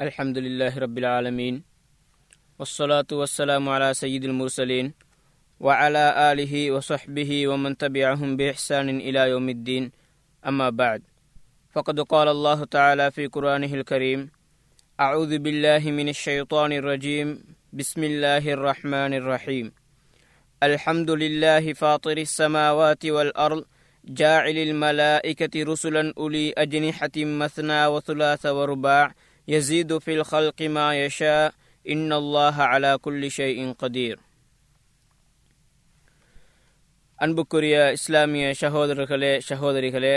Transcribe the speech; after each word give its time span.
الحمد 0.00 0.38
لله 0.38 0.78
رب 0.78 0.98
العالمين 0.98 1.62
والصلاة 2.58 3.06
والسلام 3.12 3.68
على 3.68 3.94
سيد 3.94 4.24
المرسلين 4.24 4.92
وعلى 5.60 6.32
آله 6.32 6.70
وصحبه 6.70 7.48
ومن 7.48 7.76
تبعهم 7.76 8.36
بإحسان 8.36 8.88
إلى 9.00 9.30
يوم 9.30 9.48
الدين 9.48 9.92
أما 10.46 10.70
بعد 10.70 11.02
فقد 11.72 12.00
قال 12.00 12.28
الله 12.28 12.64
تعالى 12.64 13.10
في 13.10 13.26
قرآنه 13.26 13.74
الكريم 13.74 14.30
أعوذ 15.00 15.38
بالله 15.38 15.90
من 15.90 16.08
الشيطان 16.08 16.72
الرجيم 16.72 17.28
بسم 17.72 18.04
الله 18.04 18.52
الرحمن 18.52 19.14
الرحيم. 19.14 19.72
الحمد 20.62 21.10
لله 21.10 21.72
فاطر 21.72 22.16
السماوات 22.18 23.06
والأرض 23.06 23.64
جاعل 24.04 24.56
الملائكة 24.56 25.54
رسلا 25.64 26.12
أولي 26.18 26.52
أجنحة 26.52 27.16
مثنى 27.16 27.86
وثلاث 27.86 28.46
ورباع 28.46 29.14
يزيد 29.47 29.97
في 29.97 30.11
الخلق 30.15 30.59
ما 30.69 30.87
يشاء 30.97 31.47
إن 31.85 32.09
الله 32.13 32.55
على 32.63 32.91
كل 32.97 33.21
شيء 33.31 33.59
قدير 33.75 34.15
அன்புக்குரிய 37.19 37.75
இஸ்லாமிய 37.91 38.45
சகோதரர்களே 38.61 39.33
சகோதரிகளே 39.47 40.13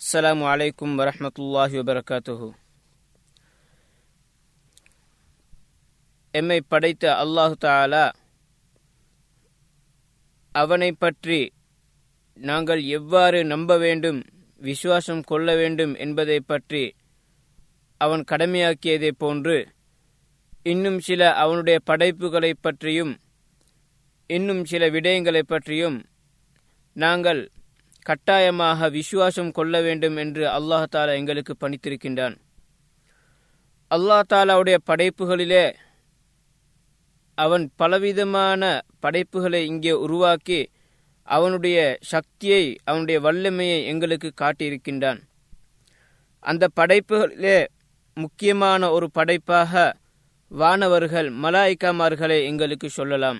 அஸ்ஸலாமு 0.00 0.44
அலைக்கும் 0.50 0.92
வரஹ்மத்துல்லாஹி 0.94 1.74
வபரகாத்துஹு 1.80 2.48
எம்மை 6.34 6.58
படைத்த 6.64 7.04
அல்லாஹு 7.22 7.56
தாலா 7.64 8.04
அவனை 10.52 10.90
பற்றி 10.96 11.40
நாங்கள் 12.38 12.82
எவ்வாறு 12.90 13.40
நம்ப 13.44 13.78
வேண்டும் 13.78 14.20
விசுவாசம் 14.60 15.22
கொள்ள 15.22 15.48
வேண்டும் 15.56 15.94
என்பதை 15.98 16.38
பற்றி 16.46 16.84
அவன் 17.97 18.23
கடமையாக்கியதைப் 18.31 19.17
போன்று 19.17 19.67
இன்னும் 20.63 20.99
சில 20.99 21.35
அவனுடைய 21.35 21.79
படைப்புகளைப் 21.83 22.61
பற்றியும் 22.61 23.17
இன்னும் 24.27 24.65
சில 24.65 24.89
விடயங்களைப் 24.89 25.47
பற்றியும் 25.47 26.05
நாங்கள் 26.93 27.51
கட்டாயமாக 28.01 28.89
விசுவாசம் 28.89 29.51
கொள்ள 29.51 29.81
வேண்டும் 29.81 30.17
என்று 30.17 30.47
அல்லாஹ் 30.47 30.85
தாலா 30.91 31.13
எங்களுக்கு 31.13 31.55
பணித்திருக்கின்றான். 31.59 32.37
அல்லாஹ் 33.95 34.21
தாலாவுடைய 34.33 34.77
படைப்புகளிலே 34.85 35.73
அவன் 37.35 37.71
பலவிதமான 37.75 38.81
படைப்புகளை 38.99 39.65
இங்கே 39.65 39.91
உருவாக்கி 39.91 40.69
அவனுடைய 41.23 41.97
சக்தியை 42.01 42.77
அவனுடைய 42.83 43.19
வல்லமையை 43.19 43.85
எங்களுக்கு 43.85 44.33
காட்டியிருக்கின்றான். 44.41 45.21
அந்த 46.39 46.67
படைப்புகளிலே 46.79 47.67
முக்கியமான 48.15 48.91
ஒரு 48.91 49.11
படைப்பாக 49.11 49.95
வானவர்கள் 50.51 51.29
மலாய்க்காமார்களை 51.33 52.43
எங்களுக்கு 52.43 52.89
சொல்லலாம். 52.89 53.39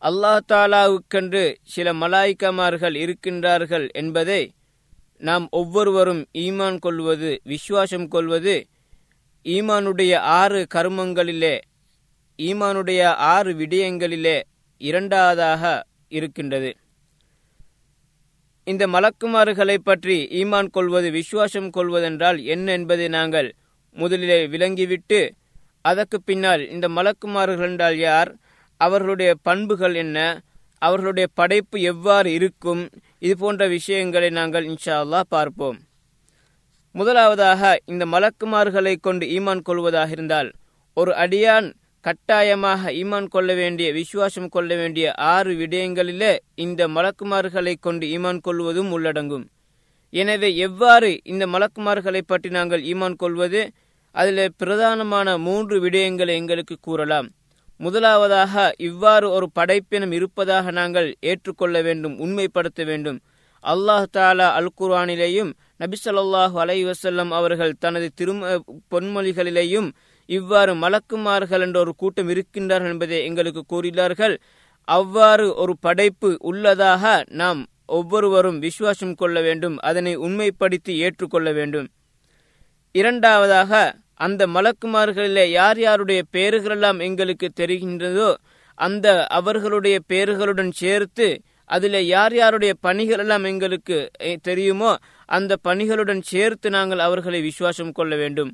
அல்லாஹ் 0.00 0.40
தாலாவுக்கென்று 0.48 1.54
சில 1.62 1.92
மலாய்க்கமார்கள் 1.92 2.96
இருக்கின்றார்கள் 3.04 3.90
என்பதை 3.92 4.54
நாம் 5.18 5.48
ஒவ்வொருவரும் 5.50 6.26
ஈமான் 6.38 6.78
கொள்வது 6.78 7.40
விசுவாசம் 7.44 8.08
கொள்வது 8.08 8.66
ஈமானுடைய 9.44 10.14
ஆறு 10.16 10.66
கருமங்களிலே 10.74 11.60
ஈமானுடைய 12.38 13.02
ஆறு 13.04 13.52
விடயங்களிலே 13.52 14.42
இரண்டாவதாக 14.78 15.86
இருக்கின்றது. 16.08 16.76
இந்த 18.66 18.86
மலக்குமாறுகளை 18.86 19.76
பற்றி 19.78 20.28
ஈமான் 20.32 20.70
கொள்வது 20.70 21.10
விசுவாசம் 21.10 21.70
கொள்வதென்றால் 21.70 22.44
என்ன 22.44 22.72
என்பதை 22.72 23.08
நாங்கள் 23.08 23.48
முதலிலே 23.96 24.46
விளங்கிவிட்டு 24.46 25.20
அதற்கு 25.82 26.18
பின்னால் 26.22 26.62
இந்த 26.68 26.86
மலக்குமாறுகள் 26.88 27.68
என்றால் 27.68 27.98
யார்? 27.98 28.30
அவர்களுடைய 28.80 29.34
பண்புகள் 29.42 29.94
என்ன? 29.94 30.18
அவர்களுடைய 30.78 31.26
படைப்பு 31.34 31.80
எவ்வாறு 31.80 32.32
இருக்கும்? 32.32 32.82
இது 33.18 33.36
போன்ற 33.36 33.68
விஷயங்களை 33.68 34.30
நாங்கள் 34.30 34.64
இன்ஷா 34.64 34.94
அல்லா 35.02 35.20
பார்ப்போம். 35.28 35.78
முதலாவதாக 36.94 37.78
இந்த 37.84 38.04
மலக்குமார்களை 38.06 38.96
கொண்டு 39.00 39.26
ஈமான் 39.26 39.62
கொள்வதாக 39.62 40.10
இருந்தால் 40.10 40.52
ஒரு 40.96 41.12
அடியான் 41.14 41.68
கட்டாயமாக 42.06 42.90
ஈமான் 42.98 43.28
கொள்ள 43.34 43.50
வேண்டிய 43.60 43.86
விசுவாசம் 43.92 44.50
கொள்ள 44.54 44.70
வேண்டிய 44.80 45.06
ஆறு 45.32 45.52
விடயங்களிலே 45.60 46.32
இந்த 46.64 46.82
மலக்குமார்களை 46.96 47.74
கொண்டு 47.86 48.04
ஈமான் 48.16 48.40
கொள்வதும் 48.46 48.90
உள்ளடங்கும். 48.96 49.44
எனவே 50.12 50.50
எவ்வாறு 50.66 51.10
இந்த 51.32 51.44
மலக்குமார்களை 51.54 52.22
பற்றி 52.26 52.50
நாங்கள் 52.58 52.82
ஈமான் 52.92 53.16
கொள்வது? 53.22 53.62
அதில் 54.14 54.54
பிரதானமான 54.60 55.36
மூன்று 55.46 55.76
விடயங்களை 55.84 56.34
எங்களுக்கு 56.40 56.76
கூறலாம். 56.80 57.28
முதலாவதாக 57.80 58.72
இவ்வாறு 58.88 59.26
ஒரு 59.36 59.46
படைப்பினம் 59.58 60.14
இருப்பதாக 60.18 60.70
நாங்கள் 60.80 61.08
ஏற்றுக்கொள்ள 61.30 61.76
வேண்டும் 61.82 62.14
உண்மைப்படுத்த 62.24 62.80
வேண்டும். 62.84 63.18
அல்லாஹ் 63.64 64.06
தாலா 64.16 64.46
அல் 64.58 64.72
குர்ஆனிலேயும் 64.80 65.50
நபிசல்லாஹு 65.82 66.56
அலை 66.64 66.78
வசல்லம் 66.90 67.32
அவர்கள் 67.38 67.78
தனது 67.84 68.08
திரும 68.14 68.60
பொன்மொழிகளிலேயும் 68.94 69.88
இவ்வாறு 70.26 70.74
மலக்குமார்கள் 70.74 71.60
என்ற 71.60 71.78
ஒரு 71.80 71.94
கூட்டம் 71.94 72.28
இருக்கின்றார்கள் 72.28 72.92
என்பதை 72.94 73.24
எங்களுக்கு 73.24 73.62
கூறினார்கள். 73.66 74.34
அவ்வாறு 74.84 75.54
ஒரு 75.54 75.74
படைப்பு 75.80 76.36
உள்ளதாக 76.40 77.24
நாம் 77.28 77.60
ஒவ்வொருவரும் 77.86 78.58
விசுவாசம் 78.58 79.14
கொள்ள 79.14 79.40
வேண்டும் 79.40 79.76
அதனை 79.78 80.12
உண்மைப்படுத்தி 80.18 80.92
ஏற்றுக்கொள்ள 81.04 81.52
வேண்டும். 81.52 81.88
இரண்டாவதாக 82.94 83.72
அந்த 84.14 84.42
மலக்குமார்களிலே 84.46 85.44
யார் 85.50 85.78
யாருடைய 85.78 86.22
பெயர்களெல்லாம் 86.30 86.98
எங்களுக்கு 86.98 87.48
தெரிகின்றதோ 87.60 88.30
அந்த 88.74 89.26
அவர்களுடைய 89.26 89.96
பெயர்களுடன் 90.08 90.70
சேர்த்து 90.70 91.26
அதில் 91.70 91.98
யார் 92.06 92.34
யாருடைய 92.34 92.72
பணிகள் 92.80 93.18
எல்லாம் 93.18 93.44
எங்களுக்கு 93.44 94.10
தெரியுமோ 94.42 94.90
அந்த 95.28 95.52
பணிகளுடன் 95.64 96.22
சேர்த்து 96.22 96.70
நாங்கள் 96.70 96.98
அவர்களை 96.98 97.40
விசுவாசம் 97.40 97.92
கொள்ள 97.92 98.16
வேண்டும். 98.16 98.52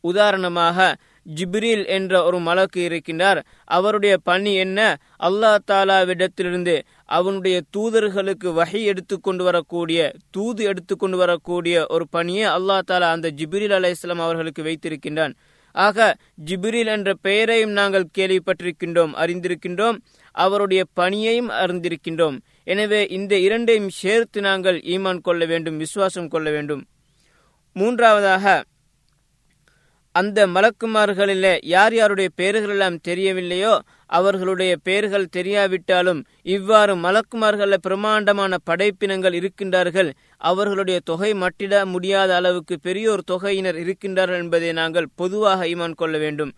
உதாரணமாக 0.00 0.96
ஜிப்ரீல் 1.34 1.86
என்ற 1.86 2.24
ஒரு 2.24 2.38
மலக்கு 2.38 2.88
இருக்கின்றார். 2.88 3.42
அவருடைய 3.64 4.18
பணி 4.22 4.54
என்ன? 4.54 4.96
அல்லா 5.22 5.58
தாலாவிடத்திலிருந்து 5.70 6.82
அவனுடைய 7.04 7.62
தூதர்களுக்கு 7.76 8.52
வகை 8.52 8.84
எடுத்துக்கொண்டு 8.84 9.44
வரக்கூடிய 9.44 10.12
தூது 10.30 10.64
எடுத்துக்கொண்டு 10.64 11.16
வரக்கூடிய 11.16 11.86
ஒரு 11.86 12.08
பணியை 12.08 12.50
அல்லா 12.50 12.80
தாலா 12.86 13.00
அந்த 13.00 13.32
ஜிப்ரீல் 13.36 13.72
அலை 13.72 13.90
இஸ்லாம் 13.90 14.18
அவர்களுக்கு 14.18 14.62
வைத்திருக்கின்றான். 14.62 15.34
ஆக 15.72 16.16
ஜிப்ரீல் 16.44 16.86
என்ற 16.86 17.14
பெயரையும் 17.14 17.70
நாங்கள் 17.70 18.06
கேள்விப்பட்டிருக்கின்றோம் 18.18 19.12
அறிந்திருக்கின்றோம் 19.14 19.96
அவருடைய 20.32 20.84
பணியையும் 20.92 21.50
அறிந்திருக்கின்றோம். 21.50 22.38
எனவே 22.64 23.06
இந்த 23.06 23.38
இரண்டையும் 23.38 23.88
சேர்த்து 23.88 24.40
நாங்கள் 24.40 24.78
ஈமான் 24.78 25.20
கொள்ள 25.20 25.44
வேண்டும் 25.44 25.76
விசுவாசம் 25.76 26.28
கொள்ள 26.28 26.50
வேண்டும். 26.50 26.84
மூன்றாவதாக 27.72 28.64
அந்த 30.18 30.38
மலக்குமார்களில் 30.54 31.52
யார் 31.74 31.94
யாருடைய 31.98 32.28
பெயர்கள் 32.40 32.72
எல்லாம் 32.74 32.98
தெரியவில்லையோ 33.08 33.72
அவர்களுடைய 34.18 34.72
பெயர்கள் 34.86 35.32
தெரியாவிட்டாலும் 35.36 36.20
இவ்வாறு 36.54 36.92
மலக்குமார்களில் 37.04 37.84
பிரமாண்டமான 37.86 38.58
படைப்பினங்கள் 38.68 39.34
இருக்கின்றார்கள். 39.40 40.10
அவர்களுடைய 40.50 40.98
தொகை 41.10 41.30
மட்டிட 41.42 41.82
முடியாத 41.94 42.30
அளவுக்கு 42.38 42.76
பெரியோர் 42.86 43.28
தொகையினர் 43.32 43.80
இருக்கின்றார்கள் 43.84 44.42
என்பதை 44.44 44.70
நாங்கள் 44.80 45.12
பொதுவாக 45.20 45.68
ஈமான் 45.72 45.98
கொள்ள 46.02 46.16
வேண்டும். 46.24 46.52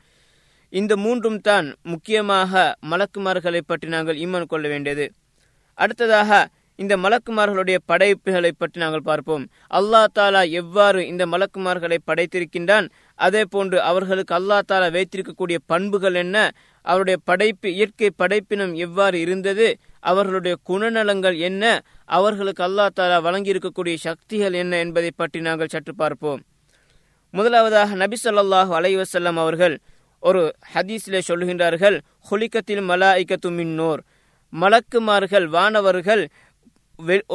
இந்த 0.72 0.92
மூன்றும் 1.04 1.40
தான் 1.48 1.68
முக்கியமாக 1.92 2.62
மலக்குமார்களை 2.92 3.62
பற்றி 3.70 3.88
நாங்கள் 3.96 4.20
ஈமான் 4.24 4.50
கொள்ள 4.52 4.66
வேண்டியது. 4.74 5.06
அடுத்ததாக 5.78 6.30
இந்த 6.82 6.94
மலக்குமார்களுடைய 6.96 7.78
படைப்புகளை 7.90 8.50
பற்றி 8.52 8.78
நாங்கள் 8.80 9.06
பார்ப்போம். 9.08 9.42
அல்லா 9.78 10.00
தாலா 10.18 10.40
எவ்வாறு 10.60 11.00
இந்த 11.06 11.24
மலக்குமார்களை 11.26 11.98
படைத்திருக்கின்றான்? 12.06 12.86
அதே 13.14 13.42
போன்று 13.44 13.78
அவர்களுக்கு 13.82 14.32
அல்லா 14.38 14.58
தாலா 14.70 14.88
வைத்திருக்கக்கூடிய 14.96 15.58
பண்புகள் 15.66 16.14
என்ன? 16.14 16.36
அவருடைய 16.84 17.16
படைப்பு 17.24 17.68
இயற்கை 17.74 18.10
படைப்பினம் 18.18 18.72
எவ்வாறு 18.74 19.20
இருந்தது? 19.20 19.66
அவர்களுடைய 20.00 20.56
குணநலங்கள் 20.68 21.36
என்ன? 21.38 21.64
அவர்களுக்கு 22.18 22.62
அல்லா 22.68 22.86
தாலா 23.00 23.18
வழங்கியிருக்கக்கூடிய 23.26 23.96
சக்திகள் 24.06 24.52
என்ன 24.52 24.78
என்பதை 24.78 25.10
பற்றி 25.16 25.40
நாங்கள் 25.40 25.72
சற்று 25.74 25.94
பார்ப்போம். 25.94 26.40
முதலாவதாக 27.34 27.94
நபி 27.94 28.16
சொல்லாஹு 28.24 28.72
அலைவசல்லம் 28.78 29.40
அவர்கள் 29.42 29.74
ஒரு 30.22 30.40
ஹதீஸிலே 30.74 31.20
சொல்லுகின்றார்கள் 31.28 31.98
ஹொலிக்கத்தில் 32.30 32.82
மலாய்க்கத்து 32.90 33.50
மின்னோர். 33.58 34.00
மலக்குமார்கள் 34.52 35.44
வானவர்கள் 35.54 36.22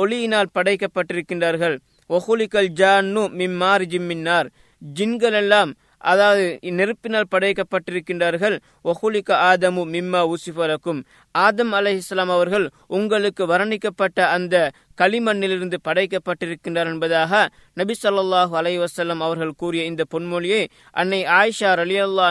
ஒளியினால் 0.02 0.54
படைக்கப்பட்டிருக்கின்றார்கள். 0.58 1.76
ஒஹுலிக்கல் 2.10 2.70
ஜான்னு 2.80 3.24
மிம்மார் 3.40 3.86
ஜிம்மின்னார் 3.92 4.48
ஜின்கள் 4.82 5.38
எல்லாம் 5.42 5.72
அதாவது 6.12 6.44
நெருப்பினால் 6.78 7.30
படைக்கப்பட்டிருக்கின்றார்கள். 7.34 8.56
ஒஹுலிக 8.90 9.30
ஆதமு 9.52 9.84
மிம்மா 9.94 10.22
உசிஃபலக்கும். 10.34 11.00
ஆதம் 11.36 11.72
அலை 11.78 11.94
இஸ்லாம் 12.02 12.34
அவர்கள் 12.36 12.66
உங்களுக்கு 12.98 13.44
வர்ணிக்கப்பட்ட 13.52 14.20
அந்த 14.36 14.56
களிமண்ணிலிருந்து 15.02 15.78
படைக்கப்பட்டிருக்கின்றார் 15.88 16.92
என்பதாக 16.92 17.42
நபி 17.80 17.96
சொல்லாஹு 18.04 18.54
அலை 18.62 18.74
வசல்லம் 18.84 19.24
அவர்கள் 19.28 19.58
கூறிய 19.62 19.86
இந்த 19.92 20.06
பொன்மொழியை 20.14 20.62
அன்னை 21.02 21.22
ஆயிஷா 21.40 21.72
அலி 21.86 21.98
அல்லா 22.06 22.28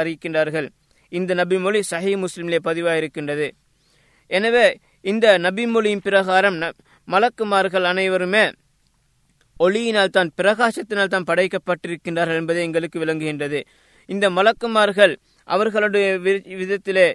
அறிவிக்கின்றார்கள். 0.00 0.68
இந்த 1.12 1.30
நபிமொழி 1.40 1.80
சஹி 1.92 2.12
முஸ்லிம்லே 2.24 2.60
பதிவாயிருக்கின்றது. 2.68 3.48
எனவே 4.30 4.66
இந்த 5.04 5.26
நபிமொழியின் 5.44 6.04
பிரகாரம் 6.06 6.56
மலக்குமார்கள் 7.08 7.86
அனைவருமே 7.90 8.44
ஒளியினால் 9.60 10.14
தான் 10.16 10.30
பிரகாசத்தினால் 10.40 11.12
தான் 11.12 11.28
படைக்கப்பட்டிருக்கின்றார்கள் 11.30 12.40
என்பதை 12.40 12.60
எங்களுக்கு 12.68 12.98
விளங்குகின்றது. 13.02 13.60
இந்த 14.08 14.26
மலக்குமார்கள் 14.38 15.14
அவர்களுடைய 15.48 16.06
விதத்திலே 16.62 17.06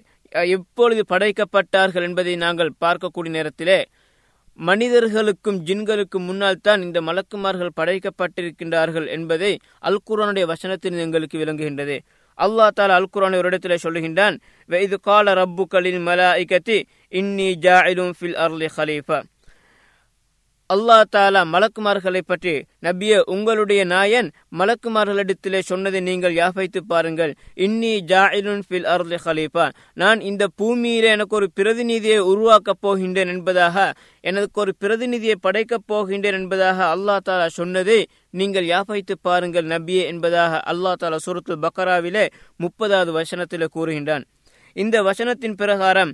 எப்பொழுது 0.55 1.01
படைக்கப்பட்டார்கள் 1.13 2.05
என்பதை 2.07 2.33
நாங்கள் 2.45 2.71
பார்க்கக்கூடிய 2.83 3.33
நேரத்திலே 3.37 3.77
மனிதர்களுக்கும் 4.59 5.59
ஜின்களுக்கும் 5.67 6.27
முன்னால் 6.29 6.63
தான் 6.67 6.81
இந்த 6.87 6.99
மலக்குமார்கள் 7.09 7.77
படைக்கப்பட்டிருக்கின்றார்கள் 7.79 9.07
என்பதை 9.15 9.51
அல்குரானுடைய 9.89 10.45
வசனத்தில் 10.51 11.03
எங்களுக்கு 11.05 11.37
விளங்குகின்றது. 11.43 11.97
அல்லா 12.37 12.67
தாலா 12.77 12.93
அல்குரான் 12.99 13.37
ஒரு 13.39 13.49
இடத்திலே 13.51 13.77
சொல்லுகின்றான் 13.85 14.35
வெய்து 14.69 14.97
கால 15.07 15.33
ரப்பு 15.39 15.63
கலின் 15.73 16.05
மலாய்கத்தி 16.07 16.77
இன்னி 17.19 17.47
ஜாயிலும் 17.63 18.13
ஃபில் 18.17 18.37
அர்லி 18.43 18.67
ஹலீஃபா. 18.75 19.17
அல்லா 20.73 20.95
தாலா 21.15 21.41
மலக்குமார்களை 21.53 22.21
பற்றி 22.25 22.53
நபிய 22.85 23.19
உங்களுடைய 23.33 23.81
நாயன் 23.91 24.29
மலக்குமார்களிடத்திலே 24.59 25.59
சொன்னதை 25.69 25.99
நீங்கள் 26.07 26.37
யாபைத்து 26.39 26.79
பாருங்கள். 26.93 27.33
இன்னி 27.65 27.93
ஜாயிலுன் 28.11 28.63
ஃபில் 28.67 28.87
அர்லி 28.95 29.17
ஹலீஃபா. 29.25 29.65
நான் 30.01 30.19
இந்த 30.29 30.43
பூமியில 30.61 31.11
எனக்கு 31.15 31.37
ஒரு 31.39 31.49
பிரதிநிதியை 31.59 32.19
உருவாக்கப் 32.31 32.81
போகின்றேன் 32.85 33.31
என்பதாக 33.35 33.93
எனக்கு 34.31 34.61
ஒரு 34.65 34.73
பிரதிநிதியை 34.81 35.37
படைக்கப் 35.45 35.87
போகின்றேன் 35.93 36.39
என்பதாக 36.41 36.79
அல்லா 36.95 37.17
தாலா 37.29 37.47
சொன்னதை 37.59 37.99
நீங்கள் 38.41 38.69
யாபைத்து 38.73 39.17
பாருங்கள் 39.21 39.71
நபியே 39.75 40.05
என்பதாக 40.13 40.63
அல்லா 40.73 40.93
தாலா 41.03 41.19
சுரத்து 41.27 41.63
பக்கராவிலே 41.65 42.27
முப்பதாவது 42.63 43.13
வசனத்திலே 43.19 43.69
கூறுகின்றான். 43.75 44.25
இந்த 44.75 44.97
வசனத்தின் 45.03 45.59
பிரகாரம் 45.59 46.11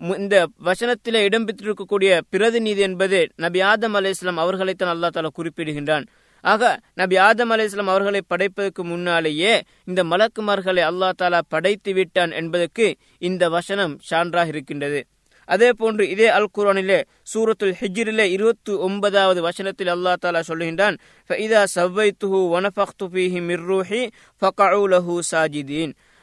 இந்த 0.00 0.46
வசனத்திலே 0.64 1.20
இடம்பெற்றிருக்கக்கூடிய 1.28 2.20
பிரதிநிதி 2.30 2.80
என்பது 2.80 3.28
நபி 3.36 3.60
ஆதம் 3.60 3.94
அலி 3.94 4.08
இஸ்லாம் 4.08 4.38
அவர்களைத்தான் 4.38 4.92
அல்லா 4.94 5.08
தாலா 5.14 5.28
குறிப்பிடுகின்றான். 5.34 6.06
ஆக 6.40 6.80
நபி 6.94 7.16
ஆதம் 7.16 7.50
அலி 7.50 7.64
இஸ்லாம் 7.64 7.86
அவர்களை 7.86 8.20
படைப்பதற்கு 8.26 8.84
முன்னாலேயே 8.84 9.62
இந்த 9.84 10.04
மலக்குமார்களை 10.04 10.82
அல்லா 10.90 11.10
தாலா 11.22 11.40
படைத்து 11.48 11.92
விட்டான் 11.92 12.30
என்பதற்கு 12.30 12.96
இந்த 13.18 13.48
வசனம் 13.48 14.00
சான்றாக 14.10 14.46
இருக்கின்றது. 14.46 15.06
அதே 15.44 15.72
போன்று 15.72 16.08
இதே 16.08 16.26
அல் 16.26 16.48
குரானிலே 16.58 17.04
சூரத்துல் 17.34 17.74
ஹிஜ்ரிலே 17.80 18.24
இருபத்தி 18.24 18.72
ஒன்பதாவது 18.72 19.42
வசனத்தில் 19.42 19.88
அல்லா 19.88 20.14
தாலா 20.24 20.40
சொல்லுகின்றான் 20.48 20.96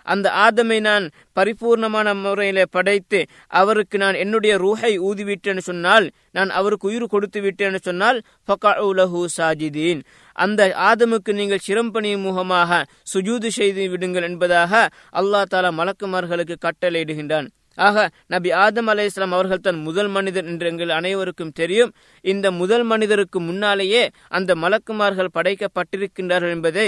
அந்த 0.06 0.28
ஆதமை 0.46 0.80
நான் 0.80 1.06
பரிபூர்ணமான 1.40 2.14
முறையில 2.22 2.66
படைத்து 2.66 3.20
அவருக்கு 3.48 3.98
நான் 3.98 4.20
என்னுடைய 4.24 4.54
ரூஹை 4.58 4.94
ஊதிவிட்டேன்னு 5.10 5.64
சொன்னால் 5.70 6.12
நான் 6.32 6.50
அவருக்கு 6.50 6.88
உயிர் 6.88 7.06
கொடுத்து 7.08 7.42
விட்டேன்னு 7.42 7.82
சொன்னால் 7.82 8.20
ஃபகஉலஹு 8.48 9.26
சாஜிதீன். 9.38 10.02
அந்த 10.46 10.62
ஆதமுக்கு 10.90 11.34
நீங்கள் 11.34 11.66
சிரம்பணியும் 11.68 12.26
முகமாக 12.28 12.86
சுஜூது 13.14 13.48
செய்து 13.48 13.90
விடுங்கள் 13.90 14.24
என்பதாக 14.24 14.90
அல்லாஹ் 15.22 15.52
தாலா 15.52 15.72
மலக்குமார்களுக்கு 15.80 16.56
கட்டளையிடுகின்றான். 16.66 17.50
ஆக 17.78 17.98
நபி 18.28 18.50
ஆதம் 18.64 18.90
அலை 18.92 19.06
இஸ்லாம் 19.06 19.36
அவர்கள் 19.38 19.64
தன் 19.68 19.80
முதல் 19.82 20.10
மனிதர் 20.16 20.50
என்று 20.52 20.68
எங்கள் 20.72 20.92
அனைவருக்கும் 20.98 21.54
தெரியும். 21.60 21.94
இந்த 22.22 22.48
முதல் 22.62 22.86
மனிதருக்கு 22.92 23.40
முன்னாலேயே 23.42 24.04
அந்த 24.38 24.56
மலக்குமார்கள் 24.64 25.36
படைக்கப்பட்டிருக்கின்றார்கள் 25.38 26.54
என்பதை 26.58 26.88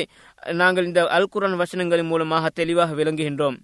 நாங்கள் 0.61 0.85
இந்த 0.85 1.03
அல்குரான் 1.17 1.61
வசனங்களின் 1.63 2.11
மூலமாக 2.13 2.51
தெளிவாக 2.59 2.93
விளங்குகின்றோம். 3.01 3.57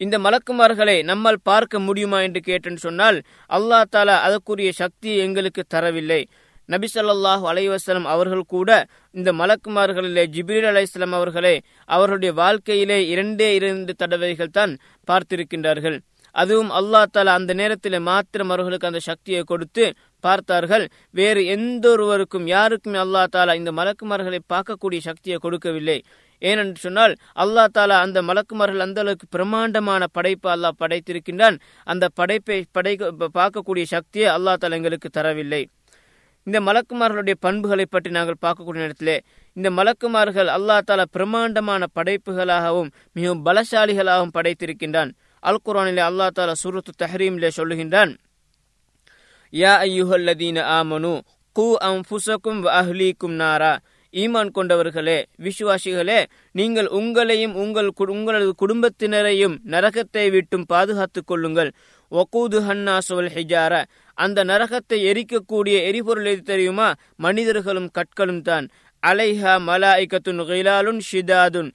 இந்த 0.00 0.16
மலக்குமார்களை 0.18 0.94
நம்மால் 1.10 1.44
பார்க்க 1.50 1.78
முடியுமா 1.78 2.18
என்று 2.20 2.40
கேட்டேன்னு 2.46 2.84
சொன்னால் 2.86 3.18
அல்லா 3.56 3.78
தாலா 3.94 4.14
அதற்குரிய 4.26 4.70
சக்தியை 4.82 5.18
எங்களுக்கு 5.26 5.62
தரவில்லை. 5.74 6.22
நபி 6.72 6.88
சொல்லாஹு 6.94 7.44
அலைவாஸ்லம் 7.52 8.08
அவர்கள் 8.14 8.50
கூட 8.54 8.70
இந்த 9.18 9.30
மலக்குமார்களிலே 9.40 10.24
ஜிபிரில் 10.34 10.68
அலைஸ்லாம் 10.70 11.16
அவர்களை 11.18 11.54
அவர்களுடைய 11.96 12.32
வாழ்க்கையிலே 12.40 12.98
இரண்டே 13.12 13.48
இரண்டு 13.58 13.94
தடவைகள் 14.02 14.56
தான் 14.58 14.72
பார்த்திருக்கின்றார்கள். 15.08 15.98
அதுவும் 16.42 16.70
அல்லா 16.78 17.00
தாலா 17.14 17.32
அந்த 17.38 17.52
நேரத்தில் 17.58 17.96
மாத்திரம் 18.08 18.52
அவர்களுக்கு 18.54 18.88
அந்த 18.88 19.00
சக்தியை 19.08 19.42
கொடுத்து 19.50 19.84
பார்த்தார்கள். 20.24 20.84
வேறு 21.18 21.40
எந்த 21.54 21.84
ஒருவருக்கும் 21.94 22.46
யாருக்குமே 22.54 22.98
அல்லா 23.04 23.22
தாலா 23.34 23.54
இந்த 23.60 23.72
மலக்குமார்களை 23.80 24.40
பார்க்கக்கூடிய 24.52 25.00
சக்தியை 25.08 25.38
கொடுக்கவில்லை. 25.44 25.98
ஏனென்று 26.42 26.80
சொன்னால் 26.86 27.14
அல்லா 27.42 27.64
தாலா 27.76 27.98
அந்த 28.06 28.18
மலக்குமார்கள் 28.30 28.84
அந்த 28.86 29.00
அளவுக்கு 29.04 29.26
பிரம்மாண்டமான 29.36 30.04
படைப்பு 30.16 30.48
அல்லாஹ் 30.54 30.80
படைத்திருக்கின்றான். 30.82 31.56
அந்த 31.92 32.04
படைப்பை 32.20 32.58
படை 32.78 32.94
பார்க்கக்கூடிய 33.38 33.86
சக்தியை 33.96 34.28
அல்லா 34.36 34.54
தாலா 34.64 34.78
எங்களுக்கு 34.80 35.10
தரவில்லை. 35.20 35.62
இந்த 36.46 36.58
மலக்குமார்களுடைய 36.60 37.36
பண்புகளை 37.40 37.86
பற்றி 37.86 38.10
நாங்கள் 38.10 38.42
பார்க்கக்கூடிய 38.42 38.82
நேரத்திலே 38.84 39.16
இந்த 39.56 39.68
மலக்குமார்கள் 39.70 40.48
அல்லா 40.56 40.76
தாலா 40.88 41.04
பிரம்மாண்டமான 41.12 41.86
படைப்புகளாகவும் 41.96 42.90
மிகவும் 43.12 43.44
பலசாலிகளாகவும் 43.46 44.34
படைத்திருக்கின்றான். 44.34 45.12
அல் 45.48 45.64
குரானிலே 45.66 46.02
அல்லா 46.10 46.26
தாலா 46.36 46.54
சுருத்து 46.62 46.92
தஹரீமிலே 47.02 47.50
சொல்லுகின்றான் 47.56 48.12
யா 49.52 49.72
ஐயுஹல்லதீன 49.88 50.62
ஆமனு 50.76 51.14
கூ 51.56 51.66
அம் 51.88 52.04
ஃபுசக்கும் 52.08 52.60
அஹ்லீக்கும் 52.78 53.36
நாரா. 53.42 53.72
ஈமான் 54.14 54.50
கொண்டவர்களே 54.56 55.18
விசுவாசிகளே 55.44 56.18
நீங்கள் 56.58 56.88
உங்களையும் 56.98 57.54
உங்கள் 57.62 57.90
உங்களது 58.16 58.54
குடும்பத்தினரையும் 58.62 59.54
நரகத்தை 59.72 60.26
விட்டும் 60.30 60.66
பாதுகாத்துக் 60.72 61.26
கொள்ளுங்கள். 61.26 61.70
ஒகூது 62.12 62.58
ஹன்னா 62.68 62.96
ஹிஜாரா. 63.36 63.80
அந்த 64.14 64.44
நரகத்தை 64.44 64.98
எரிக்கக்கூடிய 65.04 65.76
எரிபொருள் 65.82 66.24
எது 66.24 66.42
தெரியுமா? 66.42 66.94
மனிதர்களும் 67.16 67.90
கற்களும் 67.98 68.42
தான். 68.42 68.68
அலைஹா 69.06 69.54
மலாய்கத்துன் 69.66 70.40
கிலாலுன் 70.50 71.00
ஷிதாதுன். 71.12 71.70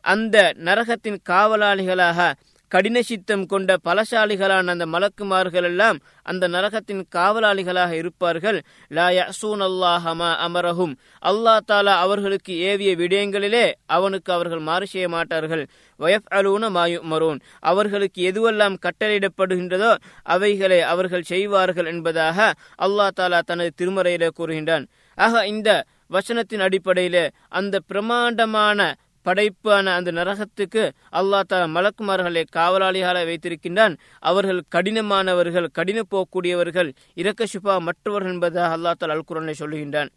அந்த 0.00 0.52
நரகத்தின் 0.56 1.18
காவலாளிகளாக 1.30 2.32
கடின 2.70 3.02
சித்தம் 3.02 3.46
கொண்ட 3.46 3.76
பலசாலிகளான 3.84 4.66
அந்த 4.66 4.86
மலக்குமார்கள் 4.86 5.62
எல்லாம் 5.62 5.98
அந்த 6.22 6.48
நரகத்தின் 6.48 7.02
காவலாளிகளாக 7.16 7.92
இருப்பார்கள். 7.92 8.58
லா 8.88 9.06
யசூன் 9.08 9.62
அல்லாஹமா 9.68 10.28
அமரஹும். 10.46 10.94
அல்லா 11.22 11.54
தாலா 11.70 11.94
அவர்களுக்கு 12.04 12.52
ஏவிய 12.70 12.92
விடயங்களிலே 12.96 13.64
அவனுக்கு 13.86 14.32
அவர்கள் 14.32 14.58
மாறு 14.58 14.86
செய்ய 14.86 15.08
மாட்டார்கள். 15.08 15.64
வயப் 15.96 16.30
அலூன 16.30 16.70
மாயு 16.76 17.00
மரோன் 17.02 17.40
அவர்களுக்கு 17.60 18.20
எதுவெல்லாம் 18.30 18.76
கட்டளையிடப்படுகின்றதோ 18.86 19.92
அவைகளை 20.22 20.80
அவர்கள் 20.80 21.28
செய்வார்கள் 21.32 21.86
என்பதாக 21.86 22.38
அல்லா 22.82 23.08
தாலா 23.20 23.40
தனது 23.40 23.72
திருமறையிலே 23.80 24.30
கூறுகின்றான். 24.38 24.86
ஆக 25.18 25.46
இந்த 25.46 25.70
வசனத்தின் 26.10 26.64
அடிப்படையிலே 26.66 27.30
அந்த 27.48 27.80
பிரமாண்டமான 27.86 28.94
படைப்பான 29.24 29.94
அந்த 29.98 30.10
நரகத்துக்கு 30.12 30.82
அல்லா 31.12 31.40
தாலா 31.50 31.66
மலக்குமார்களை 31.76 32.44
காவலாளிகளை 32.56 33.22
வைத்திருக்கின்றான். 33.30 33.94
அவர்கள் 34.20 34.60
கடினமானவர்கள் 34.74 35.68
கடின 35.72 36.02
போகக்கூடியவர்கள் 36.10 36.90
இரக்க 37.14 37.46
சுபா 37.52 37.80
மற்றவர்கள் 37.80 38.32
என்பதாக 38.32 38.76
அல்லா 38.76 38.92
தாலா 39.00 39.14
அல்குரனை 39.16 39.54
சொல்லுகின்றான். 39.58 40.10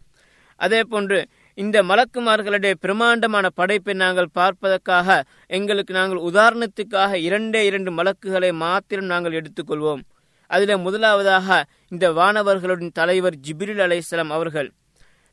அதே 0.55 0.81
போன்று 0.83 1.19
இந்த 1.57 1.83
மலக்குமார்களுடைய 1.83 2.73
பிரமாண்டமான 2.79 3.49
படைப்பை 3.49 3.93
நாங்கள் 3.93 4.33
பார்ப்பதற்காக 4.33 5.23
எங்களுக்கு 5.47 5.93
நாங்கள் 5.93 6.25
உதாரணத்துக்காக 6.29 7.13
இரண்டே 7.27 7.65
இரண்டு 7.65 7.91
மலக்குகளை 7.91 8.51
மாத்திரம் 8.51 9.05
நாங்கள் 9.05 9.37
எடுத்துக்கொள்வோம். 9.39 10.01
அதில் 10.47 10.77
முதலாவதாக 10.77 11.63
இந்த 11.89 12.05
வானவர்களுடன் 12.11 12.95
தலைவர் 12.99 13.35
ஜிபிரில் 13.47 13.83
அலைசலாம் 13.85 14.33
அவர்கள் 14.37 14.69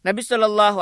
நபி 0.04 0.22
சொல்லாஹு 0.30 0.78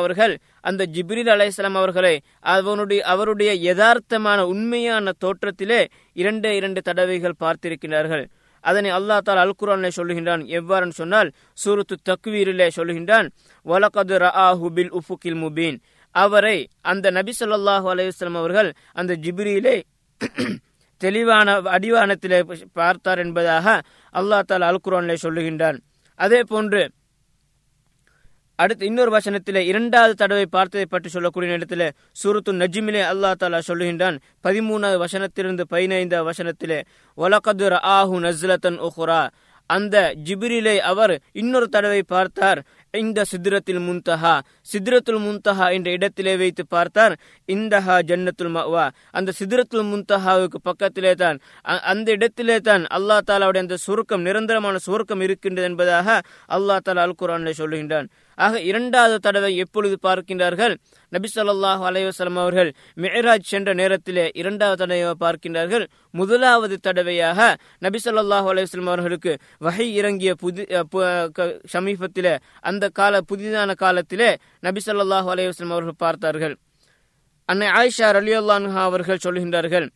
அவர்கள் 0.00 0.34
அந்த 0.60 0.82
ஜிப்ரில் 0.94 1.30
அலைசலாம் 1.34 1.78
அவர்களை 1.80 2.14
அவனுடைய 2.54 3.00
அவருடைய 3.12 3.50
யதார்த்தமான 3.68 4.40
உண்மையான 4.52 5.12
தோற்றத்திலே 5.24 5.80
இரண்டே 6.12 6.52
இரண்டு 6.56 6.80
தடவைகள் 6.88 7.40
பார்த்திருக்கிறார்கள் 7.44 8.24
அதனை 8.64 8.90
அல்லா 8.98 9.16
தால் 9.26 9.40
அல் 9.42 9.58
குரானிலே 9.60 9.90
சொல்லுகின்றான். 9.96 10.42
எவ்வாறு 10.58 10.86
சொன்னால் 10.92 11.28
சூரத்து 11.62 11.96
தக்வீரிலே 12.08 12.68
சொல்லுகின்றான் 12.78 13.26
வலகது 13.66 14.16
ரஆஹு 14.24 14.68
பில் 14.76 14.92
உஃபுகில் 14.98 15.38
முபீன். 15.42 15.76
அவரை 16.14 16.56
அந்த 16.90 17.06
நபி 17.18 17.32
சொல்லாஹு 17.40 17.86
அலைவசலம் 17.94 18.38
அவர்கள் 18.40 18.70
அந்த 19.00 19.12
ஜிப்ரியிலே 19.24 19.76
தெளிவான 21.00 21.48
அடிவானத்திலே 21.76 22.38
பார்த்தார் 22.72 23.20
என்பதாக 23.24 23.66
அல்லா 24.14 24.38
தால் 24.50 24.66
அல் 24.70 24.84
குரானிலே 24.86 25.16
சொல்லுகின்றான். 25.24 25.78
அதே 26.18 26.40
போன்று 26.52 26.82
அடுத்து 28.62 28.84
இன்னொரு 28.90 29.10
வசனத்திலே 29.16 29.60
இரண்டாவது 29.70 30.14
தடவை 30.20 30.46
பார்த்ததை 30.56 30.84
பற்றி 30.92 31.08
சொல்லக்கூடிய 31.14 31.48
நேரத்தில் 31.52 31.88
சூரத்து 32.20 32.52
நஜிமிலே 32.62 33.02
அல்லா 33.12 33.30
தாலா 33.40 33.58
சொல்லுகின்றான். 33.70 34.16
பதிமூணாவது 34.44 34.98
வசனத்திலிருந்து 35.06 35.64
பதினைந்தாவது 35.74 36.28
வசனத்திலே 36.30 36.78
ஒலகதுர் 37.18 37.76
ஆஹு 37.96 38.16
நஸ்லத்தன் 38.26 38.80
உஹுரா 38.88 39.20
அந்த 39.70 39.96
ஜிபிரிலை 40.26 40.74
அவர் 40.90 41.12
இன்னொரு 41.40 41.66
தடவை 41.74 42.02
பார்த்தார். 42.12 42.58
இந்த 42.94 43.20
சித்திரத்தில் 43.30 43.80
முன்தஹா. 43.86 44.34
சித்திரத்துல் 44.72 45.18
முன்தஹா 45.24 45.66
என்ற 45.76 45.88
இடத்திலே 45.96 46.34
வைத்து 46.42 46.62
பார்த்தார். 46.74 47.14
இந்தஹா 47.54 47.96
ஜன்னத்துல் 48.10 48.52
மவா 48.56 48.84
அந்த 49.18 49.32
சித்திரத்துல் 49.38 49.88
முன்தஹாவுக்கு 49.92 50.60
பக்கத்திலே 50.68 51.12
தான் 51.22 51.40
அந்த 51.92 52.08
இடத்திலே 52.18 52.58
தான் 52.68 52.84
அல்லா 52.98 53.16
தாலாவுடைய 53.30 53.64
அந்த 53.66 53.78
சுருக்கம் 53.86 54.26
நிரந்தரமான 54.28 54.78
சுருக்கம் 54.86 55.24
இருக்கின்றது 55.26 55.68
என்பதாக 55.70 56.20
அல்லா 56.58 56.78
தாலா 56.86 57.04
அல் 57.06 57.20
குரானிலே 57.22 57.54
சொல்லுகின்றான். 57.62 58.08
ஆக 58.44 58.60
இரண்டாவது 58.70 59.16
தடவை 59.26 59.50
எப்பொழுது 59.64 59.96
பார்க்கின்றார்கள்? 60.06 60.74
நபி 61.12 61.28
சொல்லாஹு 61.34 61.82
அலைவசலம் 61.90 62.40
அவர்கள் 62.42 62.70
மெஹராஜ் 63.02 63.50
சென்ற 63.52 63.68
நேரத்திலே 63.80 64.24
இரண்டாவது 64.40 64.80
தடவை 64.82 65.14
பார்க்கின்றார்கள். 65.24 65.84
முதலாவது 66.20 66.76
தடவையாக 66.86 67.38
நபி 67.86 67.98
சொல்லாஹு 68.06 68.48
அலைவசலம் 68.52 68.90
அவர்களுக்கு 68.92 69.32
வகை 69.66 69.86
இறங்கிய 70.00 70.32
புதி 70.42 70.64
சமீபத்திலே 71.74 72.34
அந்த 72.70 72.84
கால 73.00 73.20
புதிதான 73.30 73.76
காலத்திலே 73.84 74.30
நபி 74.68 74.82
சொல்லாஹு 74.88 75.30
அலைவசலம் 75.34 75.74
அவர்கள் 75.76 76.02
பார்த்தார்கள். 76.04 76.56
அன்னை 77.48 77.66
ஆயிஷா 77.78 78.06
அலியுல்லான்ஹா 78.20 78.80
அவர்கள் 78.90 79.24
சொல்கின்றார்கள் 79.24 79.88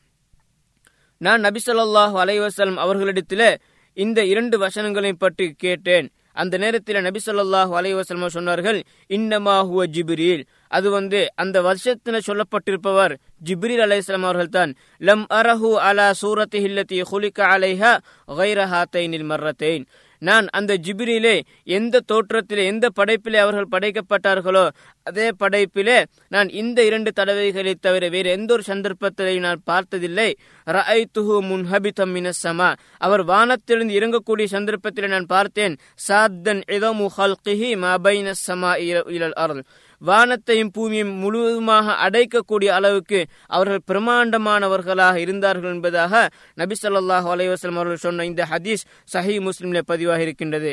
நான் 1.21 1.45
நபி 1.47 1.61
சொல்லாஹு 1.67 2.17
அலைவசலம் 2.25 2.79
அவர்களிடத்திலே 2.85 3.51
இந்த 3.97 4.21
இரண்டு 4.33 4.57
வசனங்களையும் 4.63 5.23
பற்றி 5.25 5.47
கேட்டேன். 5.65 6.07
அந்த 6.43 6.55
நேரத்தில் 6.65 7.05
நபி 7.07 7.21
சொல்லாஹு 7.27 7.73
அலைவாசல்மா 7.81 8.29
சொன்னார்கள் 8.37 8.79
இன்னமா 9.17 9.57
ஹுவ 9.71 9.87
ஜிபிரில். 9.97 10.45
அது 10.77 10.89
வந்து 10.97 11.21
அந்த 11.43 11.57
வருஷத்தில் 11.69 12.27
சொல்லப்பட்டிருப்பவர் 12.29 13.15
ஜிப்ரீல் 13.49 13.83
அலைஹிஸ்லாம் 13.87 14.29
அவர்கள் 14.29 14.55
தான் 14.59 14.73
லம் 15.09 15.25
அரஹு 15.41 15.71
அலா 15.89 16.07
சூரத்தி 16.23 16.61
ஹில்லத்தி 16.67 16.99
ஹுலிக 17.11 17.39
அலைஹா 17.55 17.93
கைரஹாத்தைனில் 18.41 19.29
மர்ரத்தைன். 19.33 19.85
நான் 20.21 20.47
அந்த 20.59 20.73
ஜிபிரிலே 20.87 21.37
எந்த 21.65 22.01
தோற்றத்திலே 22.13 22.65
எந்த 22.73 22.87
படைப்பிலே 22.99 23.39
அவர்கள் 23.45 23.73
படைக்கப்பட்டார்களோ 23.75 24.65
அதே 25.03 25.29
படைப்பிலே 25.41 25.99
நான் 26.29 26.49
இந்த 26.61 26.79
இரண்டு 26.89 27.11
தடவைகளை 27.17 27.73
தவிர 27.81 28.09
வேறு 28.09 28.31
எந்த 28.31 28.51
ஒரு 28.53 28.63
சந்தர்ப்பத்திலே 28.67 29.35
நான் 29.39 29.61
பார்த்ததில்லை. 29.65 30.31
ரஐ 30.67 31.01
துஹு 31.19 31.37
முன்ஹபிதம் 31.51 32.13
மினசமா 32.17 32.71
அவர் 32.99 33.25
வானத்திலிருந்து 33.25 33.99
இறங்கக்கூடிய 34.01 34.47
சந்தர்ப்பத்திலே 34.57 35.09
நான் 35.09 35.31
பார்த்தேன். 35.35 35.77
சாத்தன் 36.09 36.63
இதமு 36.77 37.07
ஹல்கிஹி 37.19 37.71
மபைன 37.85 38.35
சமா 38.47 38.73
இலல் 39.17 39.39
அருள் 39.45 39.63
வானத்தையும் 40.03 40.71
பூமியும் 40.71 41.13
முழுவதுமாக 41.13 42.09
அடைக்கக்கூடிய 42.09 42.67
அளவுக்கு 42.67 43.27
அவர்கள் 43.47 43.87
பிரமாண்டமானவர்களாக 43.91 45.17
இருந்தார்கள் 45.17 45.73
என்பதாக 45.73 46.29
நபி 46.55 46.75
சொல்லாஹ் 46.83 47.27
அலைவாஸ்லம் 47.35 47.81
அவர்கள் 47.81 47.97
சொன்ன 47.97 48.25
இந்த 48.25 48.47
ஹதீஸ் 48.51 48.87
சஹி 49.15 49.37
முஸ்லிம்ல 49.49 49.83
பதிவாக 49.89 50.21
இருக்கின்றது. 50.21 50.73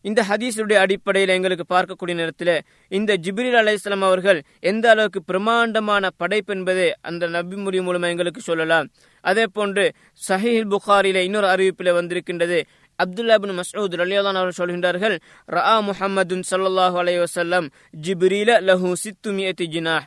இந்த 0.00 0.22
ஹதீஸுடைய 0.28 0.72
அடிப்படையில் 0.72 1.28
எங்களுக்கு 1.28 1.64
பார்க்கக்கூடிய 1.74 2.14
நேரத்தில் 2.14 2.62
இந்த 2.88 3.16
ஜிப்ரில் 3.16 3.58
அலையாம் 3.60 4.04
அவர்கள் 4.08 4.42
எந்த 4.60 4.90
அளவுக்கு 4.90 5.22
பிரமாண்டமான 5.22 6.10
படைப்பு 6.16 6.54
என்பதை 6.54 6.94
அந்த 7.00 7.26
நபி 7.26 7.56
முறி 7.56 7.82
மூலமாக 7.82 8.12
எங்களுக்கு 8.12 8.40
சொல்லலாம். 8.40 8.88
அதே 9.20 9.44
போன்று 9.52 9.94
சஹீல் 10.28 10.70
புகாரில 10.74 11.16
இன்னொரு 11.16 11.46
அறிவிப்பில் 11.46 11.92
வந்திருக்கின்றது. 11.92 12.66
அப்துல்லாபின் 13.02 13.56
மசூத் 13.58 13.96
ரலியாதான் 14.02 14.38
அவர்கள் 14.40 14.60
சொல்கின்றார்கள் 14.60 15.16
ரா 15.56 15.74
முஹம்மதுன் 15.88 16.42
சல்லாஹு 16.50 16.96
அலைய 17.02 17.18
வசல்லம் 17.26 17.66
ஜிப்ரீல 18.06 18.56
லஹு 18.68 18.88
சித்துமியத்தி 19.04 19.66
ஜினாஹ். 19.74 20.06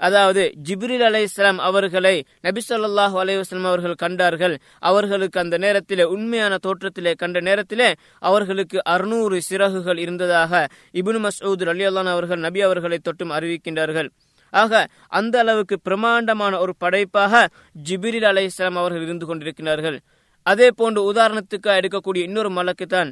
அதாவது 0.00 0.42
ஜிப்ரில் 0.68 1.04
அலை 1.08 1.20
இஸ்லாம் 1.22 1.58
அவர்களை 1.58 2.14
நபி 2.40 2.60
சொல்லாஹு 2.68 3.16
அலைவாஸ்லாம் 3.22 3.68
அவர்கள் 3.72 3.94
கண்டார்கள். 3.94 4.54
அவர்களுக்கு 4.78 5.38
அந்த 5.40 5.56
நேரத்திலே 5.58 6.04
உண்மையான 6.04 6.58
தோற்றத்திலே 6.66 7.12
கண்ட 7.14 7.40
நேரத்திலே 7.40 7.88
அவர்களுக்கு 8.18 8.78
அறுநூறு 8.94 9.38
சிறகுகள் 9.40 9.98
இருந்ததாக 9.98 10.66
இபுன் 11.00 11.20
மசூத் 11.26 11.62
அலி 11.74 11.86
அல்லான் 11.90 12.12
அவர்கள் 12.16 12.44
நபி 12.46 12.62
அவர்களை 12.62 12.98
தொட்டும் 13.08 13.34
அறிவிக்கின்றார்கள். 13.38 14.10
ஆக 14.52 14.88
அந்த 15.08 15.38
அளவுக்கு 15.38 15.76
பிரமாண்டமான 15.80 16.58
ஒரு 16.58 16.74
படைப்பாக 16.78 17.48
ஜிபிரில் 17.88 18.26
அலை 18.30 18.44
இஸ்லாம் 18.44 18.76
அவர்கள் 18.76 19.02
இருந்து 19.02 19.26
கொண்டிருக்கிறார்கள். 19.26 20.00
அதே 20.46 20.68
போன்று 20.80 21.00
உதாரணத்துக்கு 21.10 21.70
எடுக்கக்கூடிய 21.80 22.22
இன்னொரு 22.28 22.50
மலக்கு 22.58 22.86
தான் 22.86 23.10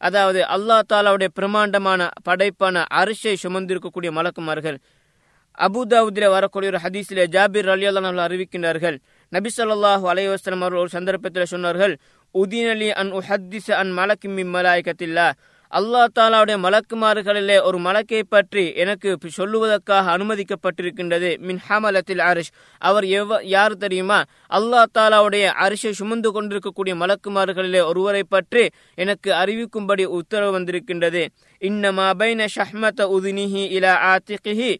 அதாவது 0.00 0.40
அல்லா 0.54 0.76
தாலாவுடைய 0.92 1.30
பிரமாண்டமான 1.38 2.08
படைப்பான 2.28 2.84
அரிசை 3.00 3.34
சுமந்திருக்கக்கூடிய 3.44 4.10
மலக்குமார்கள் 4.18 4.78
அபுதாவுதில 5.66 6.26
வரக்கூடிய 6.34 6.68
ஒரு 6.72 6.80
ஹதீஸிலே 6.84 7.24
ஜாபிர் 7.34 7.68
அலி 7.72 7.86
அல்லா 7.90 8.24
அறிவிக்கின்றார்கள். 8.26 8.96
நபி 9.32 9.50
சொல்லாஹு 9.56 10.04
அலைவாஸ்லம் 10.12 10.62
அவர்கள் 10.64 10.82
ஒரு 10.84 10.92
சந்தர்ப்பத்தில் 10.96 11.50
சொன்னார்கள் 11.54 11.94
உதீனலி 12.34 12.88
அன் 13.00 13.10
உஹத்திஸ் 13.18 13.70
அன் 13.80 13.92
மலக்கிம்மி 13.98 14.44
மலாய்கத்தில்லா. 14.54 15.26
அல்லா 15.74 16.06
தாலாவுடைய 16.18 16.58
மலக்குமார்களிலே 16.58 17.62
ஒரு 17.62 17.78
மலக்கை 17.78 18.22
பற்றி 18.28 18.72
எனக்கு 18.74 19.18
சொல்லுவதற்காக 19.36 20.10
அனுமதிக்கப்பட்டிருக்கின்றது. 20.14 21.38
மின் 21.38 21.60
ஹமலத்தில் 21.68 22.20
அரிஷ். 22.20 22.52
அவர் 22.78 23.04
எவ் 23.04 23.44
யார் 23.44 23.76
தெரியுமா? 23.76 24.22
அல்லா 24.50 24.84
தாலாவுடைய 24.98 25.46
அரிஷை 25.46 25.90
சுமந்து 25.90 26.32
கொண்டிருக்கக்கூடிய 26.32 26.96
மலக்குமார்களிலே 26.96 27.84
ஒருவரை 27.84 28.22
பற்றி 28.28 28.68
எனக்கு 28.94 29.32
அறிவிக்கும்படி 29.32 30.04
உத்தரவு 30.04 30.60
வந்திருக்கின்றது. 30.60 31.28
இன்னமா 31.60 32.10
பைன 32.18 32.46
ஷஹ்மத 32.56 33.00
உதினிஹி 33.00 33.62
இலா 33.78 34.16
ஆத்திகிஹி. 34.16 34.76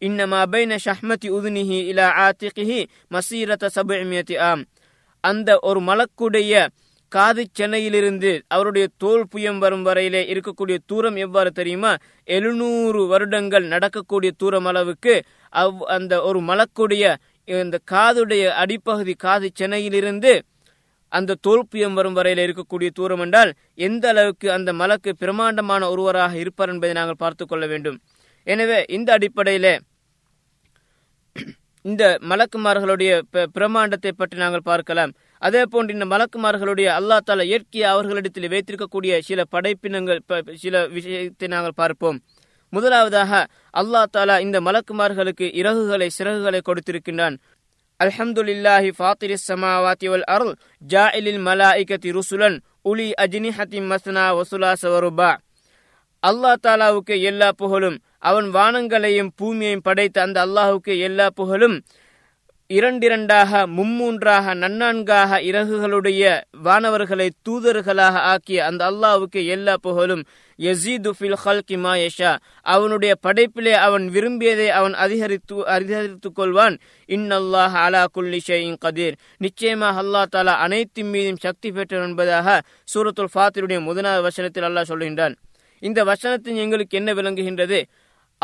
இன்னமா 0.00 0.42
பைன 0.52 0.76
ஷஹ்மதி 0.84 1.30
உதினிஹி 1.30 1.78
இலா 1.92 2.08
ஆத்திகிஹி. 2.26 2.86
மசீரத 3.10 3.68
சபுமியத்தி 3.74 4.38
ஆம். 4.38 4.64
அந்த 5.20 5.58
ஒரு 5.62 5.80
மலக்குடைய 5.80 6.66
காது 7.16 7.42
சென்னையிலிருந்து 7.58 8.30
அவருடைய 8.54 8.86
தோல் 9.02 9.26
புயம் 9.32 9.60
வரும் 9.64 9.84
வரையிலே 9.88 10.22
இருக்கக்கூடிய 10.32 10.76
தூரம் 10.90 11.18
எவ்வாறு 11.24 11.50
தெரியுமா? 11.60 11.92
எழுநூறு 12.36 13.02
வருடங்கள் 13.12 13.66
நடக்கக்கூடிய 13.74 14.30
தூரம் 14.42 14.68
அளவுக்கு 14.72 15.14
அவ் 15.62 15.84
அந்த 15.96 16.14
ஒரு 16.30 16.40
மலக்குடைய 16.50 17.14
இந்த 17.48 17.78
காதுடைய 17.92 18.44
அடிப்பகுதி 18.62 19.14
காது 19.24 19.48
சென்னையிலிருந்து 19.60 20.32
அந்த 21.12 21.38
தோல்பியம் 21.46 21.96
வரும் 21.98 22.16
வரையில் 22.18 22.44
இருக்கக்கூடிய 22.44 22.90
தூரம் 22.98 23.22
என்றால் 23.24 23.50
எந்த 23.86 24.04
அளவுக்கு 24.12 24.46
அந்த 24.58 24.70
மலக்கு 24.80 25.10
பிரமாண்டமான 25.22 25.88
ஒருவராக 25.94 26.34
இருப்பார் 26.42 26.72
என்பதை 26.72 26.94
நாங்கள் 26.98 27.22
பார்த்து 27.24 27.44
கொள்ள 27.46 27.64
வேண்டும். 27.72 27.98
எனவே 28.46 28.78
இந்த 28.96 29.08
அடிப்படையில் 29.18 29.72
இந்த 31.84 32.04
மலக்குமார்களுடைய 32.30 33.12
பிரமாண்டத்தை 33.56 34.10
பற்றி 34.18 34.36
நாங்கள் 34.42 34.68
பார்க்கலாம். 34.70 35.12
அதே 35.44 35.62
போன்று 35.64 35.94
இந்த 35.96 36.06
மலக்குமார்களுடைய 36.12 36.88
அல்லா 36.98 37.16
தாலா 37.28 37.44
இயற்கையை 37.50 37.86
அவர்களிடத்தில் 37.90 38.52
வைத்திருக்கக்கூடிய 38.52 39.18
சில 39.18 39.40
படைப்பினங்கள் 39.54 40.20
சில 40.64 40.86
விஷயத்தை 40.86 41.48
நாங்கள் 41.48 41.78
பார்ப்போம். 41.78 42.18
முதலாவதாக 42.72 43.32
அல்லா 43.74 44.02
தாலா 44.16 44.36
இந்த 44.40 44.60
மலக்குமார்களுக்கு 44.60 45.46
இறகுகளை 45.60 46.08
சிறகுகளை 46.18 46.60
கொடுத்திருக்கின்றான். 46.60 47.36
அல்ஹம்துலில்லாஹி 48.00 48.90
ஃபாத்திரி 48.90 49.34
சமாவாத்தி 49.48 50.06
வல் 50.08 50.24
அருள் 50.26 50.54
ஜாயிலில் 50.82 51.38
மலாய்கத்தி 51.38 52.08
ருசுலன் 52.10 52.56
உலி 52.82 53.06
அஜினி 53.12 53.50
அஜினிஹத்தி 53.50 53.80
மஸ்னா 53.80 54.24
வசுலா 54.32 54.70
சவருபா 54.82 55.30
அல்லா 56.22 56.52
தாலாவுக்கு 56.54 57.20
எல்லா 57.20 57.48
புகழும் 57.52 57.98
அவன் 58.20 58.48
வானங்களையும் 58.50 59.30
பூமியையும் 59.40 59.82
படைத்த 59.82 60.18
அந்த 60.22 60.38
அல்லாஹுக்கு 60.40 60.98
எல்லா 60.98 61.26
புகழும் 61.30 61.76
இரண்டிரண்டாக 62.66 63.66
மும்மூன்றாக 63.66 64.54
நன்னான்காக 64.54 65.40
இறகுகளுடைய 65.40 66.40
வானவர்களை 66.64 67.28
தூதர்களாக 67.48 68.14
ஆக்கிய 68.32 68.64
அந்த 68.64 68.90
அல்லாவுக்கு 68.90 69.46
எல்லா 69.46 69.76
புகழும். 69.76 70.24
யசீது 70.58 71.10
ஃபில் 71.20 71.36
ஹல்கி 71.44 71.78
மா 71.78 71.94
அவனுடைய 72.62 73.14
படைப்பிலே 73.26 73.72
அவன் 73.72 74.08
விரும்பியதை 74.08 74.68
அவன் 74.68 74.94
அதிகரித்து 74.94 75.66
அதிகரித்துக் 75.66 76.38
கொள்வான். 76.38 76.78
இன்னல்லாஹ் 77.08 77.76
அலா 77.84 78.04
குல்லி 78.12 78.40
ஷையின் 78.48 78.76
கதீர் 78.84 79.14
நிச்சயமாக 79.38 80.02
அல்லா 80.02 80.24
தாலா 80.36 80.54
அனைத்தின் 80.66 81.10
மீதும் 81.10 81.36
சக்தி 81.36 81.72
பெற்றவன் 81.72 82.08
என்பதாக 82.08 82.62
சூரத்துல் 82.94 83.32
ஃபாத்திருடைய 83.34 83.80
முதலாவது 83.80 84.22
வசனத்தில் 84.22 84.62
அல்லாஹ் 84.62 84.90
சொல்கின்றான். 84.92 85.34
இந்த 85.80 86.04
வசனத்தின் 86.04 86.56
எங்களுக்கு 86.56 86.96
என்ன 86.96 87.12
விளங்குகின்றது? 87.12 87.82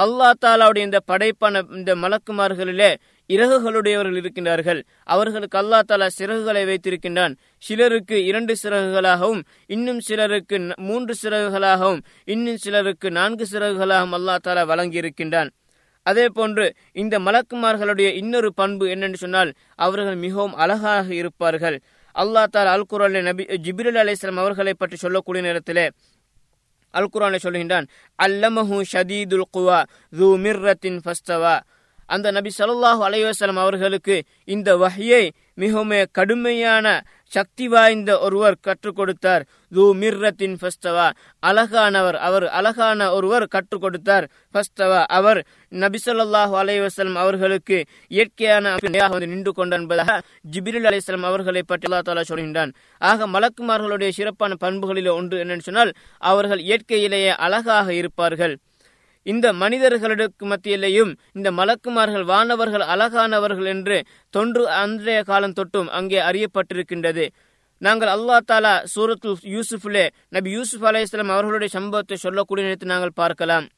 அல்லா 0.00 0.32
தாலாவுடைய 0.40 0.78
இந்த 0.78 1.00
படைப்பான 1.06 1.62
இந்த 1.72 1.94
மலக்குமார்களிலே 1.94 2.94
இறகுகளுடையவர்கள் 3.34 4.18
இருக்கின்றார்கள். 4.20 4.80
அவர்களுக்கு 5.14 5.56
அல்லா 5.62 5.78
தாலா 5.88 6.06
சிறகுகளை 6.18 6.62
வைத்திருக்கின்றான். 6.70 7.34
சிலருக்கு 7.66 8.16
இரண்டு 8.30 8.54
சிறகுகளாகவும் 8.62 9.42
இன்னும் 9.74 10.00
சிலருக்கு 10.08 10.58
மூன்று 10.88 11.14
சிறகுகளாகவும் 11.22 12.02
இன்னும் 12.34 12.60
சிலருக்கு 12.64 13.10
நான்கு 13.18 13.46
சிறகுகளாகவும் 13.52 14.16
அல்லா 14.18 14.36
தாலா 14.46 14.64
வழங்கியிருக்கின்றான். 14.72 15.50
அதே 16.06 16.26
போன்று 16.36 16.66
இந்த 17.02 17.14
மலக்குமார்களுடைய 17.26 18.08
இன்னொரு 18.20 18.50
பண்பு 18.60 18.84
என்னென்று 18.94 19.18
சொன்னால் 19.24 19.50
அவர்கள் 19.86 20.18
மிகவும் 20.26 20.54
அழகாக 20.62 21.06
இருப்பார்கள். 21.14 21.76
அல்லா 22.14 22.42
தால் 22.54 22.70
அல் 22.74 22.86
குரான் 22.92 23.18
நபி 23.26 23.44
ஜிபிரல் 23.64 23.98
அலிஸ்லாம் 24.02 24.40
அவர்களை 24.44 24.72
பற்றி 24.74 24.96
சொல்லக்கூடிய 25.02 25.42
நேரத்திலே 25.48 25.84
அல் 26.94 27.10
குரானை 27.14 27.38
சொல்கின்றான் 27.42 27.86
அல்லமஹு 28.18 28.78
ஷதீதுல் 28.92 29.50
குவா 29.56 29.78
து 30.18 30.28
மிர்ரத்தின் 30.44 30.98
ஃபஸ்தவா. 31.04 31.54
அந்த 32.16 32.26
நபி 32.36 32.50
ஸல்லல்லாஹு 32.58 33.00
அலைஹி 33.08 33.60
அவர்களுக்கு 33.64 34.16
இந்த 34.54 34.76
வகையை 34.82 35.24
மிகவும் 35.62 35.96
கடுமையான 36.18 36.86
சக்தி 37.34 37.66
வாய்ந்த 37.72 38.10
ஒருவர் 38.26 38.56
கற்றுக் 38.66 38.96
கொடுத்தார். 38.98 39.42
தூ 39.74 39.84
மிர்ரத்தின் 39.94 40.54
ஃபஸ்தவா. 40.60 41.06
அழகானவர். 41.42 42.16
அவர் 42.28 42.46
அழகான 42.58 43.08
ஒருவர் 43.16 43.46
கற்றுக் 43.54 43.82
கொடுத்தார். 43.84 44.26
ஃபஸ்தவா. 44.52 45.00
அவர் 45.18 45.40
நபிசல்லாஹு 45.82 46.54
ஸல்லல்லாஹு 46.96 47.20
அவர்களுக்கு 47.24 47.78
இயற்கையான 48.08 48.74
வந்து 49.14 49.30
நின்று 49.34 49.52
கொண்ட 49.52 49.76
என்பதாக 49.76 50.16
ஜிபிரில் 50.54 50.88
அலிஸ்லாம் 50.90 51.28
அவர்களை 51.30 51.62
பற்றி 51.66 51.86
அல்லா 51.90 52.00
தாலா 52.08 52.24
சொல்கின்றான். 52.30 52.72
ஆக 53.10 53.28
மலக்குமார்களுடைய 53.36 54.10
சிறப்பான 54.18 54.58
பண்புகளில் 54.64 55.12
ஒன்று 55.18 55.44
என்னன்னு 55.44 55.68
சொன்னால் 55.68 55.92
அவர்கள் 56.32 56.64
இயற்கையிலேயே 56.68 57.32
அழகாக 57.46 57.94
இருப்பார்கள். 58.00 58.56
இந்த 59.22 59.52
மனிதர்களுக்கு 59.52 60.46
மத்தியிலேயும் 60.46 61.16
இந்த 61.32 61.50
மலக்குமார்கள் 61.50 62.24
வானவர்கள் 62.24 62.80
அழகானவர்கள் 62.80 63.64
என்று 63.64 64.04
தொன்று 64.30 64.68
அன்றைய 64.68 65.22
காலம் 65.22 65.52
தொட்டும் 65.52 65.86
அங்கே 65.86 66.20
அறியப்பட்டிருக்கின்றது. 66.20 67.28
நாங்கள் 67.78 68.08
அல்லா 68.08 68.38
தாலா 68.52 68.84
சூரத்து 68.84 69.36
யூசுஃபிலே 69.42 70.08
நபி 70.28 70.50
யூசுப் 70.50 70.84
அலைஹிஸ்லாம் 70.84 71.28
அவர்களுடைய 71.28 71.68
சம்பவத்தை 71.68 72.16
சொல்லக்கூடிய 72.16 72.66
நேரத்தில் 72.66 72.92
நாங்கள் 72.92 73.12
பார்க்கலாம். 73.14 73.68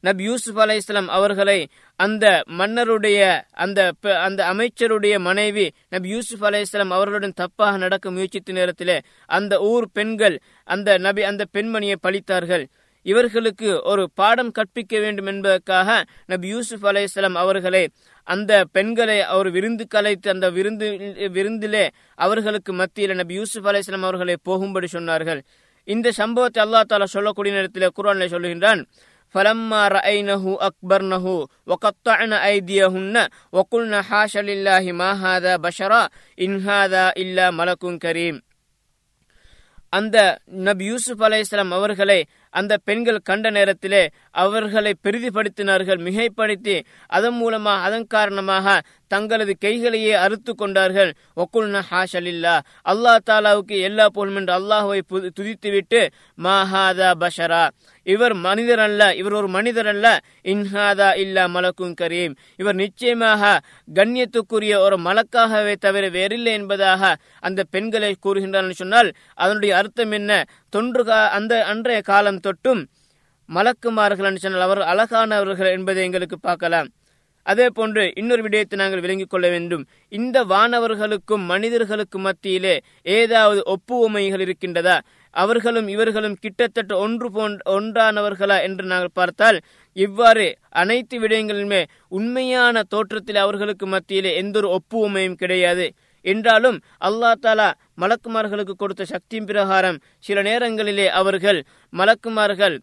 நபி 0.00 0.22
யூசுப் 0.22 0.60
அலை 0.60 0.76
இஸ்லாம் 0.76 1.08
அவர்களை 1.08 1.68
அந்த 1.96 2.42
மன்னருடைய 2.48 3.42
அந்த 3.50 3.92
பெ- 4.02 4.14
அந்த 4.14 4.52
அமைச்சருடைய 4.52 5.18
மனைவி 5.18 5.72
நபி 5.88 6.08
யூசுப் 6.08 6.44
அலை 6.44 6.60
இஸ்லாம் 6.60 6.90
அவர்களுடன் 6.90 7.32
தப்பாக 7.40 7.78
நடக்க 7.78 8.10
முயற்சித்த 8.10 8.52
நேரத்திலே 8.52 9.00
அந்த 9.26 9.60
ஊர் 9.60 9.88
பெண்கள் 9.92 10.40
அந்த 10.64 10.98
நபி 10.98 11.22
அந்த 11.22 11.44
பெண்மணியை 11.52 11.94
பழித்தார்கள். 12.02 12.66
இவர்களுக்கு 13.05 13.69
ஒரு 13.91 14.03
பாடம் 14.19 14.53
கற்பிக்க 14.57 14.93
வேண்டும் 15.03 15.29
என்பதற்காக 15.31 15.89
நபி 16.31 16.47
யூசுப் 16.53 16.87
அலை 16.89 17.03
இஸ்லாம் 17.03 17.37
அவர்களை 17.43 17.83
அந்த 18.27 18.51
பெண்களை 18.75 19.19
அவர் 19.33 19.49
விருந்து 19.55 19.85
கலைத்து 19.93 20.27
அந்த 20.33 20.47
விருந்து 20.57 20.87
விருந்திலே 21.35 21.85
அவர்களுக்கு 22.17 22.73
மத்தியில் 22.81 23.19
நபி 23.21 23.37
யூசுப் 23.39 23.69
அலை 23.71 23.81
இஸ்லாம் 23.83 24.07
அவர்களை 24.09 24.35
போகும்படி 24.49 24.89
சொன்னார்கள் 24.89 25.41
இந்த 25.87 26.07
சம்பவத்தை 26.19 26.59
அல்லாஹ் 26.63 26.89
தாலா 26.89 27.07
சொல்லக்கூடிய 27.13 27.53
நேரத்தில் 27.55 27.95
குர்ஆனிலே 27.97 28.29
சொல்லுகின்றான் 28.33 28.83
فلما 29.35 29.81
رأينه 29.89 30.43
أكبرنه 30.59 31.25
وقطعن 31.67 32.31
أيديهن 32.43 33.15
وقلن 33.51 33.95
حاش 34.01 34.33
لله 34.39 34.83
ما 34.91 35.09
هذا 35.25 35.53
بشرا 35.57 36.03
إن 36.37 36.51
هذا 36.61 37.03
إلا 37.15 37.45
ملك 37.51 37.83
كريم 37.99 38.35
அந்த 39.93 40.17
நபி 40.65 40.85
யூசுப் 40.85 41.21
அலைஹிஸ்ஸலாம் 41.23 41.71
அவர்களை 41.71 42.17
அந்த 42.54 42.76
பெண்கள் 42.76 43.18
கண்ட 43.18 43.50
நேரத்திலே 43.50 44.10
அவர்களை 44.30 44.94
பெரிதிப்படுத்தினார்கள் 45.04 46.00
மிகைப்படுத்தி 46.00 46.84
அதன் 47.06 47.34
மூலமாக 47.34 47.82
அதன் 47.82 48.06
காரணமாக 48.06 48.82
தங்களது 49.06 49.56
கைகளையே 49.60 50.12
அறுத்து 50.12 50.54
கொண்டார்கள். 50.54 51.14
ஒக்குல்னா 51.36 51.82
ஹாஷலில்லா. 51.90 52.60
அல்லாஹ் 52.88 53.16
தாலாவுக்கு 53.30 53.80
எல்லா 53.80 54.08
போலும் 54.08 54.36
என்று 54.36 54.54
அல்லாஹுவை 54.58 55.00
புது- 55.10 55.30
துதித்துவிட்டு 55.40 56.08
மாஹாதா 56.42 57.12
பஷரா. 57.20 57.68
இவர் 58.02 58.34
மனிதர் 58.34 58.78
அல்ல 58.78 59.14
இவர் 59.14 59.32
ஒரு 59.32 59.48
மனிதர் 59.48 59.86
அல்ல. 59.86 60.20
இன்ஹாதா 60.42 61.16
இல்லா 61.16 61.46
மலக்கும் 61.46 61.94
கரீம். 62.00 62.34
இவர் 62.56 62.74
நிச்சயமாக 62.74 63.60
கண்ணியத்துக்குரிய 63.94 64.78
ஒரு 64.78 64.96
மலக்காகவே 64.96 65.74
தவிர 65.74 66.08
வேறில்லை 66.08 66.52
என்பதாக 66.52 67.16
அந்த 67.40 67.64
பெண்களை 67.70 68.16
கூறுகின்றார் 68.22 68.70
சொன்னால் 68.70 69.12
அதனுடைய 69.34 69.76
அர்த்தம் 69.76 70.10
என்ன? 70.10 70.44
தொன்று 70.74 71.04
கா- 71.04 71.28
அந்த 71.28 71.64
அன்றைய 71.64 72.00
காலம் 72.00 72.40
தொட்டும் 72.40 72.84
மலக்குமார்கள் 73.54 74.36
சொன்னால் 74.36 74.60
அவர் 74.60 74.78
அழகானவர்கள் 74.78 75.70
என்பதை 75.70 76.04
எங்களுக்கு 76.04 76.40
பார்க்கலாம். 76.40 76.88
அதே 77.42 77.66
போன்று 77.68 78.12
இன்னொரு 78.14 78.42
விடயத்தை 78.42 78.78
நாங்கள் 78.78 79.00
விளங்கிக் 79.00 79.30
கொள்ள 79.30 79.48
வேண்டும். 79.48 79.86
இந்த 80.08 80.44
வானவர்களுக்கும் 80.44 81.44
மனிதர்களுக்கும் 81.44 82.22
மத்தியிலே 82.22 82.80
ஏதாவது 83.02 83.62
ஒப்புவமைகள் 83.66 84.40
இருக்கின்றதா? 84.40 85.00
அவர்களும் 85.30 85.88
இவர்களும் 85.88 86.34
கிட்டத்தட்ட 86.34 86.96
ஒன்று 86.96 87.32
போன்ற 87.32 87.80
ஒன்றானவர்களா 87.80 88.62
என்று 88.62 88.84
நாங்கள் 88.84 89.10
பார்த்தால் 89.12 89.60
இவ்வாறு 89.92 90.58
அனைத்து 90.68 91.20
விடயங்களிலுமே 91.20 91.84
உண்மையான 92.08 92.82
தோற்றத்தில் 92.82 93.36
அவர்களுக்கு 93.36 93.86
மத்தியிலே 93.86 94.36
எந்த 94.36 94.58
ஒரு 94.58 94.68
ஒப்புவமையும் 94.68 95.34
கிடையாது. 95.34 95.92
என்றாலும் 96.24 96.78
அல்லாஹ் 97.08 97.42
தாலா 97.42 97.68
மலக்குமார்களுக்கு 98.00 98.74
கொடுத்த 98.76 99.04
சக்தியின் 99.04 99.46
பிரகாரம் 99.46 99.98
சில 100.18 100.42
நேரங்களிலே 100.42 101.06
அவர்கள் 101.20 101.60
மலக்குமார்கள் 101.92 102.76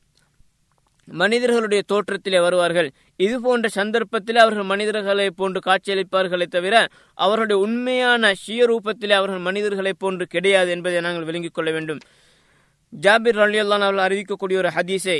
மனிதர்களுடைய 1.07 1.81
தோற்றத்திலே 1.87 2.39
வருவார்கள். 2.41 2.89
இது 3.19 3.35
போன்ற 3.41 3.67
சந்தர்ப்பத்தில் 3.69 4.39
அவர்கள் 4.43 4.63
மனிதர்களை 4.63 5.25
போன்று 5.39 5.59
காட்சியளிப்பார்களே 5.65 6.47
தவிர 6.47 6.75
அவர்களுடைய 7.17 7.57
உண்மையான 7.61 8.33
சுயரூபத்திலே 8.43 9.15
அவர்கள் 9.19 9.43
மனிதர்களை 9.47 9.93
போன்று 10.03 10.25
கிடையாது 10.27 10.69
என்பதை 10.71 11.01
நாங்கள் 11.01 11.27
விளங்கிக் 11.29 11.53
கொள்ள 11.53 11.69
வேண்டும். 11.71 12.01
ஜாபிர் 12.93 13.39
ரலியல்லான் 13.41 13.85
அவர்கள் 13.87 14.05
அறிவிக்கக்கூடிய 14.07 14.57
ஒரு 14.57 14.71
ஹதீஸை 14.77 15.17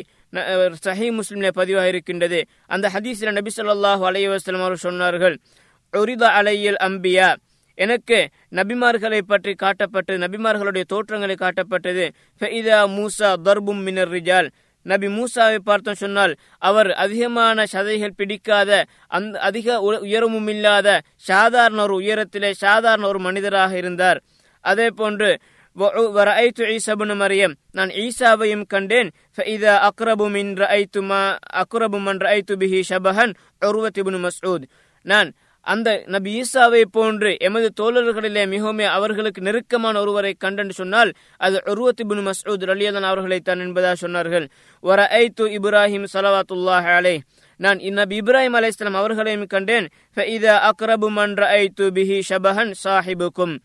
சஹி 0.86 1.07
அஹ் 1.07 1.15
முஸ்லிம்ல 1.19 1.49
பதிவாக 1.60 1.88
இருக்கின்றது 1.88 2.39
அந்த 2.67 2.86
ஹதீஸில் 2.95 3.38
நபி 3.39 3.51
சொல்லாஹு 3.57 4.03
அலைஹி 4.10 4.27
அவர்கள் 4.31 4.86
சொன்னார்கள் 4.88 5.36
உரித 5.93 6.23
அலையில் 6.39 6.79
அம்பியா 6.88 7.29
எனக்கு 7.73 8.29
நபிமார்களை 8.51 9.21
பற்றி 9.21 9.55
காட்டப்பட்டது 9.63 10.17
நபிமார்களுடைய 10.17 10.84
தோற்றங்களை 10.84 11.36
காட்டப்பட்டது. 11.39 12.10
ஃபெய்தா 12.39 12.88
மூசா 12.88 13.34
தர்பும் 13.43 13.88
மினர் 13.88 14.10
ரிஜால். 14.10 14.49
நபி 14.84 15.07
மூசாவை 15.07 15.57
பார்த்தோம் 15.57 15.93
சொன்னால் 15.93 16.36
அவர் 16.57 16.91
அதிகமான 16.91 17.63
சதைகள் 17.73 18.12
பிடிக்காத 18.15 18.86
அந்த 19.07 19.39
அதிக 19.39 19.79
உ- 19.79 19.99
உயரமும் 19.99 20.47
இல்லாத 20.47 21.01
சாதாரண 21.15 21.81
ஒரு 21.81 21.99
உயரத்திலே 21.99 22.51
சாதாரண 22.51 23.07
ஒரு 23.07 23.19
மனிதராக 23.19 23.77
இருந்தார். 23.77 24.23
அதே 24.62 24.89
போன்று 24.89 25.39
வ- 25.77 25.95
ஈசபுன் 26.65 27.15
மரியம். 27.15 27.55
நான் 27.71 27.89
ஈசாவையும் 27.89 28.65
கண்டேன். 28.67 29.12
ஃபஇதா 29.38 29.88
அக்ரபு 29.88 30.29
மின் 30.29 30.53
ரஐத்து 30.53 31.01
மா 31.01 31.38
அக்ரபு 31.53 31.99
மன் 31.99 32.17
ரஐத்து 32.17 32.55
பிஹி 32.60 32.81
ஷபஹன் 32.89 33.34
உர்வத் 33.65 34.27
மஸ்ஊத். 34.27 34.63
நான் 35.01 35.34
அந்த 35.62 36.04
நபி 36.06 36.41
ஈசாவை 36.41 36.84
போன்று 36.91 37.38
எமது 37.39 37.69
தோழர்களிலே 37.80 38.47
மிகவும் 38.47 38.80
அவர்களுக்கு 38.80 39.41
நெருக்கமான 39.41 40.00
ஒருவரை 40.02 40.36
கண்டென்று 40.39 40.74
சொன்னால் 40.74 41.13
அது 41.38 41.63
உருவத்தி 41.65 42.04
பின் 42.04 42.28
மசூத் 42.28 42.65
அலியதன் 42.74 43.04
அவர்களை 43.04 43.39
தான் 43.39 43.60
என்பதாக 43.60 44.08
சொன்னார்கள். 44.08 44.50
ஓரா 44.84 45.06
ஐ 45.08 45.34
து 45.39 45.45
இப்ராஹிம் 45.58 46.08
சலவாத்துல்லா 46.13 46.78
அலே 46.97 47.19
நான் 47.58 47.78
நபி 47.78 48.19
இப்ராஹிம் 48.21 48.56
அலைஹிஸ்ஸலாம் 48.60 49.00
அவர்களையும் 49.02 49.47
கண்டேன். 49.47 49.88
ஃபஇதா 50.15 50.71
அக்ரபு 50.71 51.39
ஐ 51.39 51.69
து 51.80 51.84
பிஹி 51.84 52.21
ஷபஹன் 52.30 52.74
சாஹிபுக்கும். 52.84 53.60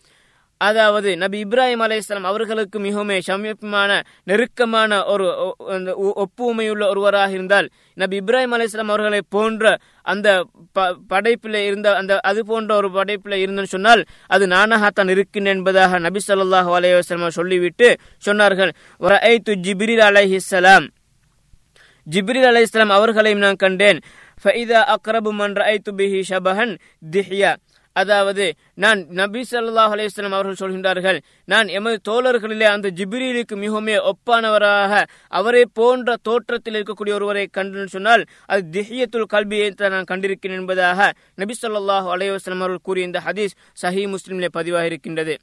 அதாவது 0.58 1.16
நபி 1.16 1.44
இப்ராஹிம் 1.44 1.82
அலைஹிஸ்ஸலாம் 1.82 2.20
அவர்களுக்கு 2.20 2.78
மிகவும் 2.78 3.20
சமீபமான 3.20 4.02
நெருக்கமான 4.24 5.04
ஒரு 5.04 5.54
ஒ- 5.94 6.24
ஒப்புமையுள்ள 6.24 6.88
ஒருவராக 6.88 7.32
இருந்தால் 7.32 7.70
நபி 7.94 8.20
இப்ராஹிம் 8.20 8.54
அலைஹிஸ்ஸலாம் 8.54 8.88
அவர்களை 8.88 9.20
போன்ற 9.28 9.78
அந்த 10.02 10.46
ப- 10.72 10.96
படைப்பில் 11.08 11.54
இருந்த 11.54 11.96
அந்த 11.96 12.20
அது 12.20 12.46
போன்ற 12.46 12.76
ஒரு 12.76 12.90
படைப்பில் 12.90 13.46
இருந்தன்னு 13.46 13.62
சொன்னால் 13.62 14.04
அது 14.26 14.46
நானாகத்தான் 14.46 15.10
இருக்கின்றேன் 15.10 15.56
என்பதாக 15.56 15.98
நபி 15.98 16.20
சொல்லாஹு 16.28 16.70
அலைஹி 16.70 17.28
சொல்லிவிட்டு 17.28 17.96
சொன்னார்கள். 18.26 18.72
வரஐத்து 19.00 19.54
ஜிப்ரில் 19.54 20.00
அலைஹிஸ்ஸலாம். 20.00 20.88
ஜிப்ரீல் 22.10 22.88
அவர்களையும் 22.88 23.40
நான் 23.40 23.56
கண்டேன். 23.56 24.00
ஃபைதா 24.44 24.94
அக்ரபு 24.94 25.30
மன் 25.30 25.52
ரஐத்து 25.52 25.92
பிஹி 25.96 26.22
ஷபஹன் 26.28 26.78
திஹ்யா. 27.10 27.56
அதாவது 28.02 28.44
நான் 28.84 29.00
நபி 29.20 29.42
சல்லாஹ் 29.50 29.92
அலைஹி 29.94 30.10
அவர்கள் 30.38 30.60
சொல்கின்றார்கள் 30.62 31.18
நான் 31.52 31.68
எமது 31.78 31.98
தோழர்களிலே 32.08 32.66
அந்த 32.74 32.88
ஜிப்ரீலுக்கு 32.98 33.56
மிகவும் 33.64 33.90
ஒப்பானவராக 34.10 35.02
அவரை 35.38 35.64
போன்ற 35.80 36.16
தோற்றத்தில் 36.28 36.76
இருக்கக்கூடிய 36.78 37.14
ஒருவரை 37.18 37.44
கண்டு 37.58 37.88
சொன்னால் 37.96 38.24
அது 38.52 38.62
திஹியத்துல் 38.76 39.32
கல்வியை 39.34 39.68
நான் 39.96 40.10
கண்டிருக்கிறேன் 40.12 40.60
என்பதாக 40.60 41.10
நபி 41.42 41.56
சொல்லாஹ் 41.62 42.08
அலைஹி 42.16 42.32
அவர்கள் 42.36 42.86
கூறிய 42.88 43.10
இந்த 43.10 43.22
ஹதீஸ் 43.28 43.56
சஹீ 43.82 44.04
முஸ்லிமிலே 44.14 44.50
பதிவாக 44.58 44.90
இருக்கின்றது. 44.90 45.36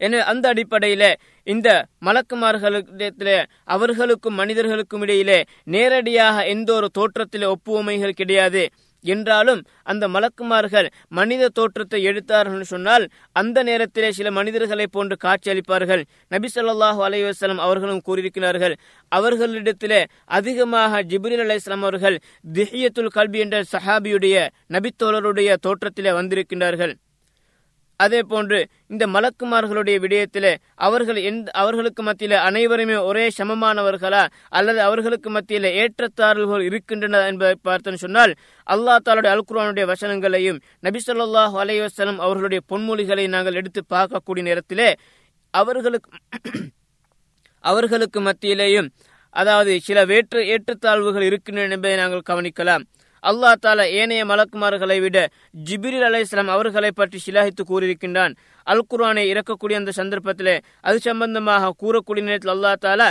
எனவே 0.00 0.22
அந்த 0.30 0.44
அடிப்படையில 0.52 1.04
இந்த 1.46 1.68
மலக்குமார்களிடத்திலே 2.06 3.36
அவர்களுக்கும் 3.74 4.38
மனிதர்களுக்கும் 4.40 5.02
இடையிலே 5.06 5.36
நேரடியாக 5.74 6.46
எந்த 6.54 6.70
ஒரு 6.78 6.88
தோற்றத்திலே 6.98 7.46
ஒப்புவமைகள் 7.54 8.18
கிடையாது. 8.20 8.62
என்றாலும் 9.04 9.62
அந்த 9.82 10.08
மலக்குமார்கள் 10.08 10.88
மனித 11.08 11.48
தோற்றத்தை 11.48 12.02
எடுத்தார்கள் 12.02 12.62
சொன்னால் 12.62 13.10
அந்த 13.32 13.62
நேரத்திலே 13.62 14.10
சில 14.10 14.30
மனிதர்களை 14.30 14.86
போன்று 14.86 15.16
காட்சியளிப்பார்கள் 15.24 16.04
நபி 16.28 16.48
சொல்லாஹு 16.54 17.00
அலைஹி 17.08 17.58
அவர்களும் 17.58 18.02
கூறியிருக்கிறார்கள் 18.08 18.74
அவர்களிடத்திலே 19.08 20.04
அதிகமாக 20.24 21.02
ஜிப்ரில் 21.02 21.44
அலையாம் 21.46 21.82
அவர்கள் 21.82 22.18
திஹியத்துல் 22.54 23.14
கல்பி 23.14 23.38
என்ற 23.38 23.62
சஹாபியுடைய 23.72 24.48
நபித்தோழருடைய 24.70 25.56
தோற்றத்திலே 25.66 26.12
வந்திருக்கின்றார்கள். 26.12 26.94
அதே 28.02 28.20
போன்று 28.22 28.58
இந்த 28.92 29.04
மலக்குமார்களுடைய 29.14 29.96
விடயத்தில் 30.04 30.48
அவர்கள் 30.86 31.18
எந்த 31.30 31.50
அவர்களுக்கு 31.60 32.02
மத்தியில 32.02 32.40
அனைவருமே 32.48 32.96
ஒரே 33.08 33.24
சமமானவர்களா 33.38 34.22
அல்லது 34.58 34.80
அவர்களுக்கு 34.80 35.30
மத்தியில 35.36 35.70
ஏற்றத்தாழ்வுகள் 35.82 36.66
இருக்கின்றன 36.68 37.22
என்பதை 37.30 37.56
பார்த்தோன்னு 37.68 38.04
சொன்னால் 38.04 38.34
அல்லா 38.66 38.96
தாலுடைய 39.06 39.32
அல்குரானுடைய 39.36 39.86
வசனங்களையும் 39.92 40.60
நபி 40.80 41.02
சொல்லாஹு 41.06 41.58
அலைவசலம் 41.64 42.20
அவர்களுடைய 42.26 42.62
பொன்மொழிகளை 42.72 43.26
நாங்கள் 43.28 43.58
எடுத்து 43.62 43.82
பார்க்கக்கூடிய 43.94 44.44
நேரத்திலே 44.50 44.90
அவர்களுக்கு 45.54 46.10
அவர்களுக்கு 47.64 48.20
மத்தியிலேயும் 48.26 48.90
அதாவது 49.36 49.72
சில 49.80 49.98
வேற்று 50.04 50.40
ஏற்றத்தாழ்வுகள் 50.54 51.26
இருக்கின்றன 51.28 51.74
என்பதை 51.76 51.96
நாங்கள் 51.96 52.28
கவனிக்கலாம். 52.30 52.82
அல்லா 53.30 53.50
தாலா 53.64 53.84
ஏனைய 54.00 54.22
மலக்குமார்களை 54.30 54.96
விட 55.04 55.18
ஜிபிரில் 55.68 56.06
அலை 56.08 56.20
இஸ்லாம் 56.24 56.54
அவர்களை 56.54 56.90
பற்றி 57.00 57.18
சிலாகித்து 57.26 57.62
கூறியிருக்கின்றான். 57.70 58.32
அல் 58.66 58.86
குர்ஆனை 58.90 59.22
இறக்கக்கூடிய 59.32 59.76
அந்த 59.80 59.92
சந்தர்ப்பத்திலே 60.00 60.56
அது 60.80 60.98
சம்பந்தமாக 61.08 61.72
கூறக்கூடிய 61.82 62.22
நேரத்தில் 62.28 62.54
அல்லா 62.54 62.72
தாலா 62.86 63.08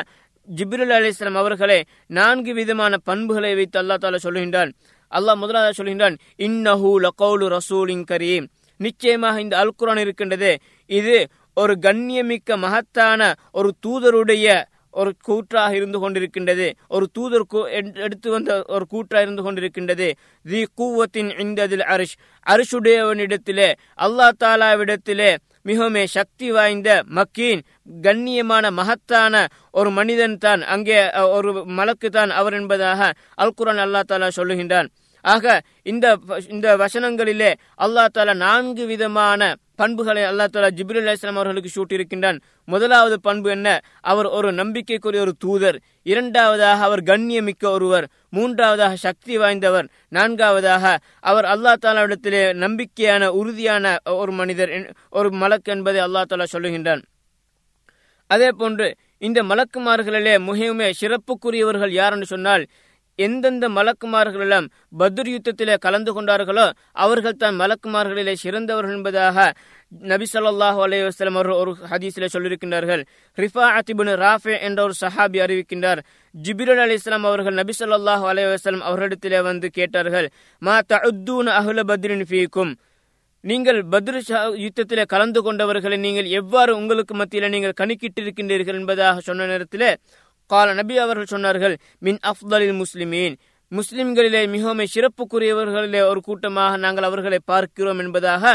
ஜிப்ரில் 0.47 0.93
அலி 0.95 1.12
இஸ்லாம் 1.13 1.39
அவர்களே 1.41 1.80
நான்கு 2.17 2.54
விதமான 2.54 2.97
பண்புகளை 3.10 3.52
வைத்து 3.60 3.78
அல்லா 3.82 3.95
தாலா 4.04 4.19
சொல்கின்றான். 4.28 4.71
அல்லாஹ் 5.12 5.41
முதலாவது 5.43 5.78
சொல்கின்றான் 5.80 6.15
இன்னஹு 6.47 6.91
லகௌலு 7.06 7.45
ரசூலின் 7.56 8.06
கரீம். 8.12 8.45
நிச்சயமாக 8.80 9.41
இந்த 9.41 9.56
அல் 9.62 9.78
குரான் 9.80 10.02
இருக்கின்றது. 10.04 10.52
இது 10.89 11.15
ஒரு 11.62 11.74
கண்ணியமிக்க 11.86 12.58
மகத்தான 12.65 13.21
ஒரு 13.52 13.69
தூதருடைய 13.86 14.47
ஒரு 14.91 15.12
கூற்றாக 15.27 15.75
இருந்து 15.75 15.99
கொண்டிருக்கின்றது. 16.04 16.67
ஒரு 16.88 17.06
தூதர் 17.13 17.45
எடுத்து 18.06 18.30
வந்த 18.30 18.63
ஒரு 18.75 18.86
கூற்றாக 18.88 19.25
இருந்து 19.25 19.45
கொண்டிருக்கின்றது. 19.45 20.08
தி 20.45 20.62
கூவத்தின் 20.82 21.32
இந்ததில் 21.43 21.86
அரிஷ். 21.93 22.17
அரிஷுடையவனிடத்திலே 22.45 23.69
அல்லா 24.06 24.30
தாலாவிடத்திலே 24.43 25.32
மிகவுமே 25.65 26.04
சக்தி 26.17 26.47
வாய்ந்த 26.51 26.89
மக்கீன் 27.17 27.62
கண்ணியமான 28.06 28.65
மகத்தான 28.71 29.43
ஒரு 29.71 29.89
மனிதன் 29.91 30.38
தான். 30.38 30.62
அங்கே 30.73 30.97
ஒரு 31.38 31.51
மலக்கு 31.80 32.10
தான் 32.10 32.32
அவர் 32.39 32.54
என்பதாக 32.54 33.12
அல்குரான் 33.43 33.84
அல்லா 33.86 34.01
தாலா 34.12 34.30
சொல்லுகின்றான். 34.39 34.89
ஆக 35.22 35.62
இந்த 35.84 36.20
இந்த 36.48 36.78
வசனங்களிலே 36.78 37.54
அல்லா 37.78 38.08
தாலா 38.18 38.36
நான்கு 38.36 38.86
விதமான 38.86 39.56
பண்புகளை 39.76 40.24
அல்லா 40.24 40.48
தாலா 40.54 40.70
ஜிப்ரில் 40.76 41.14
அலிஸ்லாம் 41.14 41.40
அவர்களுக்கு 41.40 41.70
சூட்டியிருக்கின்றான். 41.76 42.40
முதலாவது 42.66 43.22
பண்பு 43.22 43.50
என்ன? 43.50 43.82
அவர் 44.02 44.26
ஒரு 44.26 44.54
நம்பிக்கைக்குரிய 44.54 45.22
ஒரு 45.22 45.34
தூதர். 45.40 45.82
இரண்டாவதாக 46.04 46.84
அவர் 46.84 47.04
கண்ணியமிக்க 47.04 47.66
ஒருவர். 47.66 48.10
மூன்றாவதாக 48.30 48.96
சக்தி 48.96 49.38
வாய்ந்தவர். 49.38 49.88
நான்காவதாக 50.10 51.00
அவர் 51.20 51.46
அல்லா 51.46 51.74
தாலாவிடத்திலே 51.82 52.44
நம்பிக்கையான 52.54 53.28
உறுதியான 53.28 53.98
ஒரு 54.04 54.32
மனிதர் 54.32 54.96
ஒரு 55.10 55.30
மலக் 55.30 55.64
என்பதை 55.64 56.02
அல்லா 56.02 56.24
தாலா 56.30 56.46
சொல்லுகின்றான். 56.54 57.02
அதே 58.28 58.50
போன்று 58.50 58.96
இந்த 59.18 59.44
மலக்குமார்களிலே 59.44 60.38
மிகவுமே 60.40 60.92
சிறப்புக்குரியவர்கள் 61.02 61.90
யார் 61.90 62.14
என்று 62.14 62.26
சொன்னால் 62.26 62.66
எந்தெந்த 63.26 63.66
மலக்குமார்களெல்லாம் 63.78 64.68
பத்ர் 65.02 65.30
யுத்தத்திலே 65.34 65.76
கலந்து 65.86 66.12
கொண்டார்களோ 66.18 66.66
அவர்கள் 67.06 67.40
தான் 67.44 67.60
மலக்குமார்களிலே 67.62 68.34
சிறந்தவர்கள் 68.44 68.96
என்பதாக 68.98 69.48
நபி 70.12 70.26
சொல்லாஹு 70.34 70.80
அலைய 70.86 71.08
வஸ்லம் 71.08 71.38
அவர்கள் 71.38 71.62
ஒரு 71.62 71.72
ஹதீஸிலே 71.92 72.28
சொல்லியிருக்கின்றார்கள். 72.36 73.02
ரிஃபா 73.38 73.66
அத்திபுன் 73.80 74.12
ராஃபே 74.24 74.56
என்ற 74.68 74.80
ஒரு 74.88 74.96
சஹாபி 75.02 75.40
அறிவிக்கின்றார். 75.46 76.02
ஜிபிரல் 76.36 76.82
அலி 76.86 76.96
இஸ்லாம் 77.00 77.28
அவர்கள் 77.32 77.60
நபி 77.62 77.74
சொல்லாஹு 77.82 78.26
அலைய 78.32 78.48
வஸ்லம் 78.54 78.86
அவர்களிடத்திலே 78.90 79.42
வந்து 79.50 79.70
கேட்டார்கள் 79.80 80.30
மா 80.62 80.78
தூன் 81.28 81.52
அஹுல 81.60 81.84
பத்ரின் 81.92 82.26
ஃபீக்கும்? 82.32 82.74
நீங்கள் 83.44 83.80
பத்ரு 83.94 84.20
யுத்தத்திலே 84.64 85.04
கலந்து 85.14 85.40
கொண்டவர்களை 85.46 85.98
நீங்கள் 86.04 86.28
எவ்வாறு 86.40 86.72
உங்களுக்கு 86.80 87.14
மத்தியில் 87.22 87.54
நீங்கள் 87.54 87.80
கணக்கிட்டிருக்கின்றீர்கள் 87.80 88.78
என்பதாக 88.80 89.24
சொன்ன 89.28 89.48
நேரத்திலே 89.52 89.90
கால 90.54 90.74
நபி 90.82 90.96
அவர்கள் 91.06 91.32
சொன்னார்கள் 91.34 91.76
மின் 92.06 92.22
அஃதலில் 92.32 92.76
முஸ்லிமீன் 92.82 93.36
முஸ்லிம்களிலே 93.72 94.44
மிகவும் 94.54 94.86
சிறப்புக்குரியவர்களிலே 94.94 96.04
ஒரு 96.12 96.22
கூட்டமாக 96.28 96.80
நாங்கள் 96.86 97.10
அவர்களை 97.10 97.40
பார்க்கிறோம் 97.52 98.02
என்பதாக 98.04 98.54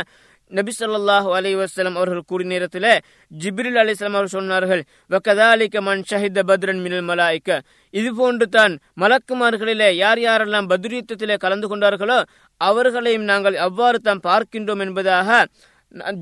நபி 0.53 0.73
சொல்லாஹு 0.73 1.31
அலி 1.37 1.53
வசலம் 1.61 1.97
அவர்கள் 1.99 2.27
கூறிய 2.31 2.49
நேரத்தில் 2.51 2.91
ஜிப்ரில் 3.31 3.79
அலிஸ்லாம் 3.83 4.17
அவர்கள் 4.19 4.35
சொன்னார்கள். 4.37 4.83
வக்கதாலிக்க 5.13 5.81
மண் 5.87 6.05
ஷஹித 6.11 6.45
பத்ரன் 6.51 6.83
மினல் 6.85 7.07
மலாய்க்க 7.09 7.59
இது 7.95 8.11
போன்று 8.21 8.47
தான் 8.57 8.75
மலக்குமார்களிலே 9.03 9.89
யார் 10.03 10.21
யாரெல்லாம் 10.27 10.69
பத்ரீத்தத்திலே 10.73 11.37
கலந்து 11.45 11.69
கொண்டார்களோ 11.73 12.19
அவர்களையும் 12.61 13.27
நாங்கள் 13.31 13.59
அவ்வாறு 13.67 14.01
தான் 14.09 14.25
பார்க்கின்றோம் 14.29 14.85
என்பதாக 14.87 15.43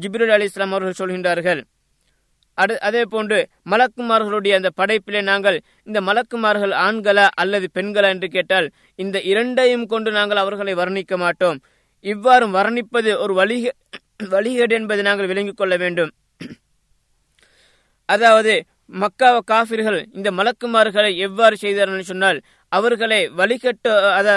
ஜிப்ரில் 0.02 0.34
அலி 0.36 0.48
இஸ்லாம் 0.50 0.74
அவர்கள் 0.76 1.00
சொல்கின்றார்கள். 1.02 1.62
அதே 2.86 3.02
போன்று 3.12 3.38
மலக்குமார்களுடைய 3.72 4.52
அந்த 4.58 4.70
படைப்பிலே 4.80 5.20
நாங்கள் 5.30 5.56
இந்த 5.88 6.00
மலக்குமார்கள் 6.08 6.74
ஆண்களா 6.86 7.26
அல்லது 7.42 7.66
பெண்களா 7.76 8.10
என்று 8.14 8.28
கேட்டால் 8.36 8.68
இந்த 9.04 9.16
இரண்டையும் 9.30 9.86
கொண்டு 9.92 10.10
நாங்கள் 10.18 10.42
அவர்களை 10.42 10.74
வர்ணிக்க 10.82 11.16
மாட்டோம். 11.24 11.58
இவ்வாறு 12.04 12.46
வர்ணிப்பது 12.58 13.10
ஒரு 13.24 13.34
வழிக 13.40 13.72
வழிகேடு 14.34 14.74
என்பதை 14.78 15.02
நாங்கள் 15.08 15.30
விளங்கிக் 15.32 15.60
கொள்ள 15.60 15.74
வேண்டும். 15.82 16.12
அதாவது 18.08 18.54
மக்காவ 19.02 19.36
காபிர்கள் 19.50 20.00
இந்த 20.16 20.28
மலக்குமார்களை 20.38 21.10
எவ்வாறு 21.26 21.56
செய்தார்கள் 21.62 22.10
சொன்னால் 22.10 22.38
அவர்களை 22.72 23.20
வழிகட்டு 23.38 23.90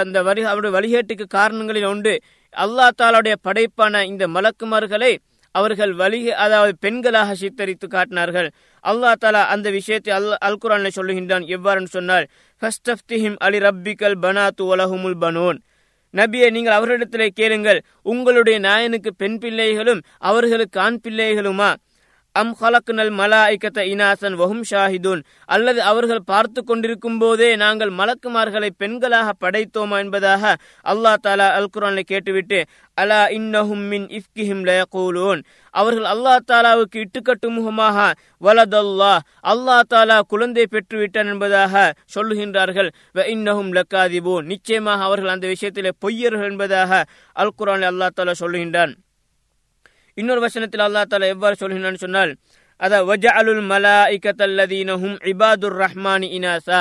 அந்த 0.03 0.19
வரி 0.27 0.41
அவருடைய 0.51 0.73
வழிகேட்டுக்கு 0.77 1.25
காரணங்களில் 1.37 1.87
உண்டு 1.93 2.13
அல்லா 2.63 2.85
தாலாவுடைய 3.01 3.35
படைப்பான 3.47 4.03
இந்த 4.11 4.23
மலக்குமார்களை 4.35 5.11
அவர்கள் 5.59 5.93
வழி 6.01 6.19
அதாவது 6.45 6.73
பெண்களாக 6.85 7.35
சித்தரித்து 7.41 7.87
காட்டினார்கள். 7.87 8.49
அல்லா 8.83 9.11
தாலா 9.21 9.41
அந்த 9.53 9.67
விஷயத்தை 9.77 10.11
அல் 10.17 10.29
அல் 10.47 10.61
குரான் 10.63 10.95
சொல்லுகின்றான். 10.97 11.45
எவ்வாறு 11.55 11.87
சொன்னால் 11.95 12.27
அலி 13.47 13.59
ரப்பிகல் 13.67 14.21
பனாத்து 14.25 14.63
உலகுமுல் 14.73 15.19
பனோன். 15.25 15.59
நபியை 16.13 16.49
நீங்கள் 16.55 16.77
அவர்களிடத்திலே 16.77 17.27
கேளுங்கள் 17.39 17.79
உங்களுடைய 18.11 18.57
நாயனுக்கு 18.59 19.11
பெண் 19.21 19.37
பிள்ளைகளும் 19.37 20.01
அவர்களுக்கு 20.29 20.77
ஆண் 20.79 20.99
பிள்ளைகளுமா? 21.03 21.69
அம் 22.39 22.51
ஹலக்குனல் 22.59 23.11
மலாய்க்கத்த 23.19 23.79
இனாசன் 23.91 24.35
வஹும் 24.39 24.63
ஷாஹிதூன். 24.71 25.21
அல்லது 25.55 25.79
அவர்கள் 25.91 26.27
பார்த்து 26.31 26.59
கொண்டிருக்கும் 26.63 27.17
போதே 27.21 27.49
நாங்கள் 27.61 27.91
மலக்குமார்களை 27.99 28.69
பெண்களாக 28.81 29.29
படைத்தோமா 29.43 29.97
என்பதாக 30.03 30.53
அல்லா 30.91 31.13
தாலா 31.25 31.47
அல் 31.59 31.69
குரானை 31.75 32.03
கேட்டுவிட்டு 32.11 32.59
அலா 32.97 33.21
இன்னஹும் 33.37 33.85
மின் 33.93 34.07
இஃப்கிஹிம் 34.19 34.63
லயகூலூன். 34.69 35.41
அவர்கள் 35.73 36.07
அல்லா 36.13 36.35
தாலாவுக்கு 36.51 36.99
இட்டுக்கட்டு 37.05 37.49
முகமாக 37.57 37.97
வலதல்லா 38.47 39.13
அல்லா 39.53 39.79
தாலா 39.95 40.19
குழந்தை 40.33 40.67
பெற்றுவிட்டான் 40.75 41.31
என்பதாக 41.33 41.73
சொல்லுகின்றார்கள். 42.17 42.91
வ 43.17 43.27
இன்னஹும் 43.35 43.73
லக்காதிபூன் 43.79 44.49
நிச்சயமாக 44.53 45.09
அவர்கள் 45.09 45.35
அந்த 45.37 45.47
விஷயத்திலே 45.55 45.93
பொய்யர்கள் 46.05 46.49
என்பதாக 46.51 47.03
அல் 47.35 47.57
குரான் 47.61 47.89
அல்லா 47.91 48.09
தாலா 48.19 48.35
சொல்லுகின்றான். 48.43 48.95
இன்னொரு 50.17 50.41
வசனத்தில் 50.41 50.83
அல்லா 50.85 51.01
தாலா 51.05 51.27
எவ்வாறு 51.35 51.55
சொல்கிறான்னு 51.59 52.03
சொன்னால் 52.05 52.31
அத 52.79 53.03
மலா 53.71 53.97
இக்கத்தல்லதீனஹும் 54.15 55.17
இபாதுர் 55.31 55.77
ரஹ்மானி 55.83 56.27
இனாசா. 56.37 56.79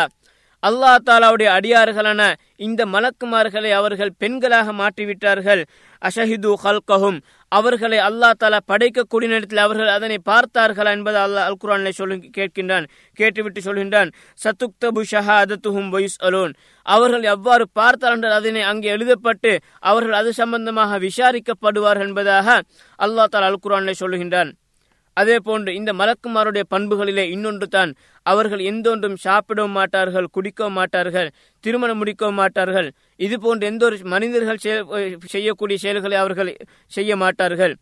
அல்லா 0.62 0.92
தாலாவுடைய 1.08 1.48
அடியார்களான 1.56 2.22
இந்த 2.66 2.82
மலக்குமார்களை 2.92 3.70
அவர்கள் 3.78 4.12
பெண்களாக 4.22 4.72
மாற்றிவிட்டார்கள். 4.80 5.62
அஷஹிது 6.02 6.50
ஹல்கஹும் 6.64 7.18
அவர்களை 7.52 7.98
அல்லா 8.06 8.30
தாலா 8.42 8.58
படைக்கக்கூடிய 8.70 9.28
நேரத்தில் 9.32 9.62
அவர்கள் 9.64 9.90
அதனை 9.96 10.18
பார்த்தார்களா 10.30 10.90
என்பதை 10.96 11.20
அல்லா 11.26 11.44
அல் 11.48 11.60
குரானை 11.62 11.92
சொல்லு 12.00 12.16
கேட்கின்றான் 12.38 12.86
கேட்டுவிட்டு 13.18 13.60
சொல்கின்றான். 13.68 14.10
சத்துக்தபு 14.44 15.02
ஷஹாதத்துஹும் 15.12 15.90
வயுஸ் 15.94 16.20
அலோன் 16.28 16.54
அவர்கள் 16.86 17.24
எவ்வாறு 17.34 17.66
பார்த்தார்கள் 17.80 18.36
அதனை 18.40 18.62
அங்கே 18.72 18.92
எழுதப்பட்டு 18.96 19.54
அவர்கள் 19.90 20.18
அது 20.20 20.32
சம்பந்தமாக 20.42 20.98
விசாரிக்கப்படுவார்கள் 21.06 22.08
என்பதாக 22.10 22.60
அல்லா 22.98 23.26
தாலா 23.34 23.50
அல் 23.52 23.64
குரானை 23.66 23.96
சொல்லுகின்றான். 24.04 24.52
அதே 25.16 25.36
போன்று 25.46 25.70
இந்த 25.78 25.90
மலக்குமாருடைய 26.00 26.64
பண்புகளிலே 26.74 27.24
இன்னொன்று 27.34 27.66
தான் 27.76 27.90
அவர்கள் 28.26 28.62
எந்தொன்றும் 28.70 29.16
சாப்பிடவும் 29.26 29.76
மாட்டார்கள் 29.78 30.26
குடிக்கவும் 30.36 30.76
மாட்டார்கள் 30.80 31.28
திருமணம் 31.64 32.00
முடிக்கவும் 32.00 32.40
மாட்டார்கள். 32.42 32.88
இது 33.26 33.36
போன்ற 33.44 33.66
எந்த 33.72 33.82
ஒரு 33.88 33.98
மனிதர்கள் 34.14 34.62
செய்யக்கூடிய 35.34 35.76
செயல்களை 35.84 36.18
அவர்கள் 36.24 36.50
செய்ய 36.96 37.16
மாட்டார்கள். 37.24 37.74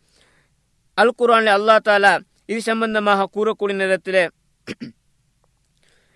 அல் 0.99 1.17
குரானில் 1.21 1.55
அல்லா 1.59 1.77
தாலா 1.89 2.13
இது 2.53 2.61
சம்பந்தமாக 2.71 3.31
கூறக்கூடிய 3.37 3.77
நேரத்திலே 3.83 4.25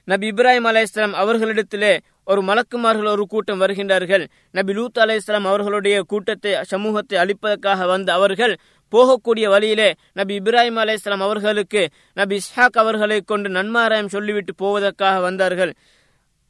நபி 0.08 0.26
இப்ராஹிம் 0.32 0.66
அலை 0.68 0.82
இஸ்லாம் 0.86 1.14
அவர்களிடத்திலே 1.22 1.90
ஒரு 2.32 2.40
மலக்குமார்கள் 2.48 3.10
ஒரு 3.14 3.24
கூட்டம் 3.32 3.60
வருகின்றார்கள். 3.62 4.24
நபி 4.58 4.72
லூத் 4.78 5.00
அலை 5.02 5.16
இஸ்லாம் 5.20 5.48
அவர்களுடைய 5.50 5.96
கூட்டத்தை 6.12 6.52
சமூகத்தை 6.72 7.16
அழிப்பதற்காக 7.22 7.86
வந்த 7.92 8.08
அவர்கள் 8.18 8.54
போகக்கூடிய 8.92 9.48
வழியிலே 9.48 9.94
நபி 10.12 10.38
இப்ராஹிம் 10.38 10.74
அலை 10.74 10.98
அவர்களுக்கு 11.04 11.88
நபி 12.14 12.38
இஸ்ஹாக் 12.38 12.78
அவர்களை 12.78 13.20
கொண்டு 13.20 13.48
நன்மாராயம் 13.48 14.08
சொல்லிவிட்டு 14.08 14.54
போவதற்காக 14.54 15.20
வந்தார்கள். 15.20 15.74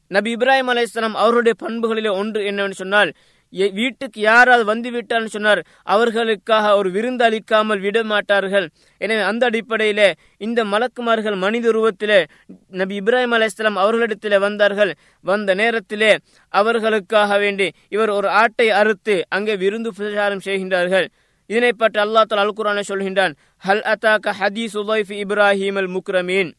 நபி 0.07 0.35
இப்ராஹிம் 0.35 0.71
அலை 0.73 0.85
அவருடைய 1.13 1.57
பண்புகளிலே 1.63 2.11
ஒன்று 2.11 2.45
என்னவென்று 2.45 2.75
சொன்னால் 2.75 3.13
எ- 3.53 3.69
வீட்டுக்கு 3.69 4.21
யாராவது 4.21 4.65
வந்து 4.65 4.91
விட்டார்னு 4.91 5.25
சொன்னார் 5.25 5.65
அவர்களுக்காக 5.83 6.75
ஒரு 6.75 6.91
விருந்து 6.91 7.23
அளிக்காமல் 7.23 7.79
விட 7.79 8.03
மாட்டார்கள். 8.03 8.69
எனவே 8.97 9.21
அந்த 9.21 9.45
அடிப்படையிலே 9.45 10.13
இந்த 10.37 10.63
மலக்குமார்கள் 10.63 11.37
மனித 11.37 11.69
உருவத்திலே 11.69 12.27
நபி 12.69 12.99
இப்ராஹிம் 12.99 13.33
அலைஹிஸ்ஸலாம் 13.37 13.81
அவர்களிடத்திலே 13.83 14.39
வந்தார்கள். 14.39 14.95
வந்த 15.21 15.53
நேரத்திலே 15.53 16.17
அவர்களுக்காக 16.49 17.37
வேண்டி 17.37 17.71
இவர் 17.89 18.09
ஒரு 18.09 18.29
ஆட்டை 18.29 18.69
அறுத்து 18.69 19.25
அங்கே 19.29 19.55
விருந்து 19.55 19.93
பிரச்சாரம் 19.93 20.41
செய்கின்றார்கள். 20.45 21.07
இதனை 21.49 21.73
பற்றி 21.73 22.01
அல்லாஹ் 22.01 22.29
தலா 22.29 22.41
அல் 22.41 22.57
குரான 22.57 22.79
சொல்கின்றான் 22.87 23.33
ஹல் 23.67 23.83
அத்தாக்க 23.83 24.33
ஹதீஸ் 24.39 24.75
இப்ராஹிம் 25.23 25.77
அல் 25.77 25.89
முக்ரமீன் 25.89 26.51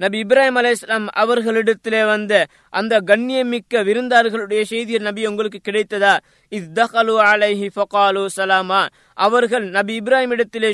நபி 0.00 0.22
இப்ராஹிம் 0.22 0.58
அலைஹிஸ்ஸலாம் 0.58 1.06
அவர்களிடத்திலே 1.16 2.06
வந்த 2.06 2.46
அந்த 2.70 3.00
கண்ணியமிக்க 3.00 3.82
விருந்தார்களுடைய 3.84 4.62
செய்தி 4.62 4.98
நபி 4.98 5.26
உங்களுக்கு 5.26 5.60
கிடைத்ததா? 5.64 6.18
இஸ் 6.52 6.68
தஹலு 6.74 7.14
அலைஹி 7.22 7.70
ஃபகாலு 7.76 8.26
சலாமா. 8.36 8.86
அவர்கள் 9.14 9.70
நபி 9.70 10.00
இப்ராஹிம் 10.00 10.30
இடத்திலே 10.30 10.72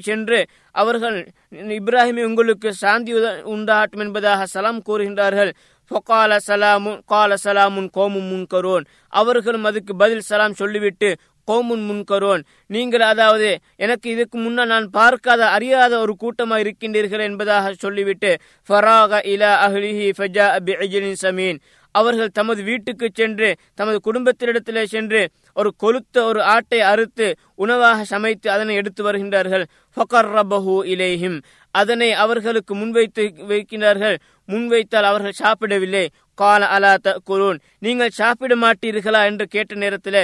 சென்று 0.00 0.46
அவர்கள் 0.70 1.18
இப்ராஹிம் 1.52 2.24
உங்களுக்கு 2.24 2.72
சாந்தி 2.72 3.14
உத- 3.14 3.42
உண்டாகட்டும் 3.44 4.00
என்பதாக 4.00 4.46
சலாம் 4.46 4.82
கூறுகின்றார்கள். 4.82 5.52
ஃபொகால 5.90 6.36
சலாமுன் 6.46 7.00
கால 7.06 7.34
சலாமுன் 7.44 7.88
கோமும் 7.96 8.28
முன்கரோன். 8.32 8.84
அவர்களும் 9.08 9.64
அதுக்கு 9.64 9.96
பதில் 9.96 10.20
சலாம் 10.20 10.54
சொல்லிவிட்டு 10.54 11.08
கோமுன் 11.44 11.84
முன்கரோன் 11.88 12.42
நீங்கள் 12.74 13.04
அதாவது 13.12 13.48
எனக்கு 13.84 14.08
இதுக்கு 14.10 14.38
முன்னால் 14.38 14.72
நான் 14.74 14.88
பார்க்காத 14.98 15.42
அறியாத 15.56 15.92
ஒரு 15.98 16.14
கூட்டமாக 16.16 16.62
இருக்கின்றீர்கள் 16.64 17.26
என்பதாக 17.28 17.72
சொல்லிவிட்டு 17.84 18.32
ஃபராக 18.68 19.22
இலா 19.34 19.52
அஹ்லிஹி 19.66 20.10
ஃபஜா 20.18 20.46
பிஅஜலின் 20.68 21.22
சமீன். 21.24 21.58
அவர்கள் 21.94 22.36
தமது 22.38 22.60
வீட்டுக்கு 22.62 23.06
சென்று 23.14 23.48
தமது 23.74 23.98
குடும்பத்தினிடத்திலே 24.06 24.82
சென்று 24.94 25.20
ஒரு 25.60 25.70
கொளுத்த 25.82 26.16
ஒரு 26.30 26.40
ஆட்டை 26.54 26.80
அறுத்து 26.92 27.26
உணவாக 27.64 28.04
சமைத்து 28.04 28.48
அதனை 28.50 28.74
எடுத்து 28.80 29.02
வருகின்றார்கள். 29.08 29.64
ஃபகர் 29.96 30.30
ரபஹு 30.36 30.76
இலேஹிம். 30.94 31.38
அதனை 31.74 32.08
அவர்களுக்கு 32.24 32.72
முன்வைத்து 32.74 33.22
வைக்கின்றார்கள். 33.50 34.16
முன்வைத்தால் 34.48 35.08
அவர்கள் 35.10 35.40
சாப்பிடவில்லை. 35.42 36.04
கால 36.34 36.66
அலா 36.66 36.92
தகுலூன் 37.06 37.58
நீங்கள் 37.78 38.16
சாப்பிட 38.20 38.54
மாட்டீர்களா 38.56 39.20
என்று 39.30 39.46
கேட்ட 39.46 39.74
நேரத்தில் 39.74 40.20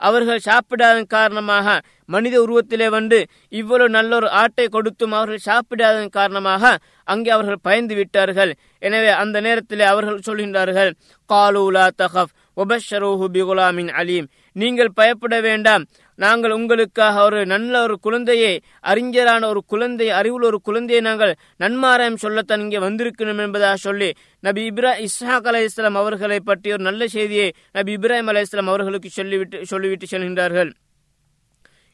அவர்கள் 0.00 0.46
சாப்பிடாத 0.48 1.02
காரணமாக 1.16 1.80
மனித 2.04 2.36
உருவத்திலே 2.44 2.88
வந்து 2.88 3.18
இவ்வளவு 3.48 3.94
நல்ல 3.96 4.14
ஒரு 4.16 4.28
ஆட்டை 4.30 4.66
கொடுத்தும் 4.68 5.12
அவர்கள் 5.12 5.46
சாப்பிடாதன் 5.50 6.16
காரணமாக 6.18 6.72
அங்கே 7.04 7.30
அவர்கள் 7.30 7.64
பயந்து 7.68 7.94
விட்டார்கள். 7.94 8.52
எனவே 8.78 9.10
அந்த 9.22 9.36
நேரத்திலே 9.40 9.84
அவர்கள் 9.84 10.26
சொல்கின்றார்கள் 10.26 10.90
காலூலா 11.30 11.86
தஹப் 12.02 12.34
ஒபஷரோஹு 12.56 13.26
பிகுலாமின் 13.34 13.92
அலீம் 14.00 14.28
நீங்கள் 14.52 14.92
பயப்பட 14.94 15.40
வேண்டாம். 15.40 15.84
நாங்கள் 16.20 16.54
உங்களுக்காக 16.56 17.22
ஒரு 17.28 17.38
நல்ல 17.52 17.72
ஒரு 17.86 17.94
குழந்தையை 18.06 18.52
அறிஞரான 18.92 19.42
ஒரு 19.48 19.60
குழந்தை 19.72 20.08
அறிவுள்ள 20.18 20.46
ஒரு 20.46 20.58
குழந்தையை 20.68 21.02
நாங்கள் 21.08 21.32
நன்மாராயம் 21.56 22.20
சொல்லத்தான் 22.24 22.64
இங்கே 22.64 22.80
வந்திருக்கணும் 22.86 23.42
என்பதாக 23.44 23.78
சொல்லி 23.86 24.10
நபி 24.48 24.62
இப்ரா 24.70 24.92
இஸ்ஹாக் 25.06 25.48
அலை 25.52 25.62
இஸ்லாம் 25.68 25.98
அவர்களை 26.02 26.38
பற்றி 26.50 26.72
ஒரு 26.72 26.82
நல்ல 26.82 27.08
செய்தியை 27.16 27.48
நபி 27.78 27.94
இப்ராஹிம் 27.98 28.30
அலை 28.32 28.42
இஸ்லாம் 28.48 28.70
அவர்களுக்கு 28.74 29.10
சொல்லிவிட்டு 29.18 29.66
சொல்லிவிட்டு 29.66 30.06
செல்கின்றார்கள். 30.12 30.72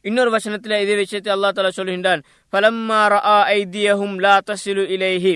இன்னொரு 0.05 0.31
வசனத்தில் 0.31 0.81
இதே 0.83 0.95
விஷயத்தை 0.95 1.31
அல்லாஹ் 1.35 1.55
தாலா 1.55 1.71
சொல்கின்றான் 1.77 2.21
பலம்மா 2.53 2.99
ரா 3.13 3.37
ஐதியஹும் 3.55 4.15
லா 4.25 4.35
தசிலு 4.49 4.83
இலேஹி 4.95 5.33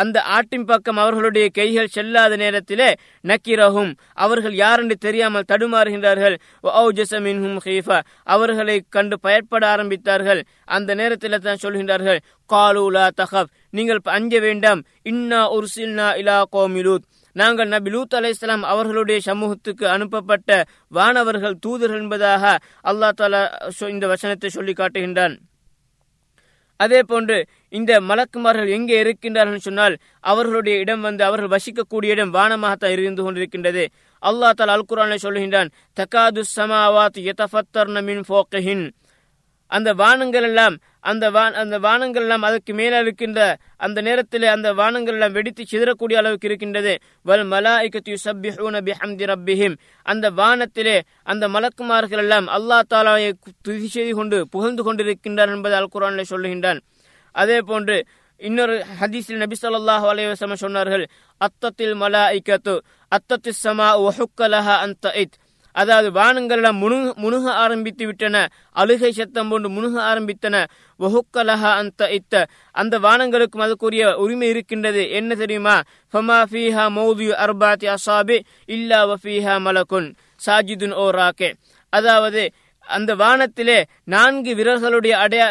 அந்த 0.00 0.22
ஆட்டின் 0.22 0.64
பக்கம் 0.64 0.96
அவர்களுடைய 0.96 1.48
கைகள் 1.52 1.88
செல்லாத 1.94 2.36
நேரத்திலே 2.36 2.94
நக்கிரஹும் 3.22 3.94
அவர்கள் 4.12 4.54
யாரென்று 4.54 4.96
தெரியாமல் 4.96 5.44
தடுமாறுகின்றார்கள். 5.52 6.38
அவர்களை 8.22 8.84
கண்டு 8.88 9.20
பயப்பட 9.20 9.76
ஆரம்பித்தார்கள். 9.76 10.44
அந்த 10.64 10.94
நேரத்தில் 10.94 11.38
தான் 11.38 11.58
சொல்கின்றார்கள் 11.62 12.18
காலூலா 12.52 13.08
தஹப். 13.16 13.50
நீங்கள் 13.70 14.00
அஞ்ச 14.02 14.38
வேண்டாம். 14.38 14.82
இன்னா 15.02 15.52
உர்சில்னா 15.52 16.08
இலா 16.16 16.42
கோமிலூத் 16.52 17.08
நாங்கள் 17.32 17.68
நபி 17.68 17.90
லூத் 17.90 18.14
அலைஹிஸ்ஸலாம் 18.14 18.60
அவர்களுடைய 18.60 19.20
சமூகத்துக்கு 19.20 19.88
அனுப்பப்பட்ட 19.88 20.64
வானவர்கள் 20.88 21.58
தூதர்கள் 21.60 22.00
என்பதாக 22.00 22.58
அல்லாஹ் 22.84 23.12
தாலா 23.20 23.70
சொ- 23.80 23.88
இந்த 23.88 24.06
வசனத்தை 24.06 24.50
சொல்லி 24.50 24.72
காட்டுகின்றான். 24.72 25.38
அதே 26.76 27.02
போன்று 27.02 27.46
இந்த 27.78 28.00
மலக்குமார்கள் 28.08 28.74
எங்கே 28.76 28.96
இருக்கின்றார்கள் 29.02 29.66
சொன்னால் 29.66 29.96
அவர்களுடைய 30.30 30.76
இடம் 30.84 31.04
வந்து 31.08 31.22
அவர்கள் 31.28 31.54
வசிக்கக்கூடிய 31.56 32.14
இடம் 32.16 32.34
வானமாகத்தான் 32.36 32.94
இருந்து 32.96 33.24
கொண்டிருக்கின்றது. 33.24 33.84
அல்லாஹ் 34.22 34.56
தால் 34.60 34.74
அல் 34.76 34.88
குரானை 34.92 35.18
சொல்லுகின்றான் 35.26 35.72
தகாது 36.00 36.42
சமாவாத் 36.56 37.20
யதஃபத்தர்ன 37.28 38.02
மின் 38.08 38.24
ஃபோக்கஹின். 38.28 38.86
அந்த 39.76 39.90
வானங்கள் 40.00 40.46
எல்லாம் 40.48 40.76
அந்த 41.10 41.24
வான் 41.34 41.54
அந்த 41.60 41.76
வானங்கள் 41.84 42.24
எல்லாம் 42.24 42.44
அதற்கு 42.46 42.72
மேலே 42.78 42.96
இருக்கின்ற 43.02 43.40
அந்த 43.86 43.98
நேரத்தில் 44.06 44.46
அந்த 44.54 44.68
வானங்கள் 44.80 45.16
எல்லாம் 45.16 45.36
வெடித்து 45.36 45.62
சிதறக்கூடிய 45.72 46.16
அளவுக்கு 46.20 46.48
இருக்கின்றது. 46.48 46.92
வல் 47.28 47.44
மலாய்கத்து 47.52 48.16
சப்பிஹூன 48.24 48.80
பிஹம்தி 48.88 49.28
ரப்பிஹிம். 49.30 49.76
அந்த 50.12 50.26
வானத்திலே 50.40 50.96
அந்த 51.32 51.44
மலக்குமார்கள் 51.54 52.22
எல்லாம் 52.24 52.48
அல்லாஹ் 52.56 52.88
தாலாவை 52.94 53.28
துதி 53.66 53.88
செய்து 53.94 54.14
கொண்டு 54.20 54.38
புகழ்ந்து 54.54 54.84
கொண்டிருக்கின்றார் 54.88 55.54
என்பதை 55.56 55.78
அல் 55.80 55.92
குரானில் 55.94 56.30
சொல்லுகின்றான். 56.32 56.80
அதே 57.34 57.58
போன்று 57.62 57.96
இன்னொரு 58.40 58.74
ஹதீஸில் 59.00 59.42
நபி 59.42 59.56
சொல்லாஹ் 59.62 60.04
அலைஹி 60.10 60.56
சொன்னார்கள் 60.64 61.04
அத்தத்தில் 61.40 61.94
மலா 61.94 62.24
ஐக்கத்து 62.36 62.74
அத்தத்து 63.12 63.50
சமா 63.64 63.88
ஒஹுக்கலஹா 64.06 64.74
அந்த 64.84 65.12
இத். 65.22 65.36
அதாவது 65.74 66.08
வானங்களிடம் 66.10 66.78
முணுக 66.82 67.12
முணுக 67.24 67.44
ஆரம்பித்து 67.64 68.04
விட்டன 68.06 68.36
அழுகை 68.72 69.10
சத்தம் 69.12 69.50
போன்று 69.50 69.68
முணுக 69.68 69.94
ஆரம்பித்தன 70.10 70.62
ஒஹுக்கலஹா 71.00 71.70
அந்த 71.82 72.08
இத்த. 72.18 72.34
அந்த 72.80 72.94
வானங்களுக்கும் 72.98 73.64
அதுக்குரிய 73.66 74.04
உரிமை 74.14 74.48
இருக்கின்றது. 74.48 75.10
என்ன 75.10 75.34
தெரியுமா? 75.34 75.76
ஃபமா 76.14 76.38
ஃபீஹா 76.50 76.86
மௌதியு 76.96 77.34
அர்பாத்தி 77.44 77.88
அசாபி 77.96 78.38
இல்லா 78.76 79.00
வஃபீஹா 79.10 79.56
மலகுன். 79.66 80.08
சாஜிதுன் 80.46 80.96
ஓ 81.02 81.06
ராகே 81.10 81.50
அதாவது 81.92 82.42
அந்த 82.86 83.14
வானத்திலே 83.14 83.84
நான்கு 84.04 84.54
விரல்களுடைய 84.54 85.10
அடைய 85.10 85.42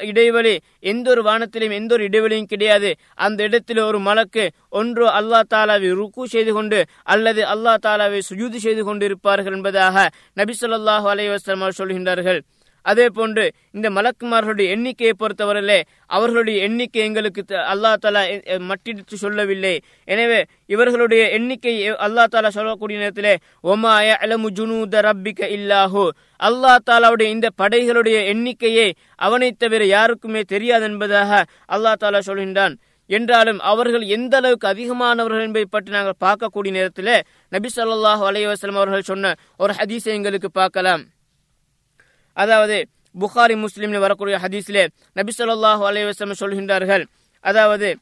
இடைவெளி 0.00 0.60
எந்த 0.80 1.10
ஒரு 1.10 1.22
வானத்திலும் 1.22 1.72
எந்த 1.72 1.94
ஒரு 1.94 2.04
இடைவெளியும் 2.08 2.50
கிடையாது. 2.52 2.96
அந்த 3.14 3.42
இடத்திலே 3.42 3.82
ஒரு 3.82 3.98
மலக்கு 3.98 4.50
ஒன்று 4.68 5.06
அல்லா 5.08 5.40
தாலாவை 5.54 5.90
ருக்கு 5.94 6.28
செய்து 6.28 6.52
கொண்டு 6.52 6.84
அல்லது 7.02 7.42
அல்லா 7.42 7.74
தாலாவை 7.86 8.20
சுஜூதி 8.30 8.56
செய்து 8.56 8.84
கொண்டு 8.84 9.04
இருப்பார்கள் 9.04 9.52
என்பதாக 9.52 10.08
நபி 10.32 10.54
சொல்லாஹு 10.60 11.08
அலைஹி 11.14 11.72
சொல்கின்றார்கள். 11.80 12.40
அதே 12.88 13.06
போன்று 13.08 13.44
இந்த 13.72 13.90
மலக்குமார்களுடைய 13.90 14.68
எண்ணிக்கையை 14.68 15.14
பொறுத்தவரையிலே 15.18 15.78
அவர்களுடைய 16.06 16.62
எண்ணிக்கை 16.62 17.02
எங்களுக்கு 17.02 17.42
த- 17.44 17.66
அல்லாஹ் 17.74 17.96
தாலா 18.02 18.22
எ- 18.28 18.58
மட்டிட்டு 18.58 19.14
சொல்லவில்லை. 19.14 19.74
எனவே 20.04 20.44
இவர்களுடைய 20.66 21.28
எண்ணிக்கை 21.28 21.74
அல்லா 21.92 21.94
அல்லாஹ் 21.94 22.32
தாலா 22.32 22.48
சொல்லக்கூடிய 22.48 22.98
நேரத்திலே 22.98 23.38
ஒமாய 23.60 24.18
அலமு 24.20 24.48
ஜுனூத 24.54 24.94
ரப்பிக 25.08 25.40
இல்லாஹு. 25.48 26.04
அல்லாஹ் 26.42 26.84
தாலாவுடைய 26.90 27.28
இந்த 27.36 27.48
படைகளுடைய 27.58 28.24
எண்ணிக்கையை 28.24 28.94
அவனைத் 29.16 29.58
தவிர 29.58 29.84
யாருக்குமே 29.84 30.40
தெரியாது 30.40 30.84
என்பதாக 30.84 31.44
அல்லாஹ் 31.68 32.00
தாலா 32.00 32.20
சொல்கின்றான். 32.26 32.76
என்றாலும் 33.10 33.60
அவர்கள் 33.60 34.02
எந்த 34.02 34.36
அளவுக்கு 34.36 34.68
அதிகமானவர்கள் 34.68 35.42
என்பதை 35.42 35.64
பற்றி 35.70 35.92
நாங்கள் 35.92 36.20
பார்க்கக்கூடிய 36.20 36.70
நேரத்தில் 36.70 37.22
நபி 37.48 37.68
சொல்லாஹ் 37.76 38.22
அலைஹி 38.28 38.72
அவர்கள் 38.74 39.08
சொன்ன 39.10 39.34
ஒரு 39.56 39.72
ஹதீஸை 39.72 40.12
எங்களுக்கு 40.18 40.50
பார்க்கலாம். 40.50 41.02
அதாவது 42.38 42.76
புகாரி 43.20 43.64
முஸ்லீம்ல 43.64 43.98
வரக்கூடிய 43.98 44.38
ஹதீஸ்லே 44.42 44.86
நபி 45.12 45.32
சொல்லாஹு 45.38 45.82
அலைவசம் 45.90 46.32
சொல்கின்றார்கள். 46.40 47.04
அதாவது 47.40 47.96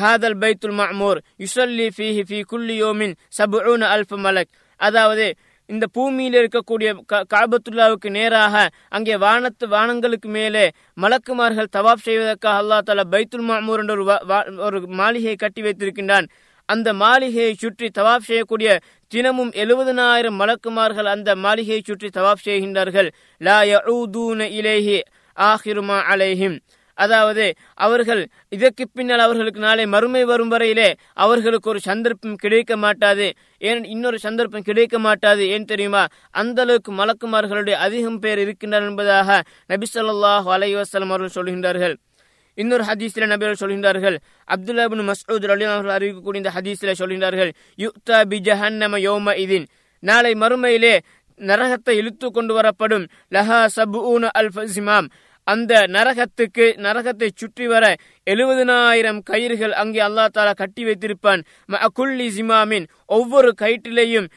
ஹாதல் 0.00 0.36
பைத்துல் 0.38 0.76
மஅமூர் 0.76 1.18
யுசல்லி 1.38 1.90
ஃபீஹி 1.96 2.22
ஃபி 2.28 2.42
குல்லி 2.42 2.74
யோமின் 2.74 3.14
சப்ஊன 3.38 3.84
அல்ஃப் 3.94 4.16
மலக். 4.16 4.50
அதாவது 4.76 5.34
இந்த 5.66 5.86
பூமியில் 5.86 6.48
இருக்கக்கூடிய 6.48 7.00
க- 7.06 7.24
காபத்துல்லாவுக்கு 7.34 8.10
நேராக 8.10 8.70
அங்கே 8.88 9.16
வானத்து 9.16 9.68
வானங்களுக்கு 9.68 10.28
மேலே 10.28 10.70
மலக்குமார்கள் 11.00 11.72
தவாப் 11.76 12.04
செய்வதற்காக 12.06 12.56
அல்லாஹ் 12.62 12.84
தலா 12.84 13.02
பைத்துல் 13.10 13.46
மாமூர் 13.48 13.78
என்ற 13.78 13.92
ஒரு 13.92 14.04
வா- 14.04 14.58
ஒரு 14.58 14.86
மாளிகையை 14.86 15.36
கட்டி 15.36 15.62
வைத்திருக்கின்றான். 15.62 16.26
அந்த 16.68 16.92
மாளிகையை 16.92 17.54
சுற்றி 17.54 17.90
தவாப் 17.98 18.26
செய்யக்கூடிய 18.28 18.78
தினமும் 19.12 19.50
எழுபதனாயிரம் 19.62 20.38
மலக்குமார்கள் 20.40 21.08
அந்த 21.14 21.30
மாளிகையை 21.44 21.80
சுற்றி 21.86 22.08
தவாப் 22.18 22.44
செய்கின்றார்கள். 22.46 23.08
லா 23.40 23.58
யஊதூன 23.72 24.46
இலேஹி 24.58 24.96
ஆஹிருமா 25.36 25.98
அலைஹிம். 26.12 26.56
அதாவது 26.98 27.44
அவர்கள் 27.84 28.20
இதற்கு 28.54 28.84
பின்னால் 28.96 29.22
அவர்களுக்கு 29.26 29.60
நாளை 29.60 29.84
மறுமை 29.94 30.22
வரும் 30.30 30.50
வரையிலே 30.54 30.88
அவர்களுக்கு 31.24 31.68
ஒரு 31.72 31.80
சந்தர்ப்பம் 31.88 32.40
கிடைக்க 32.42 32.72
மாட்டாது. 32.84 33.26
ஏன் 33.70 33.82
இன்னொரு 33.94 34.18
சந்தர்ப்பம் 34.26 34.66
கிடைக்க 34.68 34.98
மாட்டாது. 35.06 35.42
ஏன் 35.54 35.68
தெரியுமா? 35.72 36.02
அந்த 36.42 36.58
அளவுக்கு 36.64 36.92
மலக்குமார்களுடைய 37.00 37.76
அதிகம் 37.86 38.20
பேர் 38.24 38.42
இருக்கின்றனர் 38.44 38.90
என்பதாக 38.90 39.40
நபி 39.72 39.88
ஸல்லல்லாஹு 39.94 40.50
அவர்கள் 40.56 41.36
சொல்கின்றார்கள். 41.38 41.94
இன்னொரு 42.58 42.84
ஹதீஸ்ல 42.90 43.28
நபிகள் 43.32 43.60
சொல்கின்றார்கள். 43.62 44.16
அப்துல்லா 44.48 44.84
பின் 44.92 45.06
மஸ்ஊத் 45.10 45.48
அவர்கள் 45.50 45.96
அறிவிக்கக்கூடிய 45.96 46.42
இந்த 46.42 46.52
ஹதீஸ்ல 46.58 46.94
சொல்கின்றார்கள் 47.00 47.50
யுக்தா 47.84 48.20
பி 48.30 48.38
ஜஹன்னம 48.48 49.02
யோம 49.08 49.36
இதின். 49.44 49.66
நாளை 50.02 50.32
மறுமையிலே 50.42 50.94
நரகத்தை 51.40 51.94
இழுத்து 52.00 52.26
கொண்டு 52.30 52.52
வரப்படும். 52.56 53.04
லஹா 53.34 53.60
சபூன 53.76 54.30
அல் 54.40 54.50
ஃபசிமாம் 54.54 55.08
அந்த 55.46 55.72
நரகத்துக்கு 55.94 56.64
நரகத்தை 56.84 57.28
சுற்றி 57.40 57.64
வர 57.70 57.84
எழுபதனாயிரம் 58.26 59.18
கயிறுகள் 59.30 59.74
அங்கே 59.82 60.00
அல்லா 60.06 60.24
தாலா 60.36 60.52
கட்டி 60.60 60.82
வைத்திருப்பான். 60.88 61.40
குல்லி 61.98 62.26
ஜிமாமின் 62.36 62.86
ஒவ்வொரு 63.16 63.50
கயிற்றிலையும் 63.62 64.28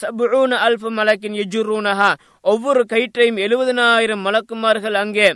சபூன 0.00 0.58
அல்ஃப 0.66 0.90
மலக்கின் 0.98 1.36
எஜுரூனஹா. 1.44 2.10
ஒவ்வொரு 2.52 2.82
கயிற்றையும் 2.92 3.38
எழுபதனாயிரம் 3.46 4.24
மலக்குமார்கள் 4.26 4.98
அங்கே 5.02 5.28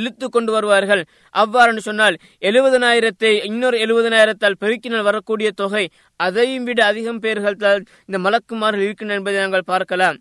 இழுத்து 0.00 0.26
கொண்டு 0.36 0.50
வருவார்கள். 0.56 1.02
அவ்வாறு 1.42 1.86
சொன்னால் 1.88 2.18
எழுபதனாயிரத்தை 2.48 3.32
இன்னொரு 3.50 3.78
எழுபதனாயிரத்தால் 3.86 4.60
பெருக்கினால் 4.62 5.08
வரக்கூடிய 5.08 5.50
தொகை 5.62 5.84
அதையும் 6.20 6.68
விட 6.68 6.80
அதிகம் 6.92 7.24
பேர்கள் 7.24 7.82
இந்த 8.08 8.18
மலக்குமார்கள் 8.28 8.86
இருக்கின்றன 8.86 9.18
என்பதை 9.20 9.40
நாங்கள் 9.44 9.70
பார்க்கலாம். 9.72 10.18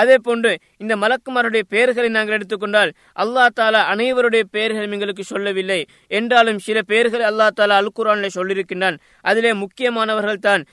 அதே 0.00 0.16
போன்று 0.24 0.50
இந்த 0.82 0.94
மலக்குமாருடைய 1.02 1.64
பெயர்களை 1.72 2.08
நாங்கள் 2.16 2.36
எடுத்துக்கொண்டால் 2.36 2.90
அல்லா 3.22 3.44
தாலா 3.58 3.80
அனைவருடைய 3.92 4.44
பெயர்களும் 4.54 4.94
எங்களுக்கு 4.96 5.24
சொல்லவில்லை. 5.30 5.78
என்றாலும் 6.18 6.58
சில 6.66 6.78
பெயர்கள் 6.90 7.24
அல்லா 7.28 7.46
தாலா 7.58 7.76
அல்குரானில் 7.82 8.36
சொல்லியிருக்கின்றான். 8.36 8.98
அதிலே 9.30 9.52
முக்கியமானவர்கள் 9.62 10.44
தான் 10.48 10.64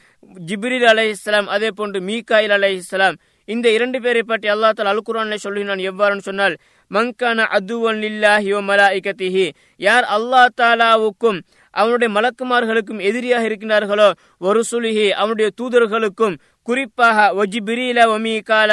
ஜிப்ரில் 0.50 0.88
அலை 0.92 1.06
இஸ்லாம் 1.13 1.48
அதே 1.56 1.70
போன்று 1.80 2.02
மீகாயில் 2.10 2.56
அலை 2.58 2.72
இஸ்லாம் 2.82 3.18
இந்த 3.48 3.68
இரண்டு 3.72 3.98
பேரை 4.02 4.22
பற்றி 4.24 4.48
அல்லா 4.50 4.70
தால் 4.72 4.88
அல் 4.88 5.02
சொல்லுகிறான் 5.06 5.44
சொல்லினான் 5.44 5.84
எவ்வாறுன்னு 5.86 6.28
சொன்னால் 6.28 6.56
மங்கான 6.92 7.46
அதுவன் 7.50 8.02
இல்லாஹி 8.04 8.50
ஓ 8.54 8.62
மலாஇகத்திஹி 8.62 9.46
யார் 9.80 10.08
அல்லா 10.10 10.42
தாலாவுக்கும் 10.56 11.40
அவனுடைய 11.74 12.10
மலக்குமார்களுக்கும் 12.14 13.00
எதிரியாக 13.00 13.46
இருக்கின்றார்களோ 13.46 14.08
ஒரு 14.42 14.60
சுலிஹி 14.72 15.08
அவனுடைய 15.12 15.48
தூதர்களுக்கும் 15.56 16.36
குறிப்பாக 16.68 17.28
ஒஜிபிரீல 17.36 18.02
ஒமீகால 18.08 18.72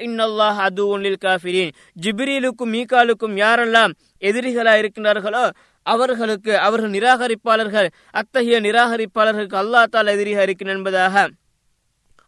இன்னல்லாஹ் 0.00 0.58
அது 0.60 0.86
லில் 1.00 1.20
காஃபிரின் 1.20 1.70
ஜிபிரீலுக்கும் 1.96 2.72
மீகாலுக்கும் 2.72 3.36
யாரெல்லாம் 3.36 3.94
எதிரிகளாக 4.22 4.80
இருக்கின்றார்களோ 4.82 5.44
அவர்களுக்கு 5.86 6.52
அவர்கள் 6.58 6.90
நிராகரிப்பாளர்கள் 6.90 7.88
அத்தகைய 8.12 8.58
நிராகரிப்பாளர்களுக்கு 8.60 9.56
அல்லா 9.56 9.82
தாலா 9.86 10.12
எதிரியாக 10.12 10.42
இருக்கிறேன் 10.42 10.76
என்பதாக 10.76 11.24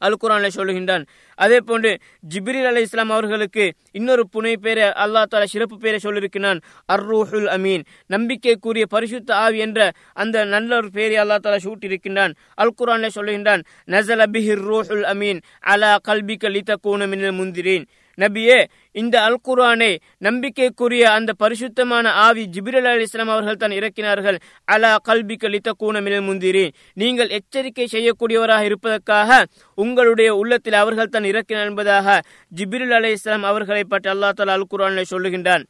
அல்குரான் 0.07 0.57
சொல்லுகின்றான். 0.59 1.05
அதே 1.35 1.59
போன்று 1.61 1.99
ஜிப்ரீல் 2.35 2.67
அலி 2.67 2.81
இஸ்லாம் 2.81 3.11
அவர்களுக்கு 3.11 3.73
இன்னொரு 3.93 4.25
புனை 4.33 4.57
பேரை 4.57 4.85
அல்லா 4.85 5.23
தாலா 5.31 5.45
சிறப்பு 5.45 5.79
பேரை 5.79 5.99
சொல்லியிருக்கிறான். 6.03 6.61
அர்ரூஹுல் 6.93 7.49
அமீன். 7.57 7.85
நம்பிக்கைக்குரிய 8.07 8.87
பரிசுத்த 8.87 9.37
ஆவி 9.37 9.59
என்ற 9.59 9.93
அந்த 10.13 10.45
நல்ல 10.45 10.77
ஒரு 10.77 10.91
பேரை 10.91 11.17
அல்லா 11.17 11.39
தாலா 11.43 11.59
சூட்டியிருக்கின்றான். 11.67 12.35
அல் 12.55 12.77
குரான்ல 12.79 13.09
சொல்லுகின்றான் 13.15 13.63
நசல் 13.87 14.25
அபிஹிர் 14.27 14.63
ரூஹுல் 14.71 15.07
அமீன் 15.15 15.41
அலா 15.61 15.97
கல்பிக 16.03 16.49
லிதகூன 16.49 17.07
மினல் 17.09 17.39
முந்திரீன் 17.41 17.85
நபியே 18.19 18.59
இந்த 19.01 19.17
அல் 19.27 19.39
குரானை 19.49 19.91
நம்பிக்கைக்குரிய 20.27 21.05
அந்த 21.17 21.31
பரிசுத்தமான 21.43 22.07
ஆவி 22.25 22.45
ஜிபிரல் 22.55 22.89
அலி 22.91 23.07
இஸ்லாம் 23.09 23.33
அவர்கள் 23.35 23.61
தான் 23.63 23.77
இறக்கினார்கள். 23.79 24.39
அலா 24.69 24.93
கல்வி 25.09 25.37
கலித்த 25.45 25.71
கூணமில் 25.83 26.19
முந்திரி 26.29 26.65
நீங்கள் 27.03 27.35
எச்சரிக்கை 27.39 27.87
செய்யக்கூடியவராக 27.95 28.69
இருப்பதற்காக 28.71 29.41
உங்களுடைய 29.79 30.31
உள்ளத்தில் 30.41 30.81
அவர்கள் 30.83 31.15
தான் 31.15 31.31
இறக்கினார் 31.33 31.71
என்பதாக 31.71 32.19
ஜிபிரல் 32.53 32.97
அலி 32.99 33.13
இஸ்லாம் 33.19 33.49
அவர்களை 33.53 33.85
பற்றி 33.95 34.11
அல்லா 34.15 34.31
தலா 34.41 34.57
அல் 34.59 34.71
குரானை 34.75 35.07
சொல்லுகின்றான். 35.15 35.65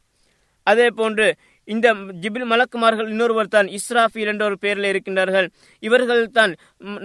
அதே 0.66 0.88
போன்று 0.98 1.28
இந்த 1.67 1.87
ஜிபில் 2.23 2.49
மலக்குமார்கள் 2.51 3.09
இன்னொருவர் 3.11 3.53
தான் 3.55 3.67
இஸ்ராஃபீல் 3.77 4.29
என்ற 4.31 4.43
ஒரு 4.45 4.57
பெயரில் 4.61 4.89
இருக்கின்றார்கள் 4.91 5.47
இவர்கள் 5.83 6.21
தான் 6.31 6.51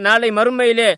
நாளை 0.07 0.29
மறுமையிலே 0.31 0.91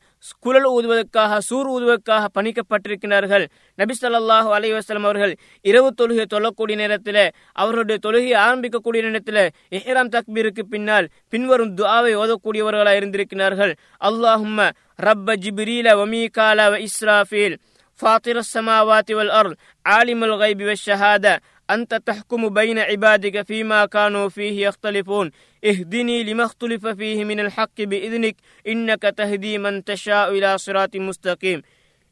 குழல் 0.44 0.68
ஊதுவதற்காக 0.72 1.38
சூர் 1.48 1.68
ஊதுவதற்காக 1.68 2.28
பணிக்கப்பட்டிருக்கிறார்கள் 2.36 3.44
நபி 3.78 3.94
சொல்லாஹு 3.96 4.50
அலி 4.56 4.72
வஸ்லம் 4.74 5.08
அவர்கள் 5.08 5.32
இரவு 5.64 5.90
தொழுகை 6.00 6.26
தொழக்கூடிய 6.26 6.76
நேரத்தில் 6.76 7.22
அவர்களுடைய 7.56 7.98
தொழுகை 8.06 8.32
ஆரம்பிக்கக்கூடிய 8.44 9.02
நேரத்தில் 9.08 9.42
எஹ்ராம் 9.78 10.14
தக்பீருக்கு 10.14 10.64
பின்னால் 10.66 11.10
பின்வரும் 11.32 11.74
துஆவை 11.78 12.14
ஓதக்கூடியவர்களாக 12.22 13.00
இருந்திருக்கிறார்கள் 13.00 13.74
அல்லாஹும்ம 14.00 14.70
ரப்ப 15.00 15.36
ஜிப்ரீல 15.44 15.96
வமீகால 16.00 16.68
வ 16.72 16.82
இஸ்ராஃபீல் 16.88 17.56
فاطر 18.00 18.36
السماوات 18.38 19.08
والأرض 19.10 19.52
عالم 19.84 20.24
الغيب 20.24 20.60
والشهادة 20.62 21.32
أنت 21.68 21.94
تحكم 22.02 22.48
بين 22.50 22.78
عبادك 22.80 23.42
فيما 23.42 23.86
كانوا 23.86 24.28
فيه 24.28 24.68
يختلفون 24.68 25.26
اهدني 25.62 26.22
لما 26.22 26.44
اختلف 26.44 26.86
فيه 26.88 27.24
من 27.24 27.40
الحق 27.40 27.78
بإذنك 27.80 28.36
إنك 28.64 29.02
تهدي 29.02 29.58
من 29.58 29.84
تشاء 29.84 30.26
إلى 30.30 30.58
صراط 30.58 30.96
مستقيم 30.98 31.60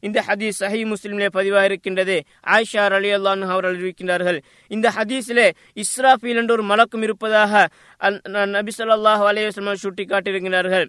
இந்த 0.03 0.19
ஹதீஸ் 0.21 0.57
சஹி 0.63 0.81
முஸ்லிம்லே 0.83 1.27
பதிவாக 1.29 1.65
இருக்கின்றது 1.65 2.15
ஆயிஷா 2.47 2.85
அலி 2.95 3.11
அல்லான் 3.17 3.43
அவர்கள் 3.47 3.75
அறிவிக்கின்றார்கள் 3.75 4.39
இந்த 4.71 4.87
ஹதீஸிலே 4.97 5.45
இஸ்ராஃபீல் 5.77 6.39
என்ற 6.41 6.51
ஒரு 6.53 6.63
மலக்கும் 6.63 7.05
இருப்பதாக 7.07 7.61
நபி 8.57 8.73
சொல்லாஹு 8.79 9.23
அலையம் 9.29 9.79
சுட்டி 9.83 10.05
காட்டியிருக்கிறார்கள் 10.05 10.85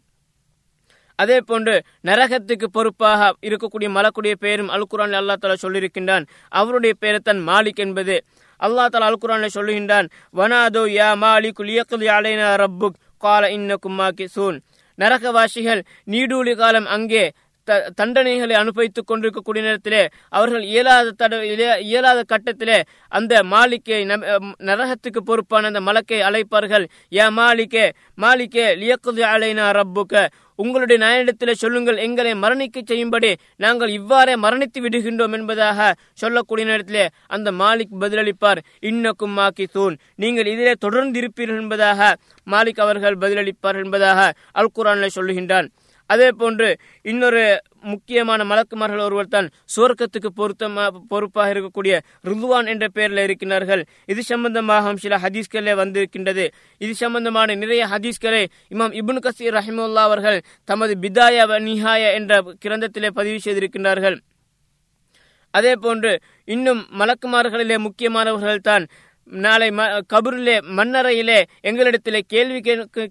அதே 1.18 1.36
போன்று 1.40 1.74
நரகத்துக்கு 2.08 2.68
பொறுப்பாக 2.68 3.30
இருக்கக்கூடிய 3.48 3.88
மலக்குடைய 3.96 4.34
பெயரும் 4.44 4.72
அல் 4.76 4.88
குரான் 4.92 5.18
அல்லா 5.18 5.36
தாலா 5.36 5.56
சொல்லியிருக்கின்றான் 5.64 6.24
அவருடைய 6.52 6.92
பெயரை 7.02 7.20
தன் 7.28 7.42
மாலிக் 7.50 7.82
என்பது 7.84 8.16
அல்லா 8.59 8.85
தலா 8.87 9.07
அல் 9.07 9.49
சொல்லுகின்றான் 9.49 10.07
வனாதோ 10.37 10.83
யா 10.89 11.09
மாலி 11.15 11.51
லியக்குலி 11.59 12.07
அலைனா 12.07 12.55
ரப்புக். 12.55 12.97
கால 13.17 13.47
இன்னக்கும் 13.47 13.97
மாக்கி 13.99 14.25
சூன் 14.25 14.57
நரகவாசிகள் 14.97 15.81
நீடூழி 16.05 16.55
காலம் 16.55 16.85
அங்கே 16.85 17.23
தண்டனைகளை 17.99 18.55
அனுபவித்துக் 18.61 19.09
கொண்டிருக்கக்கூடிய 19.09 19.63
நேரத்திலே 19.67 20.03
அவர்கள் 20.39 20.65
இயலாத 20.73 21.15
தட 21.21 21.41
இயலாத 21.91 22.19
கட்டத்திலே 22.33 22.79
அந்த 23.19 23.43
மாளிகை 23.53 24.01
நரகத்துக்கு 24.69 25.23
பொறுப்பான 25.29 25.71
அந்த 25.71 25.81
மலக்கை 25.87 26.21
அழைப்பார்கள். 26.29 26.85
ஏ 27.21 27.25
மாலிக்கே 27.39 27.87
மாலிக்கே 28.25 28.67
லியக்குதி 28.83 29.25
அலைனா 29.33 29.65
ரப்புக்க 29.79 30.27
உங்களுடைய 30.63 30.97
நயனிடத்தில் 31.03 31.59
சொல்லுங்கள் 31.61 31.99
எங்களை 32.05 32.31
மரணிக்க 32.43 32.79
செய்யும்படி 32.89 33.29
நாங்கள் 33.63 33.91
இவ்வாறே 33.97 34.33
மரணித்து 34.45 34.79
விடுகின்றோம் 34.85 35.35
என்பதாக 35.37 35.85
சொல்லக்கூடிய 36.21 36.65
நேரத்திலே 36.69 37.05
அந்த 37.35 37.49
மாலிக் 37.61 37.93
பதிலளிப்பார். 38.01 38.59
இன்னக்கும் 38.89 39.37
மாக்கி 39.39 39.65
தூண் 39.75 39.95
நீங்கள் 40.23 40.49
இதிலே 40.53 40.73
தொடர்ந்து 40.85 41.19
இருப்பீர்கள் 41.21 41.61
என்பதாக 41.63 42.09
மாலிக் 42.53 42.81
அவர்கள் 42.85 43.21
பதிலளிப்பார் 43.23 43.79
என்பதாக 43.83 44.19
அல் 44.61 44.73
குரானில் 44.77 45.15
சொல்லுகின்றான். 45.17 45.69
அதே 46.13 46.29
போன்று 46.41 46.69
இன்னொரு 47.11 47.41
முக்கியமான 47.91 48.45
மலக்குமார்கள் 48.51 49.03
ஒருவர் 49.07 49.33
தான் 49.35 49.47
சுவர்க்கத்துக்கு 49.75 50.29
பொருத்தமா 50.39 50.85
பொறுப்பாக 51.11 51.53
இருக்கக்கூடிய 51.53 51.95
ருதுவான் 52.29 52.69
என்ற 52.73 52.85
பெயரில் 52.95 53.23
இருக்கிறார்கள் 53.25 53.83
இது 54.11 54.23
சம்பந்தமாக 54.31 54.95
சில 55.03 55.17
ஹதீஸ்களே 55.25 55.75
வந்திருக்கின்றது. 55.81 56.45
இது 56.81 56.93
சம்பந்தமான 57.03 57.55
நிறைய 57.63 57.83
ஹதீஸ்களை 57.93 58.41
இமாம் 58.75 58.95
இபுன் 59.01 59.23
கசீர் 59.25 59.57
ரஹிமுல்லா 59.59 60.03
அவர்கள் 60.09 60.39
தமது 60.71 60.95
பிதாய 61.05 61.45
நிஹாயா 61.67 62.09
என்ற 62.19 62.41
கிரந்தத்திலே 62.65 63.11
பதிவு 63.19 63.39
செய்திருக்கின்றார்கள். 63.45 64.17
அதே 65.53 65.71
போன்று 65.83 66.11
இன்னும் 66.53 66.81
மலக்குமார்களிலே 66.99 67.77
முக்கியமானவர்கள் 67.85 68.65
தான் 68.67 68.83
நாளை 69.29 69.67
கபூரிலே 70.13 70.55
மன்னரையிலே 70.77 71.39
எங்களிடத்திலே 71.69 72.21
கேள்வி 72.27 72.59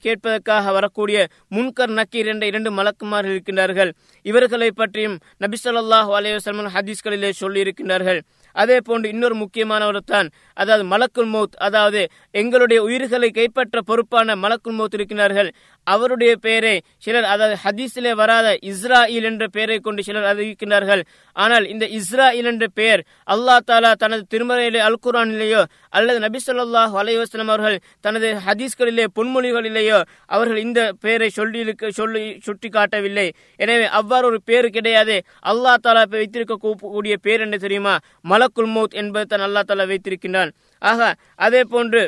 கேட்பதற்காக 0.07 0.73
வரக்கூடிய 0.73 1.19
முன்கர் 1.57 1.95
நக்கீர் 1.99 2.31
என்ற 2.33 2.45
இரண்டு 2.47 2.71
மலக்குமார்கள் 2.79 3.35
இருக்கின்றார்கள். 3.35 3.91
இவர்களை 4.27 4.71
பற்றியும் 4.71 5.17
நபிசல்லாஹு 5.41 6.11
அலைவசல்மன் 6.19 6.73
ஹதீஸ்களிலே 6.77 7.31
சொல்லியிருக்கின்றார்கள். 7.43 8.21
அதே 8.57 8.79
போன்று 8.81 9.09
இன்னொரு 9.09 9.35
முக்கியமானவர் 9.35 9.99
தான் 10.05 10.29
அதாவது 10.55 10.85
மலக்குல் 10.93 11.31
மௌத் 11.35 11.57
அதாவது 11.67 12.01
எங்களுடைய 12.31 12.79
உயிர்களை 12.83 13.31
கைப்பற்ற 13.31 13.81
பொறுப்பான 13.81 14.37
மலக்குல் 14.37 14.77
மௌத் 14.79 14.97
இருக்கிறார்கள் 14.99 15.51
அவருடைய 15.95 16.33
பெயரை 16.47 16.75
சிலர் 17.05 17.27
அதாவது 17.33 17.57
ஹதீஸிலே 17.65 18.13
வராத 18.21 18.49
இஸ்ராயில் 18.71 19.27
என்ற 19.31 19.45
பெயரை 19.57 19.79
கொண்டு 19.87 20.01
சிலர் 20.09 20.29
அறிவிக்கின்றார்கள். 20.33 21.03
ஆனால் 21.37 21.67
இந்த 21.73 21.85
இஸ்ராயில் 21.99 22.49
என்ற 22.53 22.67
பெயர் 22.79 23.03
அல்லா 23.35 23.57
தாலா 23.71 23.91
தனது 24.03 24.25
திருமறையிலே 24.35 24.81
அல் 24.89 25.01
குரானிலேயோ 25.07 25.63
அல்லது 25.99 26.19
நபி 26.27 26.41
சொல்லாஹ் 26.47 26.95
அலைவாஸ்லாம் 27.03 27.53
அவர்கள் 27.55 27.79
தனது 28.07 28.31
ஹதீஸ்களிலே 28.47 29.07
பொன்மொழிகளிலேயோ 29.19 30.01
அவர்கள் 30.37 30.61
இந்த 30.67 30.81
பெயரை 31.05 31.31
சொல்லி 31.39 31.61
சொல்லி 32.01 32.25
சுட்டி 32.47 32.71
காட்டவில்லை 32.77 33.27
எனவே 33.65 33.87
அவ்வாறு 34.01 34.27
ஒரு 34.31 34.41
பேர் 34.51 34.69
கிடையாது. 34.77 35.17
அல்லா 35.51 35.75
தாலா 35.87 36.05
வைத்திருக்கக்கூடிய 36.15 37.15
பேர் 37.27 37.45
என்ன 37.47 37.57
தெரியுமா? 37.67 37.95
மலக்குல் 38.33 38.73
மௌத் 38.77 38.99
என்பது 39.03 39.29
தான் 39.33 39.45
அல்லா 39.49 39.63
தாலா 39.69 39.87
வைத்திருக்கின்றான். 39.93 40.51
ஆக 40.83 41.01
அதே 41.47 41.63
போன்று 41.75 42.03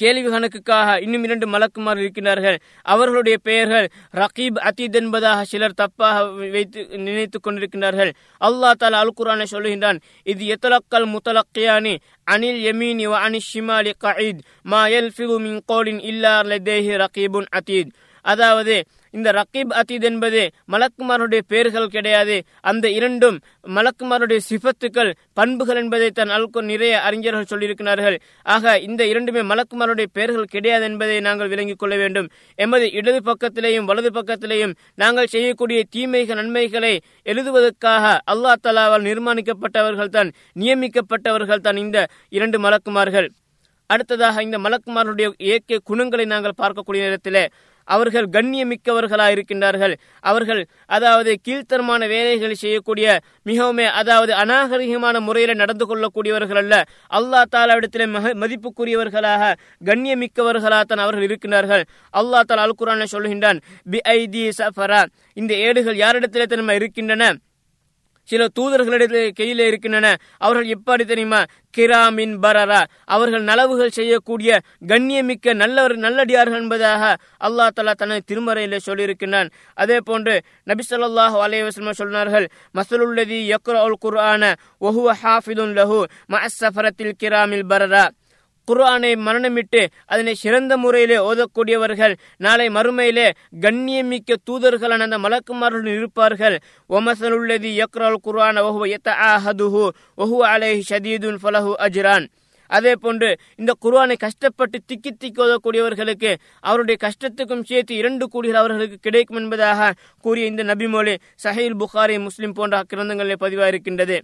கேள்வி 0.00 0.28
கணக்குக்காக 0.28 0.88
இன்னும் 1.04 1.24
இரண்டு 1.26 1.46
மலக்குமார் 1.46 2.00
இருக்கிறார்கள். 2.02 2.56
அவர்களுடைய 2.86 3.36
பெயர்கள் 3.42 3.86
ரகீப் 4.14 4.60
அத்தீத் 4.68 4.98
என்பதாக 5.00 5.44
சிலர் 5.44 5.78
தப்பாக 5.80 6.24
வைத்து 6.54 6.80
நினைத்துக் 7.06 7.44
கொண்டிருக்கின்றார்கள் 7.44 8.12
அல்லா 8.40 8.70
தாலா 8.80 9.00
அல் 9.02 9.16
குரானை 9.18 9.46
சொல்லுகின்றான் 9.54 10.00
இது 10.26 10.44
எத்தலக்கல் 10.54 11.08
முத்தலக்கியானி 11.14 11.94
அனில் 12.26 12.60
எமீனி 12.70 13.06
வ 13.06 13.16
அனி 13.26 13.40
ஷிமாலி 13.50 13.92
கஈத் 14.04 14.42
மா 14.64 14.82
யல்ஃபிது 14.94 15.36
மின் 15.46 15.60
கோலின் 15.66 16.02
இல்லா 16.10 16.34
லதேஹி 16.50 16.94
ரகீபுன் 17.02 17.50
அதீத் 17.58 17.92
அதாவது 18.24 18.74
இந்த 19.10 19.28
ரக்கீப் 19.38 19.72
அத்தீத் 19.80 20.06
என்பது 20.10 20.42
மலக்குமாருடைய 20.72 21.42
பெயர்கள் 21.52 21.88
கிடையாது. 21.88 22.36
அந்த 22.70 22.86
இரண்டும் 22.90 23.38
மலக்குமாருடைய 23.76 24.40
சிபத்துக்கள் 24.48 25.10
பண்புகள் 25.32 25.76
என்பதை 25.76 26.10
தன் 26.10 26.34
அல்கு 26.36 26.62
நிறைய 26.62 26.94
அறிஞர்கள் 27.00 27.50
சொல்லியிருக்கிறார்கள். 27.52 28.16
ஆக 28.42 28.78
இந்த 28.88 29.06
இரண்டுமே 29.06 29.40
மலக்குமாருடைய 29.40 30.08
பெயர்கள் 30.12 30.52
கிடையாது 30.54 30.84
என்பதை 30.84 31.20
நாங்கள் 31.20 31.48
விளங்கிக் 31.48 31.78
கொள்ள 31.78 31.96
வேண்டும். 31.96 32.30
எமது 32.54 32.90
இடது 32.90 33.20
பக்கத்திலேயும் 33.30 33.88
வலது 33.90 34.12
பக்கத்திலேயும் 34.18 34.76
நாங்கள் 34.94 35.32
செய்யக்கூடிய 35.34 35.80
தீமைகள் 35.90 36.40
நன்மைகளை 36.40 36.94
எழுதுவதற்காக 37.24 38.18
அல்லா 38.32 38.54
தலாவால் 38.62 39.06
நிர்மாணிக்கப்பட்டவர்கள் 39.10 40.14
தான் 40.16 40.32
நியமிக்கப்பட்டவர்கள் 40.58 41.66
தான் 41.66 41.76
இந்த 41.76 42.08
இரண்டு 42.28 42.58
மலக்குமார்கள். 42.58 43.28
அடுத்ததாக 43.86 44.42
இந்த 44.42 44.58
மலக்குமாருடைய 44.58 45.28
இயற்கை 45.36 45.78
குணங்களை 45.84 46.24
நாங்கள் 46.24 46.58
பார்க்கக்கூடிய 46.58 47.00
நேரத்தில் 47.06 47.38
அவர்கள் 47.96 48.26
கண்ணியமிக்கவர்களாக 48.36 49.34
இருக்கின்றார்கள் 49.36 49.94
அவர்கள் 50.30 50.62
அதாவது 50.96 51.30
கீழ்த்தரமான 51.46 52.08
வேலைகளை 52.14 52.56
செய்யக்கூடிய 52.64 53.06
மிகவும் 53.50 53.82
அதாவது 54.00 54.32
அநாகரிகமான 54.42 55.20
முறையில் 55.28 55.60
நடந்து 55.62 55.84
கொள்ளக்கூடியவர்கள் 55.90 56.60
அல்ல. 56.62 56.74
அல்லா 57.18 57.42
தாலா 57.54 57.76
இடத்துல 57.80 58.06
மதிப்புக்குரியவர்களாக 58.42 59.52
கண்ணியமிக்கவர்களாக 59.90 60.82
தான் 60.90 61.04
அவர்கள் 61.06 61.28
இருக்கின்றார்கள். 61.28 61.84
அல்லா 62.20 62.40
தாலா 62.48 62.64
அல் 62.66 62.78
குரான 62.80 63.06
சொல்கின்றான் 63.14 63.60
பி 63.92 64.00
ஐ 64.16 64.18
தி 64.34 64.42
சஃபரா. 64.60 65.02
இந்த 65.40 65.52
ஏடுகள் 65.66 66.02
யாரிடத்திலே 66.04 66.46
தன்மை 66.52 66.76
இருக்கின்றன? 66.80 67.32
சில 68.30 68.46
தூதர்களிடத்தில் 68.58 69.36
கையிலே 69.38 69.66
இருக்கின்றன. 69.66 70.06
அவர்கள் 70.38 70.68
எப்படி 70.76 71.04
தெரியுமா? 71.04 71.40
கிராமின் 71.78 72.34
பரரா. 72.42 72.80
அவர்கள் 73.04 73.42
நலவுகள் 73.42 73.96
செய்யக்கூடிய 73.98 74.52
கண்ணியமிக்க 74.90 75.54
நல்லவர் 75.62 75.96
நல்லடியார்கள் 75.96 76.62
என்பதாக 76.62 77.02
அல்லா 77.46 77.66
தலா 77.74 77.92
தனது 77.92 78.22
திருமறையிலே 78.30 78.78
சொல்லியிருக்கின்றான். 78.86 79.50
அதே 79.74 79.98
போன்று 80.08 80.34
நபி 80.70 80.82
சொல்லாஹ் 80.90 81.36
அலைவசம் 81.46 81.98
சொன்னார்கள் 82.02 82.46
மசலுல்லதி 82.74 83.40
யக்ரா 83.52 83.82
உல் 83.88 84.00
குர்ஆன 84.04 84.54
ஒஹுவ 84.80 85.08
ஹாஃபிதுன் 85.22 85.76
லஹு 85.80 86.00
மஅசஃபரத்தில் 86.32 87.16
கிராமில் 87.22 87.68
பரரா. 87.72 88.04
குர்ஆனை 88.70 89.12
மரணமிட்டு 89.26 89.82
அதனை 90.12 90.34
சிறந்த 90.42 90.72
முறையிலே 90.84 91.18
ஓதக்கூடியவர்கள் 91.28 92.14
நாளை 92.46 92.66
மறுமையிலே 92.76 93.28
கண்ணியமிக்க 93.64 94.36
தூதர்களான 94.48 95.06
அந்த 95.08 95.18
மலக்குமார்களுடன் 95.26 95.98
இருப்பார்கள். 96.00 96.56
ஒமசலுள்ளதி 96.90 97.70
யக்ரால் 97.80 98.22
குர்ஆன் 98.26 98.60
ஒஹுவ 98.68 98.84
எத்த 98.96 99.10
ஆஹதுஹு 99.30 99.86
ஒஹு 100.24 100.38
அலேஹி 100.52 100.84
ஷதீதுன் 100.90 101.40
ஃபலஹு 101.44 101.72
அஜ்ரான். 101.86 102.26
அதே 102.70 102.92
போன்று 103.04 103.28
இந்த 103.60 103.72
குர்ஆனை 103.84 104.16
கஷ்டப்பட்டு 104.24 104.78
திக்கி 104.88 105.10
திக்கி 105.22 105.40
ஓதக்கூடியவர்களுக்கு 105.44 106.30
அவருடைய 106.68 106.96
கஷ்டத்துக்கும் 107.04 107.64
சேர்த்து 107.70 107.94
இரண்டு 108.02 108.24
கோடிகள் 108.32 108.60
அவர்களுக்கு 108.60 108.98
கிடைக்கும் 109.06 109.40
என்பதாக 109.40 109.88
கூறிய 110.24 110.52
இந்த 110.52 110.64
நபிமொழி 110.70 111.14
சஹீல் 111.44 111.78
புகாரி 111.80 112.18
முஸ்லிம் 112.26 112.54
போன்ற 112.58 112.82
கிரந்தங்களில் 112.92 113.42
பதிவாயிருக்கின்றது. 113.44 114.18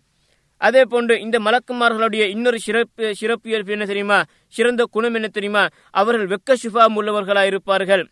அதே 0.61 0.83
போன்று 0.93 1.15
இந்த 1.21 1.39
மலக்குமார்களுடைய 1.47 2.25
இன்னொரு 2.35 2.59
சிறப்பு 2.67 3.15
சிறப்பியல்பு 3.21 3.75
என்ன 3.77 3.85
தெரியுமா? 3.85 4.19
சிறந்த 4.49 4.85
குணம் 4.97 5.15
என்ன 5.15 5.29
தெரியுமா? 5.29 5.65
அவர்கள் 5.91 6.31
வெக்க 6.35 6.57
சுபாம் 6.65 6.99
உள்ளவர்களாக 7.01 7.51
இருப்பார்கள். 7.53 8.05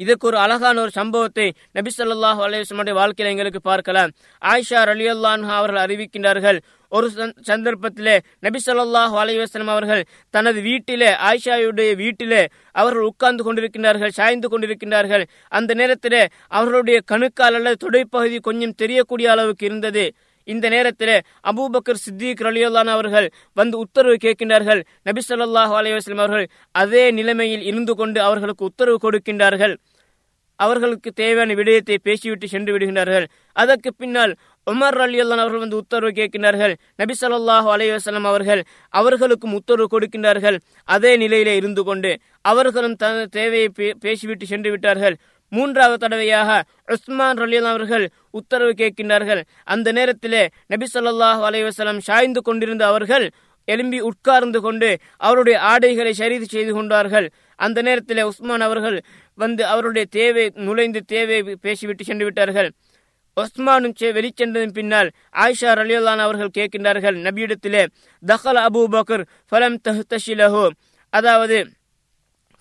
இதற்கு 0.00 0.26
ஒரு 0.26 0.38
அழகான 0.38 0.80
ஒரு 0.80 0.92
சம்பவத்தை 0.96 1.46
நபி 1.76 1.90
சொல்லாஹ் 1.94 2.40
அலைவசமுடைய 2.46 2.94
வாழ்க்கையில் 2.98 3.30
எங்களுக்கு 3.32 3.60
பார்க்கலாம். 3.60 4.10
ஆயிஷா 4.42 4.80
அலி 4.92 5.06
அல்லான்ஹா 5.14 5.54
அவர்கள் 5.60 5.80
அறிவிக்கின்றார்கள் 5.84 6.58
ஒரு 6.92 7.06
சந்தர்ப்பத்திலே 7.48 8.14
நபி 8.46 8.58
சொல்லாஹ் 8.66 9.14
அலைவாஸ்லம் 9.22 9.72
அவர்கள் 9.74 10.02
தனது 10.34 10.60
வீட்டிலே 10.68 11.10
ஆயிஷாவுடைய 11.28 11.90
வீட்டிலே 12.02 12.42
அவர்கள் 12.72 13.08
உட்கார்ந்து 13.10 13.44
கொண்டிருக்கின்றார்கள் 13.46 14.16
சாய்ந்து 14.18 14.48
கொண்டிருக்கின்றார்கள். 14.48 15.24
அந்த 15.48 15.74
நேரத்திலே 15.74 16.22
அவர்களுடைய 16.48 17.00
கணுக்கால் 17.04 17.58
அல்லது 17.60 17.82
தொடைப்பகுதி 17.84 18.40
கொஞ்சம் 18.40 18.78
தெரியக்கூடிய 18.82 19.30
அளவுக்கு 19.30 19.66
இருந்தது. 19.66 20.06
இந்த 20.54 20.66
நேரத்தில் 20.74 21.14
அபூபக்கர் 21.50 22.02
சித்திக் 22.04 22.44
ரலியுல்லான் 22.46 22.94
அவர்கள் 22.96 23.28
வந்து 23.60 23.76
உத்தரவு 23.84 24.16
கேட்கின்றார்கள். 24.24 24.80
நபி 25.08 25.22
சொல்லாஹு 25.28 25.74
அலைவாஸ்லம் 25.80 26.22
அவர்கள் 26.24 26.48
அதே 26.82 27.04
நிலைமையில் 27.18 27.64
இருந்து 27.70 27.94
கொண்டு 28.00 28.20
அவர்களுக்கு 28.28 28.68
உத்தரவு 28.70 28.98
கொடுக்கின்றார்கள். 29.06 29.76
அவர்களுக்கு 30.58 31.10
தேவையான 31.20 31.54
விடயத்தை 31.58 31.96
பேசிவிட்டு 32.06 32.46
சென்று 32.52 32.70
விடுகின்றார்கள். 32.74 33.26
அதற்கு 33.62 33.90
பின்னால் 34.00 34.32
உமர் 34.66 34.98
அலி 35.04 35.18
அல்லான் 35.22 35.42
அவர்கள் 35.42 35.62
வந்து 35.64 35.78
உத்தரவு 35.82 36.12
கேட்கின்றார்கள். 36.16 36.74
நபி 37.00 37.14
சொல்லாஹு 37.20 37.68
அலைவாஸ்லம் 37.74 38.28
அவர்கள் 38.30 38.62
அவர்களுக்கும் 39.00 39.54
உத்தரவு 39.58 39.88
கொடுக்கின்றார்கள். 39.94 40.56
அதே 40.94 41.12
நிலையிலே 41.22 41.54
இருந்து 41.60 41.84
கொண்டு 41.88 42.10
அவர்களும் 42.52 42.96
தனது 43.02 43.26
தேவையை 43.38 43.68
பேசிவிட்டு 44.04 44.46
சென்று 44.52 44.72
விட்டார்கள். 44.74 45.16
மூன்றாவது 45.48 45.98
தடவையாக 45.98 46.62
உஸ்மான் 46.94 47.40
ரலியல் 47.42 47.68
அவர்கள் 47.72 48.04
உத்தரவு 48.30 48.72
கேட்கின்றார்கள். 48.80 49.42
அந்த 49.64 49.92
நேரத்திலே 49.92 50.42
நபி 50.66 50.86
சொல்லாஹ் 50.94 51.42
அலைவசலம் 51.48 52.00
சாய்ந்து 52.08 52.42
கொண்டிருந்த 52.42 52.86
அவர்கள் 52.86 53.26
எழும்பி 53.68 53.98
உட்கார்ந்து 54.00 54.60
கொண்டு 54.60 54.88
அவருடைய 55.16 55.56
ஆடைகளை 55.60 56.12
சரிது 56.18 56.46
செய்து 56.54 56.72
கொண்டார்கள். 56.74 57.26
அந்த 57.56 57.82
நேரத்தில் 57.82 58.22
உஸ்மான் 58.22 58.60
அவர்கள் 58.60 58.98
வந்து 59.34 59.62
அவருடைய 59.66 60.06
தேவை 60.10 60.44
நுழைந்து 60.66 61.00
தேவை 61.04 61.38
பேசிவிட்டு 61.60 62.04
சென்று 62.04 62.24
விட்டார்கள். 62.24 62.70
உஸ்மானும் 63.36 63.94
வெளிச்சென்றதன் 64.16 64.76
பின்னால் 64.78 65.08
ஆயிஷா 65.42 65.72
ரலியுல்லான் 65.80 66.22
அவர்கள் 66.26 66.56
கேட்கின்றார்கள். 66.58 67.16
நபியிடத்திலே 67.26 67.82
தஹல் 68.22 68.60
அபு 68.66 68.80
பக்கர் 68.94 69.24
ஃபலம் 69.50 69.76
தஹ்தஷிலஹோ 69.88 70.64
அதாவது 71.12 71.58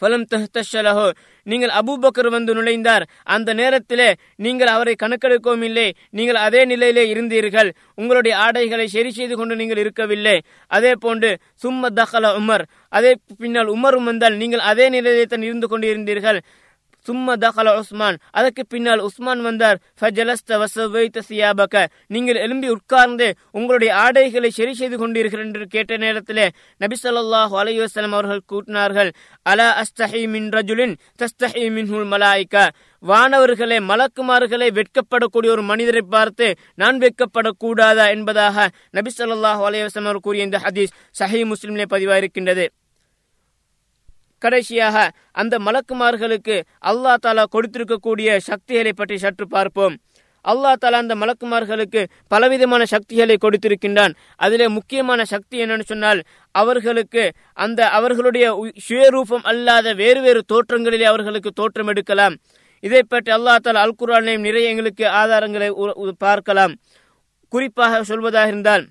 ஃபலம் 0.02 0.26
தஹ்தஷலஹோ. 0.34 1.08
நீங்கள் 1.48 1.74
அபூபக்கர் 1.80 2.30
வந்து 2.36 2.52
நுழைந்தார். 2.58 3.04
அந்த 3.36 3.50
நேரத்திலே 3.54 4.10
நீங்கள் 4.46 4.68
அவரை 4.68 4.96
கணக்கெடுக்கவும் 5.04 5.66
இல்லை 5.70 5.88
நீங்கள் 6.10 6.40
அதே 6.46 6.62
நிலையிலே 6.66 7.04
இருந்தீர்கள். 7.14 7.70
உங்களுடைய 7.96 8.34
ஆடைகளை 8.38 8.88
சரி 8.96 9.12
செய்து 9.12 9.36
கொண்டு 9.36 9.56
நீங்கள் 9.56 9.82
இருக்கவில்லை. 9.84 10.38
அதே 10.68 10.94
போன்று 11.06 11.32
சும்ம 11.64 11.92
தஹல 12.00 12.34
உமர். 12.42 12.66
அதே 12.90 13.12
பின்னால் 13.44 13.74
உமரும் 13.76 14.08
வந்தால் 14.12 14.38
நீங்கள் 14.44 14.64
அதே 14.72 14.88
நிலையிலே 14.90 15.26
தான் 15.26 15.48
இருந்து 15.50 15.68
கொண்டு 15.68 15.88
இருந்தீர்கள் 15.94 16.40
சும்ம 17.08 17.38
தகல 17.46 17.74
உஸ்மான். 17.80 18.18
அதற்கு 18.32 18.64
பின்னால் 18.66 19.04
உஸ்மான் 19.08 19.42
வந்தார். 19.42 19.78
ஃபஜலஸ்த 20.00 20.60
வசவைத்த 20.64 21.22
சியாபக. 21.30 21.86
நீங்கள் 22.08 22.42
எழும்பி 22.46 22.70
உட்கார்ந்து 22.70 23.28
உங்களுடைய 23.52 23.92
ஆடைகளை 23.96 24.50
சரி 24.50 24.74
செய்து 24.74 24.98
கொண்டீர்கள் 24.98 25.44
என்று 25.46 25.66
கேட்ட 25.76 25.98
நேரத்திலே 25.98 26.48
நபி 26.78 26.98
சொல்லாஹு 27.04 27.56
அலைஹி 27.62 27.82
அவர்கள் 28.18 28.48
கூட்டினார்கள் 28.52 29.12
அலா 29.52 29.68
அஸ்தஹி 29.84 30.22
மின் 30.34 30.50
ரஜுலின் 30.58 30.96
தஸ்தஹி 31.22 31.66
மின்ஹுல் 31.78 32.10
மலாய்கா. 32.14 32.66
வானவர்களே 33.04 33.78
மலக்குமார்களே 33.90 34.68
வெட்கப்படக்கூடிய 34.78 35.50
ஒரு 35.56 35.64
மனிதரை 35.72 36.04
பார்த்து 36.16 36.48
நான் 36.82 36.98
வெட்கப்படக்கூடாதா 37.04 38.06
என்பதாக 38.16 38.68
நபி 38.98 39.12
சொல்லாஹு 39.20 39.64
அலைஹி 39.70 39.86
அவர் 40.04 40.26
கூறிய 40.28 40.50
இந்த 40.50 40.60
ஹதீஸ் 40.66 40.96
சஹி 41.20 41.42
முஸ்லிம்லே 41.52 41.86
பதிவாயிருக்கின்றது. 41.94 42.66
கடைசியாக 44.44 44.98
அந்த 45.42 45.56
மலக்குமார்களுக்கு 45.68 46.56
அல்லா 46.92 47.14
தாலா 47.26 47.44
கொடுத்திருக்கக்கூடிய 47.56 48.38
சக்திகளை 48.50 48.94
பற்றி 48.94 49.18
சற்று 49.24 49.46
பார்ப்போம். 49.56 49.96
அல்லா 50.52 50.72
தாலா 50.82 50.98
அந்த 51.04 51.16
மலக்குமார்களுக்கு 51.22 52.02
பலவிதமான 52.34 52.84
சக்திகளை 52.92 53.36
கொடுத்திருக்கின்றான். 53.46 54.14
அதிலே 54.46 54.68
முக்கியமான 54.76 55.22
சக்தி 55.34 55.56
என்னன்னு 55.64 55.88
சொன்னால் 55.92 56.22
அவர்களுக்கு 56.56 57.24
அந்த 57.66 57.80
அவர்களுடைய 57.98 58.46
சுயரூபம் 58.88 59.48
அல்லாத 59.52 59.94
வேறு 60.04 60.22
வேறு 60.28 60.44
தோற்றங்களிலே 60.54 61.08
அவர்களுக்கு 61.14 61.52
தோற்றம் 61.62 61.92
எடுக்கலாம். 61.94 62.38
இதை 62.84 63.02
பற்றி 63.14 63.32
அல்லா 63.38 63.56
தாலா 63.66 63.84
அல் 63.88 64.00
குரானையும் 64.02 64.46
நிறைய 64.48 64.72
எங்களுக்கு 64.74 65.06
ஆதாரங்களை 65.22 65.70
பார்க்கலாம். 66.26 66.76
குறிப்பாக 67.54 68.00
சொல்வதாக 68.12 68.52
இருந்தால் 68.52 68.86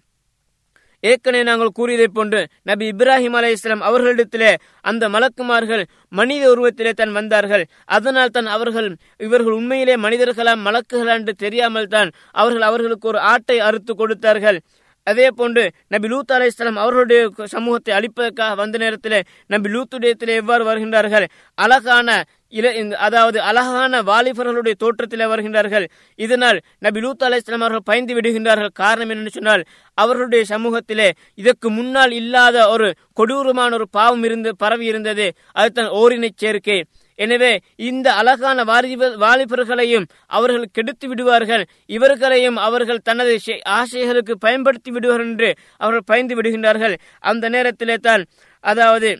ஏற்கனவே 1.03 1.43
நாங்கள் 1.49 1.75
கூறியதைப் 1.79 2.15
போன்று 2.17 2.41
நபி 2.63 2.85
இப்ராஹிம் 2.93 3.37
அலை 3.39 3.51
இஸ்லாம் 3.57 3.85
அவர்களிடத்திலே 3.89 4.53
அந்த 4.91 5.09
மலக்குமார்கள் 5.15 5.85
மனித 6.19 6.45
உருவத்திலே 6.53 6.93
தான் 7.01 7.13
வந்தார்கள். 7.19 7.65
அதனால் 7.97 8.35
தான் 8.37 8.49
அவர்கள் 8.57 8.89
இவர்கள் 9.27 9.59
உண்மையிலே 9.61 9.97
மனிதர்களா 10.07 10.55
மலக்குகளா 10.67 11.15
என்று 11.21 11.35
தெரியாமல் 11.45 11.93
தான் 11.95 12.11
அவர்கள் 12.43 12.67
அவர்களுக்கு 12.71 13.09
ஒரு 13.13 13.21
ஆட்டை 13.33 13.59
அறுத்து 13.69 13.95
கொடுத்தார்கள். 13.95 14.61
அதே 15.07 15.27
போன்று 15.39 15.63
நபி 15.95 16.07
லூத் 16.13 16.33
அலை 16.37 16.47
இஸ்லாம் 16.53 16.81
அவர்களுடைய 16.85 17.21
சமூகத்தை 17.57 17.93
அழிப்பதற்காக 17.99 18.55
வந்த 18.63 18.77
நேரத்தில் 18.85 19.19
நபி 19.55 19.69
லூத்துடையத்திலே 19.75 20.41
எவ்வாறு 20.43 20.65
வருகின்றார்கள்? 20.71 21.27
அழகான 21.59 22.09
இல 22.51 22.75
இந்த- 22.75 22.97
அதாவது 22.97 23.41
அழகான 23.41 24.03
வாலிபர்களுடைய 24.03 24.73
தோற்றத்தில் 24.73 25.21
வருகின்றார்கள். 25.21 25.89
இதனால் 26.15 26.61
நபி 26.79 27.01
லூத் 27.01 27.23
அலைஹிஸ்ஸலாம் 27.23 27.53
அவர்கள் 27.53 27.81
பயந்து 27.85 28.15
விடுகின்றார்கள். 28.15 28.69
காரணம் 28.73 29.11
என்னன்னு 29.11 29.29
சொன்னால் 29.29 29.65
அவர்களுடைய 29.95 30.45
சமூகத்திலே 30.49 31.11
இதற்கு 31.35 31.71
முன்னால் 31.71 32.11
இல்லாத 32.11 32.69
ஒரு 32.69 32.95
கொடூரமான 33.13 33.75
ஒரு 33.75 33.89
பாவம் 33.89 34.25
இருந்து 34.25 34.57
பரவி 34.57 34.87
இருந்தது. 34.87 35.33
அதுதான் 35.53 35.89
ஓரினை 35.89 36.29
சேர்க்கை. 36.37 36.85
எனவே 37.15 37.61
இந்த 37.77 38.13
அழகான 38.13 38.65
வாலிப 38.65 39.09
வாலிபர்களையும் 39.09 40.05
அவர்கள் 40.27 40.69
கெடுத்து 40.73 41.09
விடுவார்கள். 41.09 41.67
இவர்களையும் 41.87 42.57
அவர்கள் 42.57 42.99
தனது 42.99 43.39
ஆசைகளுக்கு 43.69 44.31
பயன்படுத்தி 44.31 44.91
விடுவார்கள் 44.91 45.27
என்று 45.27 45.55
அவர்கள் 45.77 46.03
பயந்து 46.07 46.35
விடுகின்றார்கள். 46.35 46.97
அந்த 47.21 47.49
நேரத்திலே 47.49 47.95
தான் 47.95 48.25
அதாவது 48.61 49.19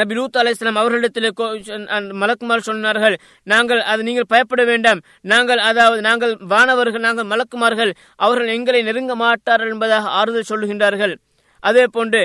நபி 0.00 0.14
லூத் 0.16 0.38
அலைஹிஸ்ஸலாம் 0.40 0.78
அவர்களிடத்தில் 0.80 1.26
மலக்குமார் 2.20 2.66
சொன்னார்கள் 2.68 3.16
நாங்கள் 3.52 3.80
அது 3.92 4.06
நீங்கள் 4.08 4.28
பயப்பட 4.32 4.62
வேண்டாம். 4.70 5.00
நாங்கள் 5.32 5.60
அதாவது 5.70 6.00
நாங்கள் 6.06 6.32
வானவர்கள் 6.52 7.04
நாங்கள் 7.06 7.28
மலக்குமார்கள் 7.32 7.92
அவர்கள் 8.26 8.54
எங்களை 8.56 8.80
நெருங்க 8.88 9.14
மாட்டார்கள் 9.24 9.72
என்பதாக 9.74 10.14
ஆறுதல் 10.20 10.50
சொல்லுகின்றார்கள். 10.52 11.14
அதே 11.68 11.84
போன்று 11.96 12.22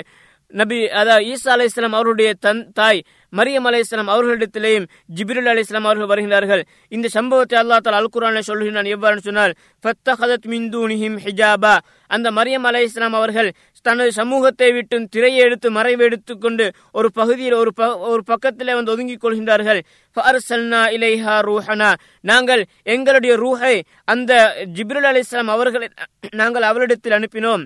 நபி 0.59 0.77
அதாவது 1.01 1.25
ஈசா 1.33 1.49
அலைஹிஸ்ஸலாம் 1.55 1.97
அவருடைய 1.99 2.29
தன் 2.45 2.63
தாய் 2.79 3.01
மரியம் 3.35 3.65
அலைஹிஸ்ஸலாம் 3.65 4.07
அவர்களிடத்திலேயும் 4.07 4.87
ஜிபிருல் 5.15 5.47
அலிஸ்லாம் 5.47 5.83
அவர்கள் 5.83 6.07
வருகின்றார்கள். 6.07 6.63
இந்த 6.87 7.07
சம்பவத்தை 7.07 7.59
அல்லா 7.59 7.77
தால் 7.77 7.93
அல் 7.93 8.07
குர்ஆனில் 8.15 8.39
சொல்கிறான் 8.39 8.85
எவ்வாறு 8.85 9.19
சொன்னால் 9.19 9.53
ஃபத்தஹதத் 9.83 10.45
மின் 10.45 10.69
ஹிஜாபா. 11.15 11.77
அந்த 12.07 12.31
மரியம் 12.31 12.63
அலைஹிஸ்ஸலாம் 12.63 13.13
அவர்கள் 13.13 13.53
தனது 13.81 14.11
சமூகத்தை 14.11 14.71
விட்டு 14.71 15.07
திரையை 15.11 15.41
எடுத்து 15.41 15.71
மறைவு 15.71 16.03
எடுத்துக் 16.03 16.41
கொண்டு 16.41 16.71
ஒரு 16.91 17.11
பகுதியில் 17.11 17.53
ஒரு 17.53 17.73
ப- 17.73 17.97
ஒரு 17.97 18.23
பக்கத்திலே 18.23 18.73
வந்து 18.73 18.91
ஒதுங்கிக் 18.91 19.23
கொள்கின்றார்கள். 19.23 19.81
ஃபஅர்சல்னா 20.15 20.89
இலைஹா 20.89 21.41
ரூஹனா. 21.41 21.93
நாங்கள் 22.21 22.65
எங்களுடைய 22.83 23.35
ரூஹை 23.35 23.81
அந்த 24.03 24.55
ஜிப்ருல் 24.73 25.01
அலி 25.01 25.19
இஸ்லாம் 25.19 25.47
அவர்களை 25.47 25.89
நாங்கள் 26.31 26.61
அவரிடத்தில் 26.61 27.11
அனுப்பினோம். 27.11 27.65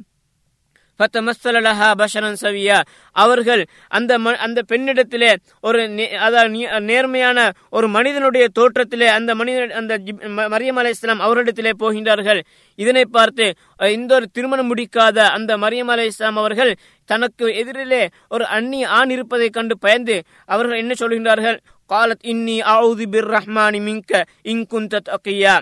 ஃபத்தமஸ்ஸலஹா 1.02 1.92
பஷரன் 1.98 2.36
சவியா. 2.42 2.82
அவர்கள் 3.12 3.68
அந்த 3.88 4.18
ம- 4.18 4.36
அந்த 4.36 4.62
பெண்ணிடத்திலே 4.68 5.36
ஒரு 5.62 5.82
நே- 5.82 6.16
அதாவது 6.16 6.82
நேர்மையான 6.82 7.52
ஒரு 7.70 7.88
மனிதனுடைய 7.88 8.48
தோற்றத்திலே 8.54 9.08
அந்த 9.08 9.36
மனித 9.36 9.76
அந்த 9.76 9.98
ஜிப்- 9.98 10.74
அலை 10.78 10.92
இஸ்லாம் 10.92 11.20
அவரிடத்திலே 11.20 11.72
போகின்றார்கள். 11.80 12.42
இதனை 12.76 13.06
பார்த்து 13.06 13.56
இந்த 13.80 14.16
ஒரு 14.16 14.30
திருமணம் 14.32 14.76
முடிக்காத 14.76 15.18
அந்த 15.18 15.58
மரியம் 15.58 15.90
அலைஹிஸ்ஸலாம் 15.90 16.36
அவர்கள் 16.36 16.78
தனக்கு 17.06 17.48
எதிரிலே 17.48 18.08
ஒரு 18.30 18.44
அந்நி 18.44 18.86
ஆண் 18.86 19.10
இருப்பதை 19.10 19.50
கண்டு 19.50 19.80
பயந்து 19.80 20.24
அவர்கள் 20.46 20.78
என்ன 20.78 20.94
சொல்கின்றார்கள்? 21.00 21.60
காலத் 21.90 22.24
இன்னி 22.24 22.62
ஆவுதி 22.64 23.06
பிர் 23.12 23.38
ரஹ்மானி 23.38 23.82
மிங்க 23.82 24.26
இங்குந்த 24.42 25.00
தக்கியா 25.10 25.60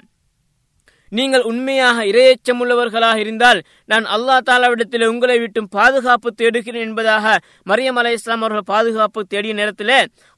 நீங்கள் 1.11 1.41
உண்மையாக 1.41 2.05
இரையச்சமுள்ளவர்களாக 2.05 3.19
இருந்தால் 3.19 3.59
நான் 3.85 4.05
அல்லாஹ் 4.07 4.45
தாலாவிடத்தில் 4.45 5.05
உங்களை 5.07 5.37
விட்டும் 5.39 5.69
பாதுகாப்பு 5.69 6.31
தேடுகிறேன் 6.31 6.85
என்பதாக 6.85 7.35
மரியம் 7.65 7.95
அலை 7.95 8.13
இஸ்லாம் 8.13 8.41
அவர்கள் 8.41 8.69
பாதுகாப்பு 8.69 9.21
தேடிய 9.25 9.53
நேரத்தில் 9.53 9.95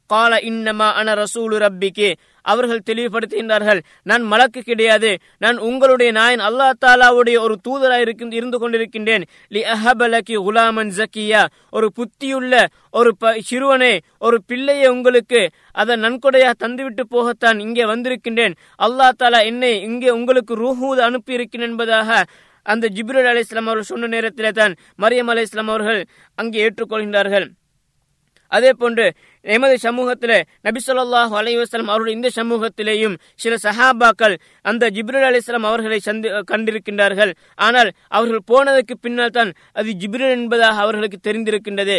கால 0.10 0.38
இன்னமா 0.44 0.88
அன 0.94 1.14
ரசூலு 1.16 1.58
ரப்பிக்கு 1.58 2.10
அவர்கள் 2.42 2.82
தெளிவுபடுத்துகின்றார்கள். 2.90 3.80
நான் 4.04 4.22
மலக்கு 4.22 4.62
கிடையாது. 4.62 5.18
நான் 5.38 5.58
உங்களுடைய 5.58 6.12
நாயன் 6.12 6.40
அல்லாஹ் 6.40 6.72
தாலாவுடைய 6.86 7.40
ஒரு 7.40 7.60
தூதராக 7.68 8.02
இருக்கின்ற- 8.02 8.36
இருந்து 8.36 8.70
கொண்டிருக்கின்றேன். 8.70 9.24
லி 9.48 9.64
அஹபலகி 9.64 10.38
குலாமன் 10.38 10.92
ஜக்கியா. 10.98 11.46
ஒரு 11.72 11.92
புத்தியுள்ள 11.96 12.66
ஒரு 12.92 13.18
ப- 13.18 13.40
சிறுவனை 13.40 14.02
ஒரு 14.20 14.44
பிள்ளையை 14.44 14.88
உங்களுக்கு 14.88 15.50
அதை 15.72 15.96
நன்கொடையாக 15.96 16.52
தந்துவிட்டு 16.60 17.02
போகத்தான் 17.12 17.60
இங்கே 17.60 17.84
வந்திருக்கின்றேன். 17.84 18.56
அல்லாஹ் 18.80 19.10
தாலா 19.20 19.44
என்னை 19.44 19.82
இங்கே 19.82 20.10
உங்களுக்கு 20.10 20.56
ரூஹூத் 20.56 21.00
அனுப்பியிருக்கிறேன் 21.00 21.60
என்பதாக 21.60 22.26
அந்த 22.64 22.90
ஜிப்ரல் 22.94 23.24
அலி 23.24 23.40
இஸ்லாம் 23.40 23.64
அவர்கள் 23.64 23.86
சொன்ன 23.86 24.08
நேரத்திலே 24.08 24.50
தான் 24.50 24.76
மரியம் 25.00 25.30
அலி 25.30 25.42
இஸ்லாம் 25.42 25.68
அவர்கள் 25.68 26.06
அங்கே 26.36 26.70
ஏற்றுக்கொள்கின்றார்கள். 26.70 27.50
அதே 28.58 28.72
போன்று 28.82 29.06
எமது 29.46 29.76
சமூகத்திலே 29.86 30.40
நபிசல்லாஹ் 30.68 31.34
அலைவாஸ்லாம் 31.42 31.92
அவருடைய 31.94 32.16
இந்த 32.18 32.30
சமூகத்திலேயும் 32.40 33.16
சில 33.44 33.54
சஹாபாக்கள் 33.66 34.36
அந்த 34.72 34.90
ஜிப்ரூல் 34.98 35.28
அலிஸ்லாம் 35.30 35.68
அவர்களை 35.70 36.00
சந்தி 36.08 36.30
கண்டிருக்கின்றார்கள். 36.52 37.32
ஆனால் 37.68 37.92
அவர்கள் 38.18 38.50
போனதற்கு 38.52 38.98
பின்னால் 39.06 39.36
தான் 39.38 39.52
அது 39.80 39.96
ஜிப்ரீல் 40.04 40.36
என்பதாக 40.40 40.84
அவர்களுக்கு 40.86 41.20
தெரிந்திருக்கின்றது. 41.28 41.98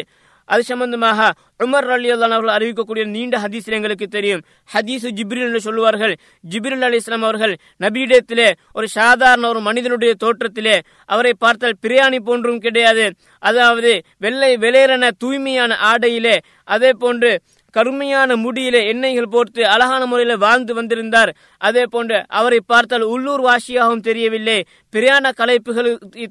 அது 0.52 0.62
சம்பந்தமாக 0.70 1.28
உமர் 1.64 1.88
அலி 1.94 2.08
அவர்கள் 2.14 2.54
அறிவிக்கக்கூடிய 2.56 3.04
நீண்ட 3.14 3.36
ஹதீஸ் 3.44 3.68
எங்களுக்கு 3.78 4.06
தெரியும். 4.16 4.42
ஹதீஸ் 4.74 5.06
ஜிப்ரில் 5.18 5.46
என்று 5.48 5.60
சொல்லுவார்கள். 5.66 6.14
ஜிப்ரில் 6.52 6.84
அலி 6.88 7.00
இஸ்லாம் 7.02 7.26
அவர்கள் 7.28 7.54
நபியிடத்திலே 7.84 8.48
ஒரு 8.78 8.88
சாதாரண 8.98 9.46
ஒரு 9.52 9.62
மனிதனுடைய 9.68 10.12
தோற்றத்திலே 10.24 10.76
அவரை 11.14 11.34
பார்த்தால் 11.44 11.80
பிரியாணி 11.84 12.20
போன்றும் 12.28 12.62
கிடையாது. 12.66 13.06
அதாவது 13.50 13.92
வெள்ளை 14.24 14.52
வெளியேறன 14.66 15.10
தூய்மையான 15.24 15.72
ஆடையிலே 15.90 16.36
அதே 16.76 16.92
போன்று 17.04 17.32
கருமையான 17.76 18.30
முடியிலே 18.36 18.80
எண்ணெய்கள் 18.92 19.30
போர்த்து 19.34 19.62
அழகான 19.74 20.02
முறையில் 20.06 20.42
வாழ்ந்து 20.42 20.72
வந்திருந்தார். 20.78 21.30
அதே 21.68 21.84
போன்று 21.94 22.18
அவரை 22.38 22.58
பார்த்தால் 22.72 23.04
உள்ளூர் 23.12 23.42
வாசியாகவும் 23.46 24.02
தெரியவில்லை. 24.08 24.56
பிரியாண 24.94 25.32
கலைப்புகள் 25.38 25.88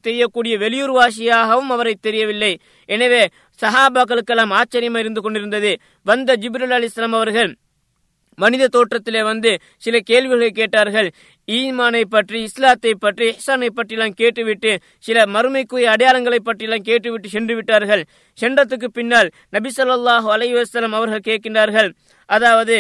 செய்யக்கூடிய 0.07 0.53
வெளியூர் 0.63 0.93
வாசியாகவும் 0.99 1.71
அவரை 1.75 1.93
தெரியவில்லை. 2.07 2.51
எனவே 2.89 3.23
சஹாபாக்களுக்கெல்லாம் 3.61 4.55
ஆச்சரியமா 4.59 5.01
இருந்து 5.03 5.21
கொண்டிருந்தது. 5.25 5.71
வந்த 6.09 6.35
ஜிப்ருல் 6.43 6.75
அலி 6.77 6.89
இஸ்லாம் 6.91 7.17
அவர்கள் 7.19 7.51
மனித 8.37 8.67
தோற்றத்திலே 8.75 9.21
வந்து 9.29 9.51
சில 9.85 9.95
கேள்விகளை 10.09 10.49
கேட்டார்கள். 10.59 11.07
ஈமானை 11.47 12.01
பற்றி 12.13 12.37
இஸ்லாத்தை 12.47 12.93
பற்றி 13.03 13.25
இஹ்சானை 13.31 13.69
பற்றிலாம் 13.79 14.15
கேட்டுவிட்டு 14.21 14.71
சில 15.07 15.25
மறுமைக்குரிய 15.35 15.89
அடையாளங்களை 15.95 16.39
பற்றிலாம் 16.47 16.87
கேட்டுவிட்டு 16.89 17.29
சென்று 17.35 17.55
விட்டார்கள். 17.57 18.03
சென்றதுக்கு 18.39 18.89
பின்னால் 18.97 19.29
நபி 19.55 19.71
சொல்லாஹு 19.79 20.29
அலைஹி 20.35 20.55
அவர்கள் 20.99 21.27
கேட்கின்றார்கள். 21.29 21.91
அதாவது 22.29 22.77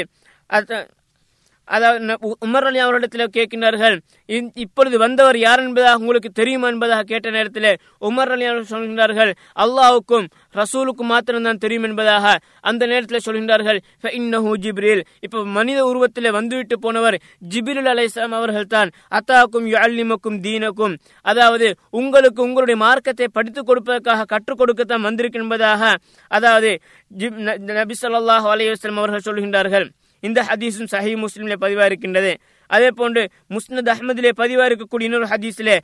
அதாவது 1.75 2.17
உமர் 2.45 2.67
அலி 2.69 2.79
அவரிடத்தில் 2.79 3.33
கேட்கின்றார்கள் 3.37 3.95
இப்பொழுது 4.63 4.97
வந்தவர் 4.97 5.37
யார் 5.37 5.59
என்பதாக 5.59 5.99
உங்களுக்கு 5.99 6.29
தெரியுமா 6.29 6.67
என்பதாக 6.67 7.03
கேட்ட 7.03 7.29
நேரத்தில் 7.29 7.69
உமர் 8.01 8.31
அலி 8.35 8.45
அவர்கள் 8.45 8.71
சொல்கின்றார்கள் 8.73 9.31
அல்லாவுக்கும் 9.55 10.25
ரசூலுக்கும் 10.53 11.09
மாத்திரம்தான் 11.11 11.61
தெரியும் 11.63 11.83
என்பதாக. 11.83 12.25
அந்த 12.61 12.83
நேரத்தில் 12.85 13.25
சொல்கின்றார்கள் 13.25 13.79
"ஃபஇன்னஹு 14.01 14.51
ஜிப்ரில். 14.63 15.03
இப்ப 15.19 15.45
மனித 15.45 15.79
உருவத்தில் 15.85 16.29
வந்துவிட்டு 16.31 16.79
போனவர் 16.79 17.17
ஜிப்ரில் 17.49 17.89
அலைசாம் 17.93 18.35
அவர்கள் 18.39 18.71
தான் 18.75 18.89
அத்தாக்கும் 19.11 19.67
யுஅல்லிமுக்கும் 19.73 20.39
தீனக்கும். 20.45 20.95
அதாவது 21.25 21.67
உங்களுக்கு 21.91 22.41
உங்களுடைய 22.43 22.77
மார்க்கத்தை 22.85 23.27
படித்துக் 23.31 23.69
கொடுப்பதற்காக 23.69 24.25
கற்றுக் 24.25 24.59
கொடுக்கத்தான் 24.61 25.05
வந்திருக்கின்றதாக 25.07 25.83
அதாவது 26.31 26.71
ஜிப்- 27.17 27.39
நபி 27.79 27.95
சொல்லாஹ் 28.01 28.47
அலைஹி 28.53 28.97
அவர்கள் 28.97 29.27
சொல்கின்றார்கள். 29.29 29.87
இந்த 30.23 30.39
ஹதீஸும் 30.49 30.91
சஹி 30.93 31.13
முஸ்லீம்ல 31.23 31.57
பதிவா 31.63 31.85
இருக்கின்றது 31.89 32.31
அதே 32.69 32.89
போன்று 32.99 33.21
முஸ்னத் 33.55 33.91
அஹ்மதிலே 33.93 34.31
பதிவா 34.41 34.65
இருக்கக்கூடிய 34.69 35.09
இன்னொரு 35.09 35.29
ஹதீஸிலே 35.33 35.77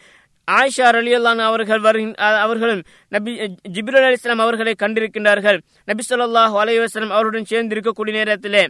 ஆயிஷா 0.47 0.89
ரலியல்லான் 0.95 1.41
அவர்கள் 1.47 1.81
வருகின் 1.85 2.13
அவர்களும் 2.43 2.81
நபி 3.15 3.31
ஜிப்ரல் 3.75 4.05
அலிஸ்லாம் 4.09 4.43
அவர்களை 4.43 4.73
கண்டிருக்கின்றார்கள். 4.83 5.57
நபி 5.89 6.03
ஸல்லல்லாஹு 6.09 6.55
அலைஹி 6.61 7.09
அவருடன் 7.17 7.49
சேர்ந்து 7.51 7.75
இருக்கக்கூடிய 7.75 8.13
நேரத்திலே 8.19 8.63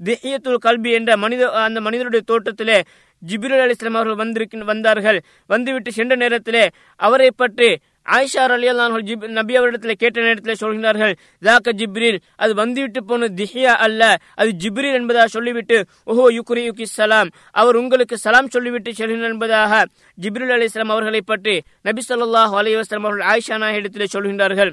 திஹியத்துல் 0.00 0.60
கல்வி 0.66 0.90
என்ற 0.98 1.16
மனித 1.24 1.48
அந்த 1.66 1.80
மனிதருடைய 1.86 2.22
தோட்டத்திலே 2.30 2.78
ஜிப்ரல் 3.22 3.62
அலிஸ்லாம் 3.64 3.98
அவர்கள் 3.98 4.20
வந்திருக்க 4.22 4.70
வந்தார்கள். 4.72 5.18
வந்துவிட்டு 5.54 5.90
சென்ற 5.98 6.14
நேரத்திலே 6.22 6.64
அவரை 7.06 7.30
பற்றி 7.42 7.70
ஆயிஷா 8.06 8.44
அலியல்லான் 8.54 8.94
ஜிப் 9.08 9.26
நபி 9.38 9.54
அவரிடத்தில் 9.58 9.98
கேட்ட 10.02 10.18
நேரத்தில் 10.26 10.60
சொல்கிறார்கள் 10.62 11.14
ஜாக்க 11.46 11.74
ஜிப்ரில் 11.80 12.18
அது 12.44 12.52
வந்துவிட்டு 12.62 13.00
போன 13.10 13.28
திஹியா 13.40 13.74
அல்ல 13.86 14.02
அது 14.42 14.50
ஜிப்ரில் 14.62 14.96
என்பதாக 14.98 15.26
சொல்லிவிட்டு 15.36 15.76
ஓஹோ 16.12 16.24
யுக்ரி 16.38 16.62
யுகி 16.68 16.86
சலாம் 16.98 17.30
அவர் 17.62 17.80
உங்களுக்கு 17.82 18.18
சலாம் 18.24 18.52
சொல்லிவிட்டு 18.54 18.92
செல்கிறார் 19.00 19.32
என்பதாக 19.34 19.82
ஜிப்ரில் 20.18 20.54
அலி 20.56 20.66
இஸ்லாம் 20.70 20.94
அவர்களை 20.94 21.20
பற்றி 21.32 21.54
நபி 21.88 22.04
சொல்லாஹ் 22.08 22.56
அலி 22.62 22.72
வஸ்லாம் 22.80 23.06
அவர்கள் 23.08 23.28
ஆயிஷா 23.34 23.58
நாயிடத்திலே 23.64 24.08
சொல்கின்றார்கள். 24.16 24.72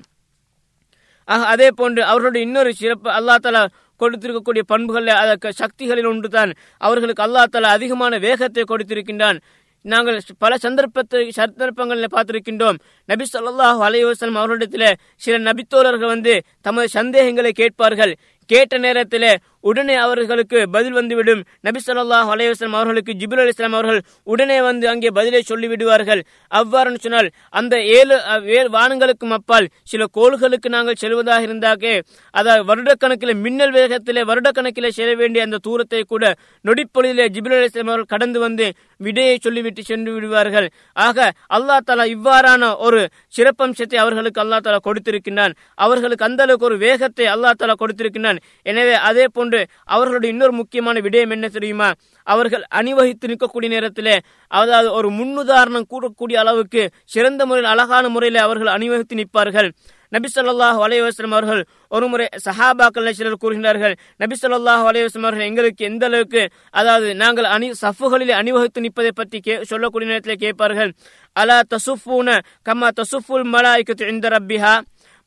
ஆக 1.27 1.45
அதே 1.53 1.69
போன்று 1.79 2.01
அவர்களுடைய 2.11 2.47
இன்னொரு 2.47 2.71
சிறப்பு 2.81 3.09
அல்லா 3.19 3.35
தலா 3.45 3.61
கொடுத்திருக்கக்கூடிய 4.01 4.63
பண்புகள் 4.71 5.07
அதற்கு 5.21 5.49
சக்திகளில் 5.61 6.07
ஒன்றுதான். 6.11 6.51
அவர்களுக்கு 6.87 7.23
அல்லா 7.25 7.41
தலா 7.55 7.69
அதிகமான 7.77 8.17
வேகத்தை 8.25 8.63
கொடுத்திருக்கின்றான். 8.71 9.39
நாங்கள் 9.85 10.17
பல 10.43 10.53
சந்தர்ப்பத்தை 10.65 11.21
சந்தர்ப்பங்களில் 11.41 12.13
பார்த்திருக்கின்றோம். 12.15 12.79
நபி 13.09 13.25
சொல்லாஹு 13.35 13.81
அலைஹி 13.87 14.07
அவர்களிடத்தில் 14.39 14.97
சில 15.25 15.37
நபித்தோழர்கள் 15.49 16.13
வந்து 16.15 16.35
தமது 16.67 16.89
சந்தேகங்களை 16.97 17.53
கேட்பார்கள். 17.61 18.13
கேட்ட 18.49 18.75
நேரத்தில் 18.83 19.31
உடனே 19.69 19.95
அவர்களுக்கு 20.03 20.59
பதில் 20.75 20.95
வந்துவிடும். 20.97 21.41
நபி 21.67 21.79
ஸல்லல்லாஹு 21.85 22.29
அலைவாஸ்லாம் 22.33 22.77
அவர்களுக்கு 22.77 23.13
அவர்களுக்கு 23.13 23.41
அலி 23.41 23.53
இஸ்லாம் 23.53 23.75
அவர்கள் 23.77 23.99
உடனே 24.33 24.57
வந்து 24.67 24.85
அங்கே 24.91 25.09
பதிலை 25.17 25.41
சொல்லிவிடுவார்கள். 25.49 26.21
அவ்வாறு 26.59 26.95
சொன்னால் 27.05 27.29
அந்த 27.59 27.75
ஏழு 27.97 28.15
ஏழு 28.57 28.69
வானங்களுக்கும் 28.77 29.35
அப்பால் 29.37 29.67
சில 29.91 30.05
கோள்களுக்கு 30.17 30.69
நாங்கள் 30.75 30.99
செல்வதாக 31.03 31.47
இருந்தாக்கே 31.47 31.93
அதாவது 32.33 32.63
வருடக்கணக்கில் 32.69 33.35
மின்னல் 33.45 33.75
வேகத்திலே 33.77 34.23
வருடக்கணக்கில் 34.31 34.95
செல்ல 34.99 35.13
வேண்டிய 35.21 35.47
அந்த 35.47 35.61
தூரத்தை 35.67 36.03
கூட 36.13 36.33
நொடிப்பொழுதிலே 36.65 37.27
ஜிபுல் 37.37 37.57
அலி 37.57 37.69
இஸ்லாம் 37.71 37.93
அவர்கள் 37.93 38.13
கடந்து 38.15 38.41
வந்து 38.47 38.67
விடையை 39.05 39.35
சொல்லிவிட்டு 39.45 39.81
சென்று 39.89 40.11
விடுவார்கள். 40.13 40.67
ஆக 41.07 41.17
அல்லாஹ் 41.57 41.85
தலா 41.89 42.05
இவ்வாறான 42.15 42.71
ஒரு 42.87 43.01
சிறப்பம்சத்தை 43.37 43.97
அவர்களுக்கு 44.03 44.41
அல்லாஹ் 44.43 44.63
தலா 44.67 44.79
கொடுத்திருக்கின்றான். 44.87 45.53
அவர்களுக்கு 45.85 46.27
அந்த 46.29 46.43
அளவுக்கு 46.45 46.69
ஒரு 46.71 46.77
வேகத்தை 46.85 47.27
அல்லாஹ் 47.35 47.59
தலா 47.61 47.75
கொடுத்திருக்கின்றான். 47.83 48.41
எனவே 48.71 48.95
அதே 49.09 49.27
போன்று 49.37 49.61
அவர்களுடைய 49.95 50.33
இன்னொரு 50.35 50.55
முக்கியமான 50.61 50.99
விடயம் 51.07 51.35
என்ன 51.37 51.49
தெரியுமா? 51.57 51.89
அவர்கள் 52.27 52.63
அணிவகித்து 52.79 53.29
நிற்கக்கூடிய 53.31 53.69
நேரத்திலே 53.75 54.15
அதாவது 54.59 54.89
ஒரு 54.99 55.09
முன்னுதாரணம் 55.19 55.89
கூடக்கூடிய 55.93 56.37
அளவுக்கு 56.43 56.81
சிறந்த 57.13 57.41
முறையில் 57.49 57.71
அழகான 57.73 58.09
முறையில் 58.15 58.39
அவர்கள் 58.47 58.75
அணிவகுத்து 58.75 59.19
நிற்பார்கள். 59.21 59.69
நபி 60.11 60.27
சொல்லாஹ் 60.29 60.79
அலைஹி 60.85 61.01
அவர்கள் 61.29 61.61
ஒருமுறை 61.91 62.27
சஹாபாக்கள் 62.45 63.09
சிலர் 63.11 63.41
கூறுகின்றார்கள் 63.43 63.93
நபி 64.19 64.35
சொல்லாஹ் 64.35 64.85
அலைஹி 64.89 65.07
அவர்கள் 65.21 65.47
எங்களுக்கு 65.47 65.83
எந்த 65.85 66.05
அளவுக்கு 66.05 66.43
அதாவது 66.73 67.09
நாங்கள் 67.15 67.49
அணி 67.49 67.69
சஃபுகளில் 67.81 68.33
அணிவகுத்து 68.33 68.81
நிற்பதை 68.81 69.11
பற்றி 69.11 69.39
கே 69.39 69.57
சொல்லக்கூடிய 69.63 70.09
நேரத்தில் 70.09 70.41
கேட்பார்கள் 70.41 70.91
அலா 71.35 71.59
தசுஃபூன 71.75 72.39
கம்மா 72.61 72.89
தசுஃபுல் 73.01 73.47
மலாய்க்கு 73.47 74.09
இந்த 74.09 74.29
ரப்பிஹா 74.29 74.73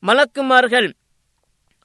மலக்குமார்கள் 0.03 0.89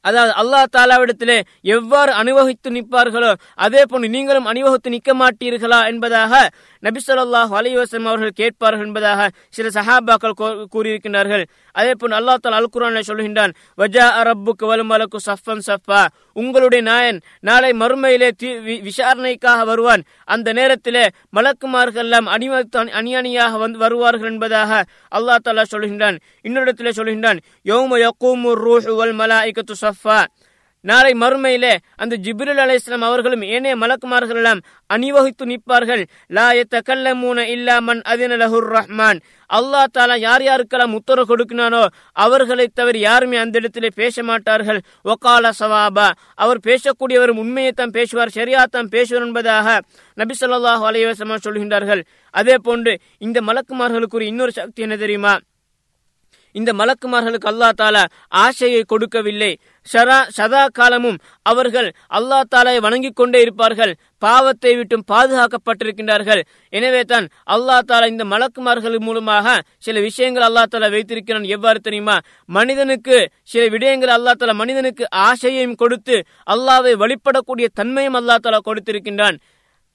அதாவது 0.02 0.34
அல்லா 0.34 0.64
தாலாவிடத்திலே 0.78 1.42
எவ்வாறு 1.62 2.14
அணிவகித்து 2.14 2.70
நிற்பார்களோ 2.70 3.34
அதே 3.56 3.84
போன்று 3.88 4.10
நீங்களும் 4.10 4.46
அணிவகுத்து 4.46 4.90
நிற்க 4.90 5.14
மாட்டீர்களா 5.14 5.88
என்பதாக 5.88 6.50
நபி 6.80 7.00
ஸல்லல்லாஹு 7.08 8.06
அவர்கள் 8.06 8.30
கேட்பார்கள் 8.30 8.86
என்பதாக 8.86 9.30
சில 9.50 9.82
சஹாபாக்கள் 9.82 10.66
கூறியிருக்கின்றார்கள். 10.74 11.46
அதே 11.72 11.92
போன்று 11.92 12.20
அல்லாஹ் 12.20 12.36
தாலா 12.44 12.68
அல் 12.78 13.02
சொல்கின்றான் 13.08 13.54
வஜா 13.78 14.32
ரப்புக்கு 14.32 14.66
வல் 14.66 15.06
சஃபன் 15.26 15.60
சஃபா. 15.68 16.08
உங்களுடைய 16.34 16.84
நாயன் 16.84 17.22
நாளை 17.40 17.72
மறுமையிலே 17.72 18.32
வி- 18.42 18.82
விசாரணைக்காக 18.82 19.64
வருவான். 19.64 20.04
அந்த 20.26 20.54
நேரத்திலே 20.54 21.10
மலக்குமார்கள் 21.36 21.96
எல்லாம் 21.96 22.26
அணிவகுத்து 22.26 22.84
அணி- 22.84 22.92
அணியாக 22.92 23.58
வந்து 23.58 23.78
வருவார்கள் 23.78 24.32
என்பதாக 24.32 24.86
அல்லாஹ் 25.16 25.36
தாலா 25.46 25.64
சொல்கின்றான் 25.72 26.20
இன்னொரு 26.42 26.62
இடத்திலே 26.62 26.90
சொல்கின்றான் 26.90 27.40
யோம 27.66 28.10
யக்கூமு 28.10 28.54
ரூஹு 28.54 28.96
வல் 28.96 29.14
மலாயிகத்து 29.14 29.76
சஃபா 29.88 30.20
நாளை 30.86 31.12
மறுமையிலே 31.22 31.72
அந்த 32.02 32.16
ஜிப்ரில் 32.26 32.60
அலைஹிஸ்ஸலாம் 32.64 33.06
அவர்களும் 33.08 33.44
ஏனைய 33.54 33.76
மலக்குமார்கள் 33.82 34.38
எல்லாம் 34.42 34.60
அணிவகுத்து 34.94 35.46
நிற்பார்கள். 35.52 36.04
லா 36.36 36.46
யத்தகல்லமூன 36.58 37.46
இல்லா 37.54 37.76
மன் 37.88 38.02
அதின 38.12 38.38
லஹுர் 38.42 38.68
ரஹ்மான். 38.76 39.20
அல்லாஹ் 39.50 39.90
தாலா 39.96 40.16
யார் 40.26 40.46
யாருக்கெல்லாம் 40.48 40.96
உத்தரவு 41.00 41.30
கொடுக்கினானோ 41.32 41.82
அவர்களை 42.26 42.68
தவிர 42.80 43.02
யாருமே 43.08 43.40
அந்த 43.44 43.60
இடத்திலே 43.62 43.92
பேச 44.02 44.24
மாட்டார்கள். 44.30 44.80
ஒகால 45.14 45.52
சவாபா. 45.62 46.08
அவர் 46.46 46.62
பேசக்கூடியவர் 46.70 47.34
உண்மையைத்தான் 47.44 47.96
பேசுவார் 47.98 48.36
சரியாத்தான் 48.40 48.94
பேசுவார் 48.96 49.28
என்பதாக 49.28 49.78
நபி 50.22 50.36
சொல்லாஹு 50.44 50.86
அலைஹி 50.92 51.44
சொல்கின்றார்கள். 51.48 52.04
அதே 52.34 52.58
போன்று 52.70 52.96
இந்த 53.28 53.38
மலக்குமார்களுக்கு 53.50 54.20
ஒரு 54.22 54.32
இன்னொரு 54.32 54.54
சக்தி 54.62 54.88
என்ன 54.88 54.98
தெரியுமா? 55.06 55.36
இந்த 56.60 56.72
மலக்குமார்களுக்கு 56.80 57.50
அல்லா 57.52 57.70
தாலா 57.82 58.04
ஆசையை 58.44 58.82
கொடுக்கவில்லை. 58.92 59.52
ஷரா 59.88 60.18
சதா 60.38 60.62
காலமும் 60.78 61.20
அவர்கள் 61.52 61.90
அல்லா 62.18 62.40
தாலாவை 62.54 62.80
வணங்கிக் 62.86 63.18
கொண்டே 63.20 63.40
இருப்பார்கள். 63.46 63.94
பாவத்தை 64.26 64.72
விட்டும் 64.78 65.06
பாதுகாக்கப்பட்டிருக்கின்றார்கள். 65.12 66.42
எனவே 66.78 67.02
தான் 67.12 67.26
அல்லா 67.56 67.78
தாலா 67.90 68.08
இந்த 68.14 68.26
மலக்குமார்கள் 68.34 68.98
மூலமாக 69.08 69.56
சில 69.88 70.00
விஷயங்கள் 70.08 70.48
அல்லா 70.50 70.64
தாலா 70.74 70.90
வைத்திருக்கிறான். 70.96 71.52
எவ்வாறு 71.56 71.82
தெரியுமா? 71.88 72.18
மனிதனுக்கு 72.58 73.18
சில 73.52 73.64
விடயங்கள் 73.76 74.16
அல்லா 74.18 74.34
தாலா 74.40 74.56
மனிதனுக்கு 74.64 75.06
ஆசையையும் 75.28 75.80
கொடுத்து 75.84 76.18
அல்லாவை 76.56 76.94
வழிபடக்கூடிய 77.04 77.70
தன்மையும் 77.82 78.20
அல்லா 78.22 78.38
தாலா 78.48 78.62
கொடுத்திருக்கின்றான். 78.70 79.40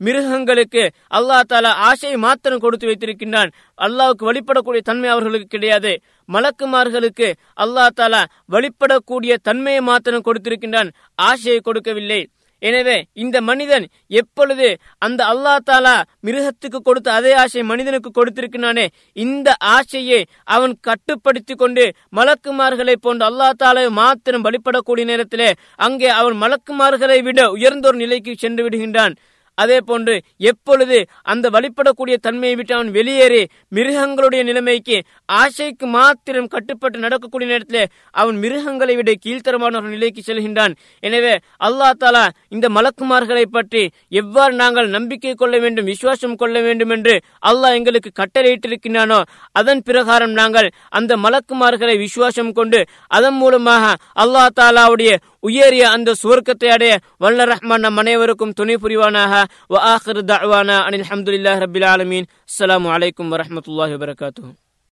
மிருகங்களுக்கு 0.01 0.85
அல்லாஹ் 1.19 1.49
தாலா 1.51 1.71
ஆசையை 1.89 2.17
மாத்திரம் 2.17 2.63
கொடுத்து 2.65 2.87
வைத்திருக்கின்றான். 2.91 3.51
அல்லாவுக்கு 3.79 4.25
வழிபடக்கூடிய 4.31 4.83
தன்மை 4.91 5.09
அவர்களுக்கு 5.11 5.49
கிடையாது. 5.49 5.93
மலக்குமார்களுக்கு 6.29 7.29
அல்லாஹ் 7.57 7.97
தாலா 8.01 8.23
வழிபடக்கூடிய 8.55 9.33
தன்மையை 9.49 9.81
மாத்திரம் 9.81 10.27
கொடுத்திருக்கின்றான். 10.29 10.93
ஆசையை 11.15 11.61
கொடுக்கவில்லை. 11.61 12.23
எனவே 12.63 12.97
இந்த 13.23 13.37
மனிதன் 13.41 13.85
எப்பொழுது 14.21 14.67
அந்த 14.99 15.21
அல்லாஹ் 15.33 15.65
தாலா 15.69 15.95
மிருகத்துக்கு 16.27 16.79
கொடுத்த 16.89 17.09
அதே 17.13 17.33
ஆசை 17.35 17.63
மனிதனுக்கு 17.71 18.11
கொடுத்திருக்கிறானே 18.19 18.85
இந்த 19.25 19.55
ஆசையை 19.77 20.21
அவன் 20.45 20.75
கட்டுப்படுத்தி 20.81 21.55
கொண்டு 21.55 21.85
மலக்குமார்களை 22.19 22.95
போன்று 23.07 23.27
அல்லாஹ் 23.31 23.59
தாலாவை 23.63 23.91
மாத்திரம் 24.03 24.47
வழிபடக்கூடிய 24.47 25.05
நேரத்திலே 25.05 25.51
அங்கே 25.87 26.09
அவன் 26.21 26.37
மலக்குமார்களை 26.45 27.19
விட 27.23 27.51
உயர்ந்தோர் 27.51 28.01
நிலைக்கு 28.05 28.35
சென்று 28.45 28.65
விடுகின்றான். 28.69 29.17
அதே 29.63 29.79
போன்று 29.89 30.15
எப்பொழுது 30.51 30.99
அந்த 31.33 31.47
வழிபடக்கூடிய 31.55 32.17
தன்மையை 32.27 32.57
விட்டு 32.57 32.75
அவன் 32.75 32.91
வெளியேறி 32.97 33.43
மிருகங்களுடைய 33.73 34.43
நிலைமைக்கு 34.43 34.97
ஆசைக்கு 35.39 35.87
மாத்திரம் 35.97 36.51
கட்டுப்பட்டு 36.55 37.05
நடக்கக்கூடிய 37.05 37.49
நேரத்தில் 37.53 37.85
அவன் 38.15 38.37
மிருகங்களை 38.37 38.97
விட 38.97 39.11
கீழ்த்தரமான 39.25 39.81
ஒரு 39.81 39.91
நிலைக்கு 39.95 40.21
செல்கின்றான். 40.23 40.75
எனவே 41.03 41.35
அல்லாஹ் 41.67 41.99
தாலா 42.03 42.25
இந்த 42.49 42.67
மலக்குமார்களை 42.77 43.45
பற்றி 43.49 43.83
எவ்வாறு 44.21 44.55
நாங்கள் 44.55 44.89
நம்பிக்கை 44.89 45.35
கொள்ள 45.35 45.55
வேண்டும் 45.59 45.91
விசுவாசம் 45.93 46.37
கொள்ள 46.37 46.57
வேண்டும் 46.61 46.93
என்று 46.97 47.15
அல்லாஹ் 47.51 47.77
எங்களுக்கு 47.79 48.11
கட்டளையிட்டிருக்கின்றானோ 48.21 49.21
அதன் 49.55 49.83
பிரகாரம் 49.83 50.35
நாங்கள் 50.41 50.69
அந்த 50.99 51.13
மலக்குமார்களை 51.25 51.97
விசுவாசம் 51.99 52.53
கொண்டு 52.53 52.81
அதன் 53.11 53.39
மூலமாக 53.43 53.85
அல்லாஹ் 54.25 54.57
தாலாவுடைய 54.61 55.13
உயரிய 55.43 55.85
அந்த 55.91 56.11
சுவர்க்கத்தை 56.23 56.69
அடைய 56.69 56.93
வல்ல 57.19 57.45
ரஹ்மான் 57.45 57.85
நம் 57.85 57.97
அனைவருக்கும் 57.97 58.53
துணை 58.53 58.75
புரிவானாக. 58.75 59.33
வ 59.71 59.79
ஆஹிர் 59.93 60.21
தஅவானா 60.33 60.77
அனில் 60.87 61.09
ஹம்துலில்லாஹி 61.11 61.63
ரப்பில் 61.65 61.87
ஆலமீன். 61.87 62.29
அஸ்ஸலாமு 62.51 62.91
அலைக்கும் 62.97 63.33
வரஹ்மத்துல்லாஹி 63.35 63.95
வபரகாத்துஹு. 63.97 64.51